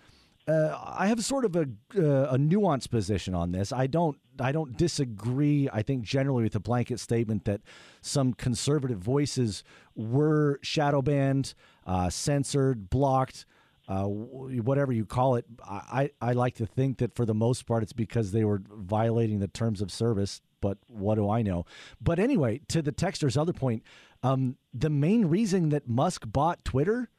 Uh, 0.47 0.77
I 0.81 1.09
have 1.09 1.25
sort 1.25 1.45
of 1.45 1.57
a 1.57 1.67
uh, 1.97 2.35
a 2.35 2.38
nuanced 2.38 2.91
position 2.91 3.35
on 3.35 3.51
this. 3.51 3.73
I 3.73 3.88
don't 3.88 4.19
I 4.38 4.53
don't 4.53 4.77
disagree. 4.77 5.69
I 5.73 5.83
think 5.83 6.05
generally 6.05 6.45
with 6.45 6.53
the 6.53 6.61
blanket 6.61 7.01
statement 7.01 7.47
that 7.47 7.62
some 8.01 8.33
conservative 8.33 8.99
voices 8.99 9.65
were 9.97 10.61
shadow 10.62 11.03
banned 11.03 11.55
uh, 11.87 12.11
censored, 12.11 12.90
blocked, 12.90 13.47
uh, 13.88 14.05
whatever 14.05 14.92
you 14.92 15.05
call 15.05 15.37
it. 15.37 15.45
I, 15.64 16.11
I 16.21 16.33
like 16.33 16.55
to 16.57 16.66
think 16.66 16.99
that 16.99 17.14
for 17.14 17.27
the 17.27 17.35
most 17.35 17.66
part 17.66 17.83
it's 17.83 17.92
because 17.92 18.33
they 18.33 18.45
were 18.45 18.62
violating 18.71 19.40
the 19.40 19.49
terms 19.49 19.81
of 19.81 19.90
service, 19.90 20.40
but 20.61 20.79
what 20.87 21.16
do 21.16 21.29
I 21.29 21.42
know? 21.42 21.66
But 22.01 22.18
anyway, 22.18 22.61
to 22.68 22.83
the 22.83 22.92
texter's 22.92 23.37
other 23.37 23.53
point, 23.53 23.83
um, 24.23 24.57
the 24.73 24.90
main 24.90 25.27
reason 25.27 25.71
that 25.71 25.88
Musk 25.88 26.25
bought 26.27 26.64
Twitter 26.64 27.11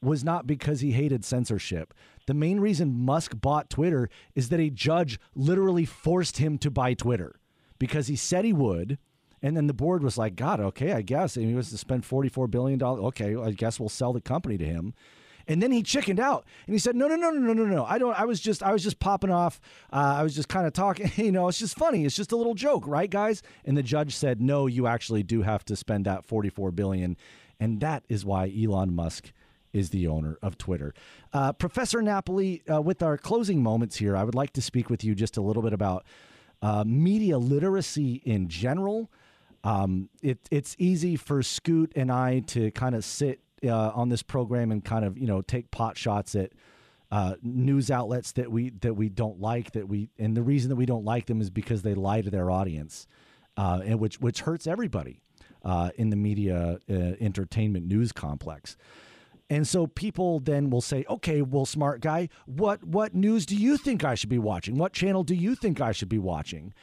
was 0.00 0.24
not 0.24 0.46
because 0.46 0.80
he 0.80 0.92
hated 0.92 1.24
censorship. 1.24 1.94
The 2.26 2.34
main 2.34 2.60
reason 2.60 2.92
Musk 2.92 3.40
bought 3.40 3.70
Twitter 3.70 4.08
is 4.34 4.48
that 4.48 4.60
a 4.60 4.70
judge 4.70 5.18
literally 5.34 5.84
forced 5.84 6.38
him 6.38 6.58
to 6.58 6.70
buy 6.70 6.94
Twitter 6.94 7.40
because 7.78 8.06
he 8.08 8.16
said 8.16 8.44
he 8.44 8.52
would 8.52 8.98
and 9.42 9.56
then 9.56 9.66
the 9.66 9.74
board 9.74 10.02
was 10.02 10.18
like, 10.18 10.36
God, 10.36 10.60
okay, 10.60 10.92
I 10.92 11.02
guess. 11.02 11.36
And 11.36 11.46
he 11.46 11.54
was 11.54 11.70
to 11.70 11.78
spend 11.78 12.02
$44 12.02 12.50
billion. 12.50 12.82
Okay, 12.82 13.36
I 13.36 13.52
guess 13.52 13.78
we'll 13.78 13.88
sell 13.88 14.12
the 14.12 14.20
company 14.20 14.58
to 14.58 14.64
him. 14.64 14.94
And 15.48 15.62
then 15.62 15.72
he 15.72 15.82
chickened 15.82 16.20
out 16.20 16.44
and 16.66 16.74
he 16.74 16.78
said, 16.78 16.94
"No, 16.94 17.08
no, 17.08 17.16
no, 17.16 17.30
no, 17.30 17.40
no, 17.40 17.52
no, 17.54 17.64
no. 17.64 17.84
I 17.86 17.96
don't. 17.96 18.18
I 18.20 18.26
was 18.26 18.38
just, 18.38 18.62
I 18.62 18.70
was 18.70 18.82
just 18.82 18.98
popping 19.00 19.30
off. 19.30 19.60
Uh, 19.90 20.16
I 20.18 20.22
was 20.22 20.34
just 20.34 20.48
kind 20.48 20.66
of 20.66 20.74
talking. 20.74 21.10
You 21.16 21.32
know, 21.32 21.48
it's 21.48 21.58
just 21.58 21.76
funny. 21.76 22.04
It's 22.04 22.14
just 22.14 22.32
a 22.32 22.36
little 22.36 22.54
joke, 22.54 22.86
right, 22.86 23.08
guys?" 23.08 23.42
And 23.64 23.74
the 23.74 23.82
judge 23.82 24.14
said, 24.14 24.42
"No, 24.42 24.66
you 24.66 24.86
actually 24.86 25.22
do 25.22 25.40
have 25.42 25.64
to 25.64 25.74
spend 25.74 26.04
that 26.04 26.26
forty-four 26.26 26.70
billion, 26.72 27.16
and 27.58 27.80
that 27.80 28.04
is 28.10 28.26
why 28.26 28.52
Elon 28.54 28.94
Musk 28.94 29.32
is 29.72 29.88
the 29.88 30.06
owner 30.06 30.36
of 30.42 30.58
Twitter." 30.58 30.92
Uh, 31.32 31.54
Professor 31.54 32.02
Napoli, 32.02 32.62
uh, 32.70 32.82
with 32.82 33.02
our 33.02 33.16
closing 33.16 33.62
moments 33.62 33.96
here, 33.96 34.18
I 34.18 34.24
would 34.24 34.34
like 34.34 34.52
to 34.52 34.62
speak 34.62 34.90
with 34.90 35.02
you 35.02 35.14
just 35.14 35.38
a 35.38 35.42
little 35.42 35.62
bit 35.62 35.72
about 35.72 36.04
uh, 36.60 36.84
media 36.86 37.38
literacy 37.38 38.20
in 38.26 38.48
general. 38.48 39.10
Um, 39.64 40.08
it, 40.22 40.38
it's 40.50 40.76
easy 40.78 41.16
for 41.16 41.42
Scoot 41.42 41.92
and 41.96 42.12
I 42.12 42.40
to 42.40 42.70
kind 42.70 42.94
of 42.94 43.04
sit 43.04 43.40
uh, 43.64 43.90
on 43.90 44.08
this 44.08 44.22
program 44.22 44.70
and 44.70 44.84
kind 44.84 45.04
of 45.04 45.18
you 45.18 45.26
know 45.26 45.42
take 45.42 45.70
pot 45.70 45.96
shots 45.96 46.34
at 46.34 46.52
uh, 47.10 47.34
news 47.42 47.90
outlets 47.90 48.32
that 48.32 48.50
we 48.50 48.70
that 48.80 48.94
we 48.94 49.08
don't 49.08 49.40
like 49.40 49.72
that 49.72 49.88
we 49.88 50.10
and 50.18 50.36
the 50.36 50.42
reason 50.42 50.68
that 50.68 50.76
we 50.76 50.86
don't 50.86 51.04
like 51.04 51.26
them 51.26 51.40
is 51.40 51.50
because 51.50 51.82
they 51.82 51.94
lie 51.94 52.20
to 52.20 52.30
their 52.30 52.50
audience, 52.50 53.06
uh, 53.56 53.80
and 53.84 53.98
which 53.98 54.20
which 54.20 54.40
hurts 54.40 54.66
everybody 54.66 55.22
uh, 55.64 55.90
in 55.96 56.10
the 56.10 56.16
media 56.16 56.78
uh, 56.90 56.92
entertainment 57.20 57.86
news 57.86 58.12
complex. 58.12 58.76
And 59.50 59.66
so 59.66 59.86
people 59.86 60.40
then 60.40 60.68
will 60.68 60.82
say, 60.82 61.06
"Okay, 61.08 61.40
well, 61.40 61.64
smart 61.64 62.02
guy, 62.02 62.28
what 62.44 62.84
what 62.84 63.14
news 63.14 63.46
do 63.46 63.56
you 63.56 63.78
think 63.78 64.04
I 64.04 64.14
should 64.14 64.28
be 64.28 64.38
watching? 64.38 64.76
What 64.76 64.92
channel 64.92 65.24
do 65.24 65.34
you 65.34 65.54
think 65.54 65.80
I 65.80 65.92
should 65.92 66.10
be 66.10 66.18
watching?" 66.18 66.74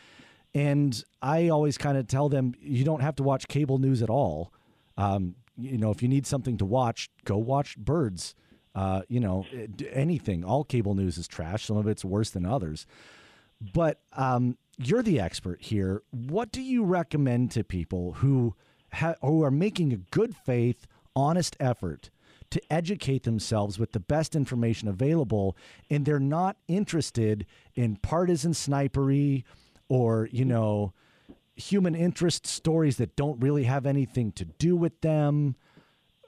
And 0.55 1.03
I 1.21 1.49
always 1.49 1.77
kind 1.77 1.97
of 1.97 2.07
tell 2.07 2.29
them, 2.29 2.55
you 2.61 2.85
don't 2.85 3.01
have 3.01 3.17
to 3.17 3.23
watch 3.23 3.47
cable 3.49 3.77
news 3.77 4.01
at 4.01 4.09
all. 4.09 4.53
Um, 4.97 5.35
you 5.57 5.77
know, 5.77 5.91
if 5.91 6.01
you 6.01 6.07
need 6.07 6.25
something 6.25 6.57
to 6.57 6.65
watch, 6.65 7.09
go 7.25 7.37
watch 7.37 7.77
Birds. 7.77 8.33
Uh, 8.73 9.01
you 9.07 9.19
know, 9.19 9.45
anything. 9.91 10.43
All 10.43 10.63
cable 10.63 10.95
news 10.95 11.17
is 11.17 11.27
trash. 11.27 11.65
Some 11.65 11.77
of 11.77 11.87
it's 11.87 12.03
worse 12.03 12.29
than 12.29 12.45
others. 12.45 12.85
But 13.73 14.01
um, 14.13 14.57
you're 14.77 15.03
the 15.03 15.19
expert 15.19 15.61
here. 15.61 16.03
What 16.11 16.51
do 16.51 16.61
you 16.61 16.83
recommend 16.83 17.51
to 17.51 17.63
people 17.63 18.13
who 18.13 18.55
ha- 18.93 19.15
who 19.21 19.43
are 19.43 19.51
making 19.51 19.93
a 19.93 19.97
good 19.97 20.35
faith, 20.35 20.87
honest 21.15 21.55
effort 21.59 22.09
to 22.51 22.61
educate 22.69 23.23
themselves 23.23 23.79
with 23.79 23.93
the 23.93 23.99
best 23.99 24.35
information 24.35 24.87
available, 24.87 25.55
and 25.89 26.05
they're 26.05 26.19
not 26.19 26.57
interested 26.67 27.45
in 27.75 27.95
partisan 27.95 28.51
snipery 28.51 29.43
or, 29.87 30.27
you 30.31 30.45
know, 30.45 30.93
human 31.55 31.95
interest 31.95 32.45
stories 32.45 32.97
that 32.97 33.15
don't 33.15 33.39
really 33.41 33.63
have 33.63 33.85
anything 33.85 34.31
to 34.33 34.45
do 34.45 34.75
with 34.75 34.99
them. 35.01 35.55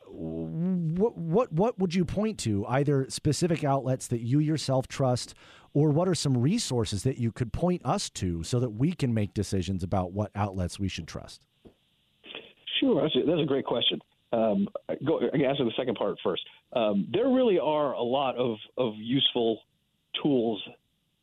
What 0.09 1.17
what 1.17 1.51
what 1.51 1.77
would 1.79 1.93
you 1.93 2.05
point 2.05 2.39
to 2.39 2.65
either 2.67 3.07
specific 3.09 3.63
outlets 3.63 4.07
that 4.07 4.21
you 4.21 4.39
yourself 4.39 4.87
trust 4.87 5.35
or 5.73 5.91
what 5.91 6.07
are 6.07 6.15
some 6.15 6.37
resources 6.37 7.03
that 7.03 7.17
you 7.17 7.31
could 7.31 7.51
point 7.51 7.81
us 7.85 8.09
to 8.11 8.41
so 8.43 8.59
that 8.59 8.69
we 8.69 8.93
can 8.93 9.13
make 9.13 9.33
decisions 9.33 9.83
about 9.83 10.13
what 10.13 10.31
outlets 10.33 10.79
we 10.79 10.87
should 10.87 11.07
trust? 11.07 11.45
Sure 12.79 13.01
that's 13.01 13.15
a, 13.15 13.25
that's 13.25 13.41
a 13.41 13.45
great 13.45 13.65
question. 13.65 13.99
Um, 14.31 14.69
go 15.05 15.19
I 15.19 15.29
can 15.29 15.45
answer 15.45 15.65
the 15.65 15.71
second 15.77 15.95
part 15.95 16.17
first. 16.23 16.43
Um, 16.73 17.07
there 17.11 17.27
really 17.27 17.59
are 17.59 17.93
a 17.93 18.01
lot 18.01 18.37
of 18.37 18.57
of 18.77 18.93
useful 18.95 19.59
tools 20.23 20.61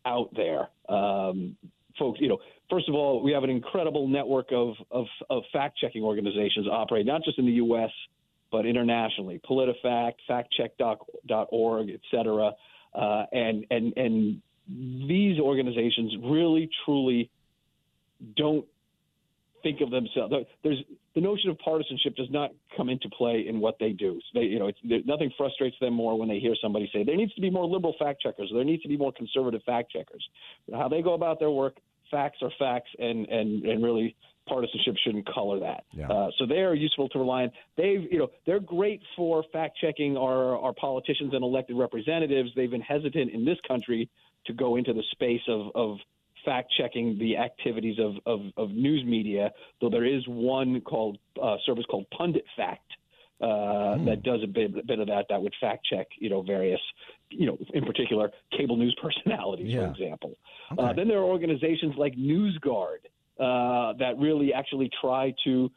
out 0.04 0.28
there. 0.36 0.68
Um, 0.88 1.56
folks 1.98 2.20
you 2.20 2.28
know 2.28 2.38
first 2.70 2.88
of 2.88 2.94
all 2.94 3.22
we 3.22 3.32
have 3.32 3.44
an 3.44 3.50
incredible 3.50 4.08
network 4.08 4.48
of 4.52 4.74
of, 4.90 5.06
of 5.30 5.42
fact 5.52 5.78
checking 5.78 6.02
organizations 6.02 6.66
operate 6.70 7.06
not 7.06 7.22
just 7.24 7.38
in 7.38 7.46
the 7.46 7.52
us 7.52 7.90
but 8.54 8.66
internationally, 8.66 9.40
PolitiFact, 9.50 10.12
FactCheck.org, 10.30 11.90
et 11.90 12.00
cetera. 12.08 12.52
Uh, 12.94 13.24
and, 13.32 13.66
and, 13.72 13.92
and 13.96 14.40
these 15.08 15.40
organizations 15.40 16.14
really, 16.22 16.70
truly 16.84 17.28
don't 18.36 18.64
think 19.64 19.80
of 19.80 19.90
themselves. 19.90 20.32
There's 20.62 20.78
the 21.16 21.20
notion 21.20 21.50
of 21.50 21.58
partisanship 21.58 22.14
does 22.14 22.30
not 22.30 22.50
come 22.76 22.88
into 22.88 23.08
play 23.08 23.46
in 23.48 23.58
what 23.58 23.76
they 23.80 23.90
do. 23.90 24.20
So 24.32 24.38
they, 24.38 24.46
you 24.46 24.60
know, 24.60 24.70
nothing 25.04 25.32
frustrates 25.36 25.76
them 25.80 25.94
more 25.94 26.16
when 26.16 26.28
they 26.28 26.38
hear 26.38 26.54
somebody 26.62 26.88
say 26.92 27.02
there 27.02 27.16
needs 27.16 27.34
to 27.34 27.40
be 27.40 27.50
more 27.50 27.66
liberal 27.66 27.96
fact 27.98 28.22
checkers, 28.22 28.50
there 28.54 28.62
needs 28.62 28.82
to 28.84 28.88
be 28.88 28.96
more 28.96 29.12
conservative 29.12 29.62
fact 29.66 29.90
checkers. 29.90 30.24
How 30.72 30.88
they 30.88 31.02
go 31.02 31.14
about 31.14 31.40
their 31.40 31.50
work, 31.50 31.78
facts 32.10 32.38
are 32.42 32.52
facts, 32.60 32.90
and 33.00 33.26
and 33.26 33.64
and 33.64 33.82
really 33.82 34.14
partisanship 34.46 34.94
shouldn't 35.04 35.26
color 35.32 35.58
that. 35.60 35.84
Yeah. 35.92 36.08
Uh, 36.08 36.28
so 36.38 36.46
they 36.46 36.60
are 36.60 36.74
useful 36.74 37.08
to 37.10 37.18
rely 37.18 37.44
on. 37.44 37.50
They've, 37.76 38.02
you 38.10 38.18
know, 38.18 38.28
they're 38.46 38.60
great 38.60 39.00
for 39.16 39.42
fact 39.52 39.78
checking 39.80 40.16
our, 40.16 40.56
our 40.58 40.74
politicians 40.74 41.32
and 41.32 41.42
elected 41.42 41.76
representatives. 41.78 42.50
They've 42.54 42.70
been 42.70 42.82
hesitant 42.82 43.30
in 43.32 43.44
this 43.44 43.58
country 43.66 44.08
to 44.46 44.52
go 44.52 44.76
into 44.76 44.92
the 44.92 45.02
space 45.12 45.40
of, 45.48 45.70
of 45.74 45.96
fact 46.44 46.72
checking 46.78 47.18
the 47.18 47.36
activities 47.36 47.98
of, 47.98 48.14
of, 48.26 48.40
of, 48.56 48.70
news 48.70 49.04
media, 49.04 49.50
though 49.80 49.90
there 49.90 50.04
is 50.04 50.22
one 50.26 50.80
called 50.80 51.18
uh, 51.42 51.56
service 51.66 51.84
called 51.90 52.06
Pundit 52.16 52.44
Fact. 52.56 52.90
Uh, 53.40 53.96
hmm. 53.96 54.04
That 54.06 54.22
does 54.22 54.40
a 54.44 54.46
bit, 54.46 54.76
a 54.76 54.82
bit 54.84 55.00
of 55.00 55.08
that. 55.08 55.26
That 55.28 55.42
would 55.42 55.54
fact 55.60 55.86
check, 55.90 56.06
you 56.18 56.30
know, 56.30 56.42
various, 56.42 56.80
you 57.30 57.46
know, 57.46 57.58
in 57.74 57.84
particular, 57.84 58.30
cable 58.56 58.76
news 58.76 58.96
personalities, 59.02 59.72
yeah. 59.72 59.80
for 59.80 59.90
example. 59.92 60.34
Uh, 60.78 60.92
then 60.92 61.08
there 61.08 61.18
are 61.18 61.24
organizations 61.24 61.94
like 61.98 62.14
NewsGuard 62.14 63.04
uh, 63.38 63.94
that 63.98 64.14
really 64.18 64.52
actually 64.54 64.90
try 65.00 65.34
to 65.44 65.70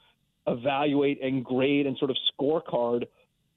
evaluate 0.46 1.22
and 1.22 1.44
grade 1.44 1.88
and 1.88 1.98
sort 1.98 2.12
of 2.12 2.18
scorecard 2.32 3.06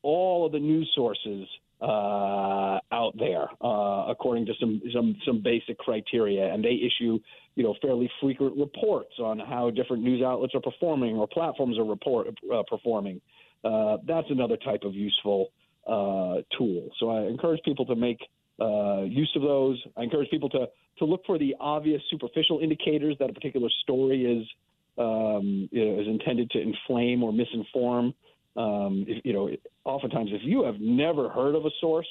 all 0.02 0.46
of 0.46 0.52
the 0.52 0.58
news 0.58 0.90
sources 0.94 1.46
uh, 1.83 2.78
out 2.93 3.12
there 3.18 3.49
uh, 3.64 4.07
according 4.09 4.47
to 4.47 4.53
some, 4.61 4.83
some 4.93 5.16
some 5.26 5.43
basic 5.43 5.78
criteria, 5.78 6.53
and 6.53 6.64
they 6.64 6.78
issue 6.81 7.18
you 7.55 7.62
know 7.62 7.74
fairly 7.81 8.11
frequent 8.20 8.57
reports 8.57 9.12
on 9.18 9.39
how 9.39 9.70
different 9.70 10.03
news 10.03 10.22
outlets 10.22 10.55
are 10.55 10.61
performing 10.61 11.16
or 11.16 11.26
platforms 11.26 11.78
are 11.78 11.85
report 11.85 12.28
uh, 12.53 12.62
performing. 12.68 13.20
Uh, 13.64 13.99
that's 14.07 14.26
another 14.31 14.57
type 14.57 14.83
of 14.85 14.95
useful 14.95 15.53
uh, 15.87 16.43
tool. 16.57 16.89
So 16.99 17.11
I 17.11 17.26
encourage 17.26 17.61
people 17.64 17.87
to 17.87 17.97
make 17.97 18.18
uh, 18.61 19.03
use 19.03 19.31
of 19.37 19.43
those. 19.43 19.83
I 19.97 20.03
encourage 20.03 20.31
people 20.31 20.51
to 20.51 20.66
to 20.99 21.05
look 21.05 21.22
for 21.26 21.39
the 21.39 21.55
obvious 21.61 22.03
superficial 22.11 22.61
indicators 22.61 23.16
that 23.20 23.31
a 23.31 23.33
particular 23.33 23.68
story 23.83 24.24
is 24.24 24.47
um, 24.99 25.68
you 25.72 25.85
know, 25.85 26.01
is 26.01 26.07
intended 26.07 26.51
to 26.51 26.61
inflame 26.61 27.22
or 27.22 27.33
misinform. 27.33 28.12
Um, 28.57 29.05
if, 29.07 29.24
you 29.24 29.32
know, 29.32 29.48
oftentimes 29.84 30.30
if 30.32 30.42
you 30.44 30.64
have 30.64 30.80
never 30.80 31.28
heard 31.28 31.55
of 31.55 31.64
a 31.64 31.70
source, 31.80 32.09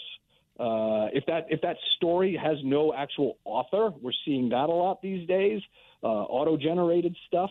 uh, 0.60 1.08
if 1.14 1.26
that 1.28 1.48
if 1.50 1.62
that 1.62 1.78
story 1.96 2.38
has 2.42 2.58
no 2.64 2.94
actual 2.94 3.38
author, 3.46 3.92
we're 4.02 4.12
seeing 4.26 4.50
that 4.50 4.70
a 4.70 4.74
lot 4.74 5.02
these 5.02 5.28
days. 5.28 5.62
Uh, 6.04 6.08
auto-generated 6.08 7.16
stuff. 7.28 7.50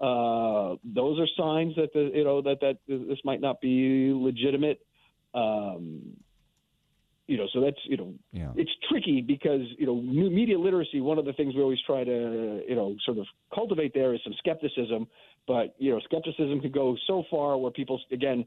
Uh, 0.00 0.76
those 0.84 1.18
are 1.18 1.26
signs 1.36 1.74
that 1.76 1.92
the 1.92 2.10
you 2.14 2.24
know 2.24 2.42
that 2.42 2.60
that 2.60 2.78
this 2.88 3.18
might 3.24 3.40
not 3.40 3.60
be 3.60 4.12
legitimate. 4.14 4.80
Um, 5.34 6.16
you 7.28 7.36
know, 7.36 7.46
so 7.52 7.60
that's 7.60 7.78
you 7.84 7.96
know, 7.96 8.14
yeah. 8.32 8.52
it's 8.56 8.70
tricky 8.88 9.20
because 9.20 9.60
you 9.76 9.86
know, 9.86 9.96
media 9.96 10.58
literacy. 10.58 11.00
One 11.00 11.18
of 11.18 11.26
the 11.26 11.34
things 11.34 11.54
we 11.54 11.62
always 11.62 11.78
try 11.86 12.02
to 12.02 12.62
you 12.66 12.74
know 12.74 12.96
sort 13.04 13.18
of 13.18 13.26
cultivate 13.54 13.92
there 13.92 14.14
is 14.14 14.20
some 14.24 14.34
skepticism, 14.38 15.06
but 15.48 15.74
you 15.78 15.90
know, 15.90 16.00
skepticism 16.04 16.60
can 16.60 16.70
go 16.70 16.96
so 17.06 17.24
far 17.30 17.56
where 17.56 17.72
people 17.72 18.00
again 18.12 18.44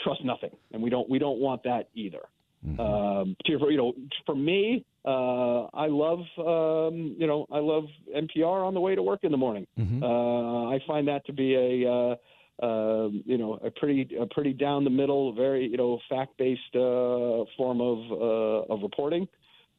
trust 0.00 0.24
nothing, 0.24 0.50
and 0.72 0.82
we 0.82 0.90
don't 0.90 1.08
we 1.08 1.18
don't 1.18 1.38
want 1.38 1.62
that 1.62 1.88
either. 1.94 2.20
Mm-hmm. 2.66 2.80
Um, 2.80 3.36
to, 3.44 3.52
you 3.70 3.76
know, 3.76 3.92
for 4.24 4.34
me, 4.34 4.84
uh, 5.04 5.64
I 5.74 5.86
love 5.86 6.20
um, 6.38 7.14
you 7.18 7.26
know 7.26 7.46
I 7.50 7.58
love 7.58 7.84
NPR 8.14 8.66
on 8.66 8.74
the 8.74 8.80
way 8.80 8.94
to 8.94 9.02
work 9.02 9.20
in 9.22 9.30
the 9.30 9.38
morning. 9.38 9.66
Mm-hmm. 9.78 10.02
Uh, 10.02 10.70
I 10.70 10.80
find 10.86 11.08
that 11.08 11.24
to 11.26 11.32
be 11.32 11.54
a 11.54 11.90
uh, 11.90 12.16
uh, 12.62 13.08
you 13.24 13.36
know, 13.38 13.58
a 13.64 13.70
pretty 13.70 14.08
a 14.20 14.26
pretty 14.26 14.52
down 14.52 14.84
the 14.84 14.90
middle, 14.90 15.32
very 15.32 15.66
you 15.68 15.76
know 15.76 15.98
fact 16.08 16.36
based 16.38 16.60
uh, 16.74 17.44
form 17.56 17.80
of 17.80 17.98
uh, 18.12 18.72
of 18.72 18.82
reporting. 18.82 19.28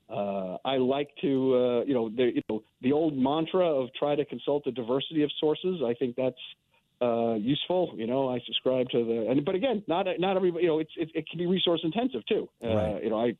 Uh, 0.09 0.57
I 0.63 0.77
like 0.77 1.09
to 1.21 1.55
uh, 1.55 1.83
you 1.85 1.93
know 1.93 2.09
the 2.09 2.31
you 2.35 2.41
know 2.49 2.63
the 2.81 2.91
old 2.91 3.17
mantra 3.17 3.65
of 3.65 3.89
try 3.97 4.15
to 4.15 4.23
consult 4.25 4.67
a 4.67 4.71
diversity 4.71 5.23
of 5.23 5.31
sources. 5.39 5.81
I 5.83 5.95
think 5.95 6.15
that's 6.15 6.35
uh, 7.01 7.33
useful. 7.33 7.93
You 7.95 8.05
know, 8.05 8.29
I 8.29 8.39
subscribe 8.45 8.89
to 8.89 9.03
the 9.03 9.27
and 9.29 9.43
but 9.43 9.55
again, 9.55 9.83
not 9.87 10.05
not 10.19 10.35
every 10.37 10.51
you 10.61 10.67
know 10.67 10.79
it's 10.79 10.91
it, 10.95 11.09
it 11.15 11.27
can 11.27 11.39
be 11.39 11.47
resource 11.47 11.81
intensive 11.83 12.25
too. 12.27 12.47
Right. 12.61 13.03
You 13.03 13.09
know, 13.09 13.19
I. 13.19 13.33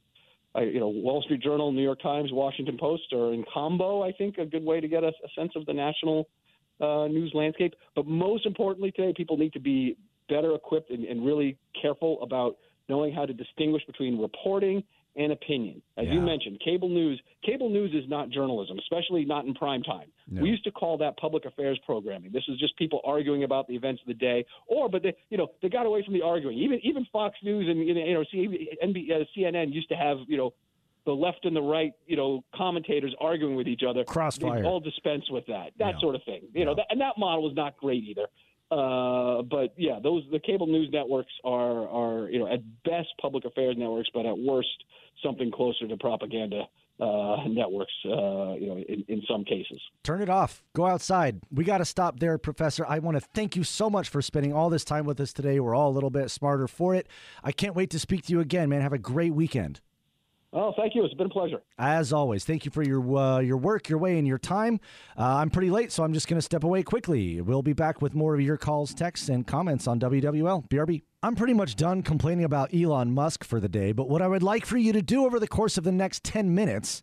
I, 0.57 0.61
you 0.61 0.79
know, 0.79 0.87
Wall 0.87 1.21
Street 1.21 1.41
Journal, 1.41 1.73
New 1.73 1.83
York 1.83 2.01
Times, 2.01 2.29
Washington 2.31 2.77
Post 2.79 3.11
are 3.11 3.33
in 3.33 3.43
combo. 3.53 4.01
I 4.01 4.13
think 4.13 4.37
a 4.37 4.45
good 4.45 4.63
way 4.63 4.79
to 4.79 4.87
get 4.87 5.03
a, 5.03 5.09
a 5.09 5.29
sense 5.37 5.51
of 5.57 5.65
the 5.65 5.73
national 5.73 6.29
uh, 6.79 7.07
news 7.07 7.31
landscape. 7.33 7.73
But 7.93 8.07
most 8.07 8.45
importantly 8.45 8.91
today, 8.91 9.13
people 9.17 9.35
need 9.35 9.51
to 9.51 9.59
be 9.59 9.97
better 10.29 10.55
equipped 10.55 10.91
and, 10.91 11.03
and 11.03 11.25
really 11.25 11.57
careful 11.81 12.21
about 12.21 12.55
knowing 12.87 13.13
how 13.13 13.25
to 13.25 13.33
distinguish 13.33 13.83
between 13.85 14.17
reporting 14.17 14.81
and 15.15 15.31
opinion. 15.31 15.81
As 15.97 16.05
yeah. 16.07 16.13
you 16.13 16.21
mentioned, 16.21 16.59
cable 16.63 16.89
news 16.89 17.21
cable 17.45 17.69
news 17.69 17.91
is 17.93 18.09
not 18.09 18.29
journalism, 18.29 18.77
especially 18.79 19.25
not 19.25 19.45
in 19.45 19.53
prime 19.53 19.83
time. 19.83 20.07
No. 20.29 20.41
We 20.41 20.49
used 20.49 20.63
to 20.65 20.71
call 20.71 20.97
that 20.97 21.17
public 21.17 21.45
affairs 21.45 21.79
programming. 21.85 22.31
This 22.31 22.43
is 22.47 22.59
just 22.59 22.75
people 22.77 23.01
arguing 23.05 23.43
about 23.43 23.67
the 23.67 23.75
events 23.75 24.01
of 24.01 24.07
the 24.07 24.13
day, 24.13 24.45
or 24.67 24.89
but 24.89 25.03
they 25.03 25.15
you 25.29 25.37
know 25.37 25.47
they 25.61 25.69
got 25.69 25.85
away 25.85 26.03
from 26.03 26.13
the 26.13 26.21
arguing. 26.21 26.57
Even 26.57 26.79
even 26.83 27.05
Fox 27.11 27.37
News 27.43 27.67
and 27.69 27.87
you 27.87 28.13
know 28.13 28.23
CNN 28.33 29.55
uh, 29.55 29.67
used 29.67 29.89
to 29.89 29.95
have 29.95 30.17
you 30.27 30.37
know 30.37 30.53
the 31.05 31.11
left 31.11 31.45
and 31.45 31.55
the 31.55 31.61
right, 31.61 31.93
you 32.07 32.17
know, 32.17 32.43
commentators 32.55 33.15
arguing 33.21 33.55
with 33.55 33.67
each 33.67 33.83
other. 33.87 34.03
Crossfire. 34.03 34.61
They 34.61 34.67
all 34.67 34.79
dispense 34.79 35.23
with 35.29 35.45
that, 35.45 35.69
that 35.77 35.93
yeah. 35.93 35.99
sort 35.99 36.15
of 36.15 36.23
thing. 36.25 36.41
You 36.51 36.59
yeah. 36.59 36.65
know, 36.65 36.75
that, 36.75 36.87
and 36.89 36.99
that 36.99 37.13
model 37.17 37.43
was 37.43 37.53
not 37.55 37.77
great 37.77 38.03
either. 38.03 38.25
Uh, 38.71 39.43
but 39.43 39.73
yeah, 39.77 39.99
those 40.01 40.23
the 40.31 40.39
cable 40.39 40.67
news 40.67 40.89
networks 40.91 41.31
are 41.43 41.87
are 41.87 42.29
you 42.29 42.39
know 42.39 42.51
at 42.51 42.59
best 42.83 43.09
public 43.21 43.45
affairs 43.45 43.75
networks, 43.77 44.09
but 44.13 44.25
at 44.25 44.37
worst 44.37 44.83
something 45.23 45.51
closer 45.51 45.87
to 45.87 45.97
propaganda 45.97 46.63
uh, 46.99 47.37
networks, 47.47 47.93
uh, 48.05 48.53
you 48.53 48.67
know, 48.67 48.77
in, 48.87 49.03
in 49.07 49.21
some 49.29 49.43
cases. 49.43 49.79
Turn 50.03 50.21
it 50.21 50.29
off. 50.29 50.63
Go 50.73 50.85
outside. 50.85 51.41
We 51.53 51.63
got 51.63 51.79
to 51.79 51.85
stop 51.85 52.19
there, 52.19 52.37
Professor. 52.37 52.85
I 52.87 52.99
want 52.99 53.17
to 53.17 53.21
thank 53.33 53.55
you 53.55 53.63
so 53.63 53.89
much 53.89 54.09
for 54.09 54.21
spending 54.21 54.53
all 54.53 54.69
this 54.69 54.85
time 54.85 55.05
with 55.05 55.19
us 55.19 55.33
today. 55.33 55.59
We're 55.59 55.75
all 55.75 55.89
a 55.89 55.91
little 55.91 56.09
bit 56.09 56.31
smarter 56.31 56.67
for 56.67 56.95
it. 56.95 57.07
I 57.43 57.51
can't 57.51 57.75
wait 57.75 57.89
to 57.91 57.99
speak 57.99 58.25
to 58.25 58.31
you 58.31 58.39
again, 58.39 58.69
man. 58.69 58.81
Have 58.81 58.93
a 58.93 58.97
great 58.97 59.33
weekend. 59.33 59.81
Oh, 60.53 60.73
thank 60.77 60.95
you. 60.95 61.03
It's 61.03 61.13
been 61.13 61.27
a 61.27 61.29
pleasure. 61.29 61.61
As 61.77 62.13
always, 62.13 62.45
thank 62.45 62.63
you 62.63 62.71
for 62.71 62.81
your 62.81 63.17
uh, 63.17 63.39
your 63.39 63.57
work, 63.57 63.89
your 63.89 63.99
way, 63.99 64.17
and 64.17 64.27
your 64.27 64.37
time. 64.37 64.79
Uh, 65.17 65.35
I'm 65.37 65.49
pretty 65.49 65.69
late, 65.69 65.91
so 65.91 66.03
I'm 66.03 66.13
just 66.13 66.27
going 66.27 66.37
to 66.37 66.45
step 66.45 66.63
away 66.63 66.81
quickly. 66.81 67.41
We'll 67.41 67.61
be 67.61 67.73
back 67.73 68.01
with 68.01 68.15
more 68.15 68.33
of 68.33 68.41
your 68.41 68.57
calls, 68.57 68.93
texts, 68.93 69.27
and 69.27 69.45
comments 69.45 69.87
on 69.87 69.99
WWL. 69.99 70.69
BRB. 70.69 71.01
I'm 71.23 71.35
pretty 71.35 71.53
much 71.53 71.75
done 71.75 72.03
complaining 72.03 72.45
about 72.45 72.73
Elon 72.73 73.13
Musk 73.13 73.43
for 73.43 73.59
the 73.59 73.67
day, 73.67 73.91
but 73.91 74.07
what 74.07 74.21
I 74.21 74.27
would 74.27 74.43
like 74.43 74.65
for 74.65 74.77
you 74.77 74.93
to 74.93 75.01
do 75.01 75.25
over 75.25 75.39
the 75.39 75.47
course 75.47 75.77
of 75.77 75.83
the 75.83 75.91
next 75.91 76.23
10 76.23 76.53
minutes 76.53 77.01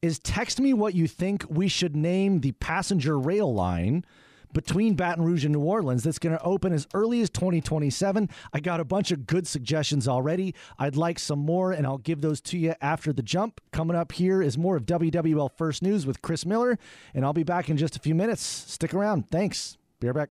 is 0.00 0.20
text 0.20 0.60
me 0.60 0.72
what 0.72 0.94
you 0.94 1.08
think 1.08 1.44
we 1.50 1.66
should 1.68 1.96
name 1.96 2.40
the 2.40 2.52
passenger 2.52 3.18
rail 3.18 3.52
line 3.52 4.04
between 4.52 4.94
Baton 4.94 5.24
Rouge 5.24 5.44
and 5.44 5.54
New 5.54 5.60
Orleans 5.60 6.04
that's 6.04 6.18
going 6.18 6.36
to 6.36 6.42
open 6.42 6.72
as 6.72 6.86
early 6.94 7.20
as 7.20 7.30
2027. 7.30 8.28
I 8.52 8.60
got 8.60 8.80
a 8.80 8.84
bunch 8.84 9.10
of 9.10 9.26
good 9.26 9.46
suggestions 9.46 10.08
already. 10.08 10.54
I'd 10.78 10.96
like 10.96 11.18
some 11.18 11.38
more, 11.38 11.72
and 11.72 11.86
I'll 11.86 11.98
give 11.98 12.20
those 12.20 12.40
to 12.42 12.58
you 12.58 12.74
after 12.80 13.12
the 13.12 13.22
jump. 13.22 13.60
Coming 13.72 13.96
up 13.96 14.12
here 14.12 14.42
is 14.42 14.58
more 14.58 14.76
of 14.76 14.86
WWL 14.86 15.50
First 15.56 15.82
News 15.82 16.06
with 16.06 16.22
Chris 16.22 16.46
Miller, 16.46 16.78
and 17.14 17.24
I'll 17.24 17.32
be 17.32 17.44
back 17.44 17.68
in 17.68 17.76
just 17.76 17.96
a 17.96 18.00
few 18.00 18.14
minutes. 18.14 18.42
Stick 18.42 18.94
around. 18.94 19.28
Thanks. 19.30 19.76
Be 20.00 20.08
right 20.08 20.14
back. 20.14 20.30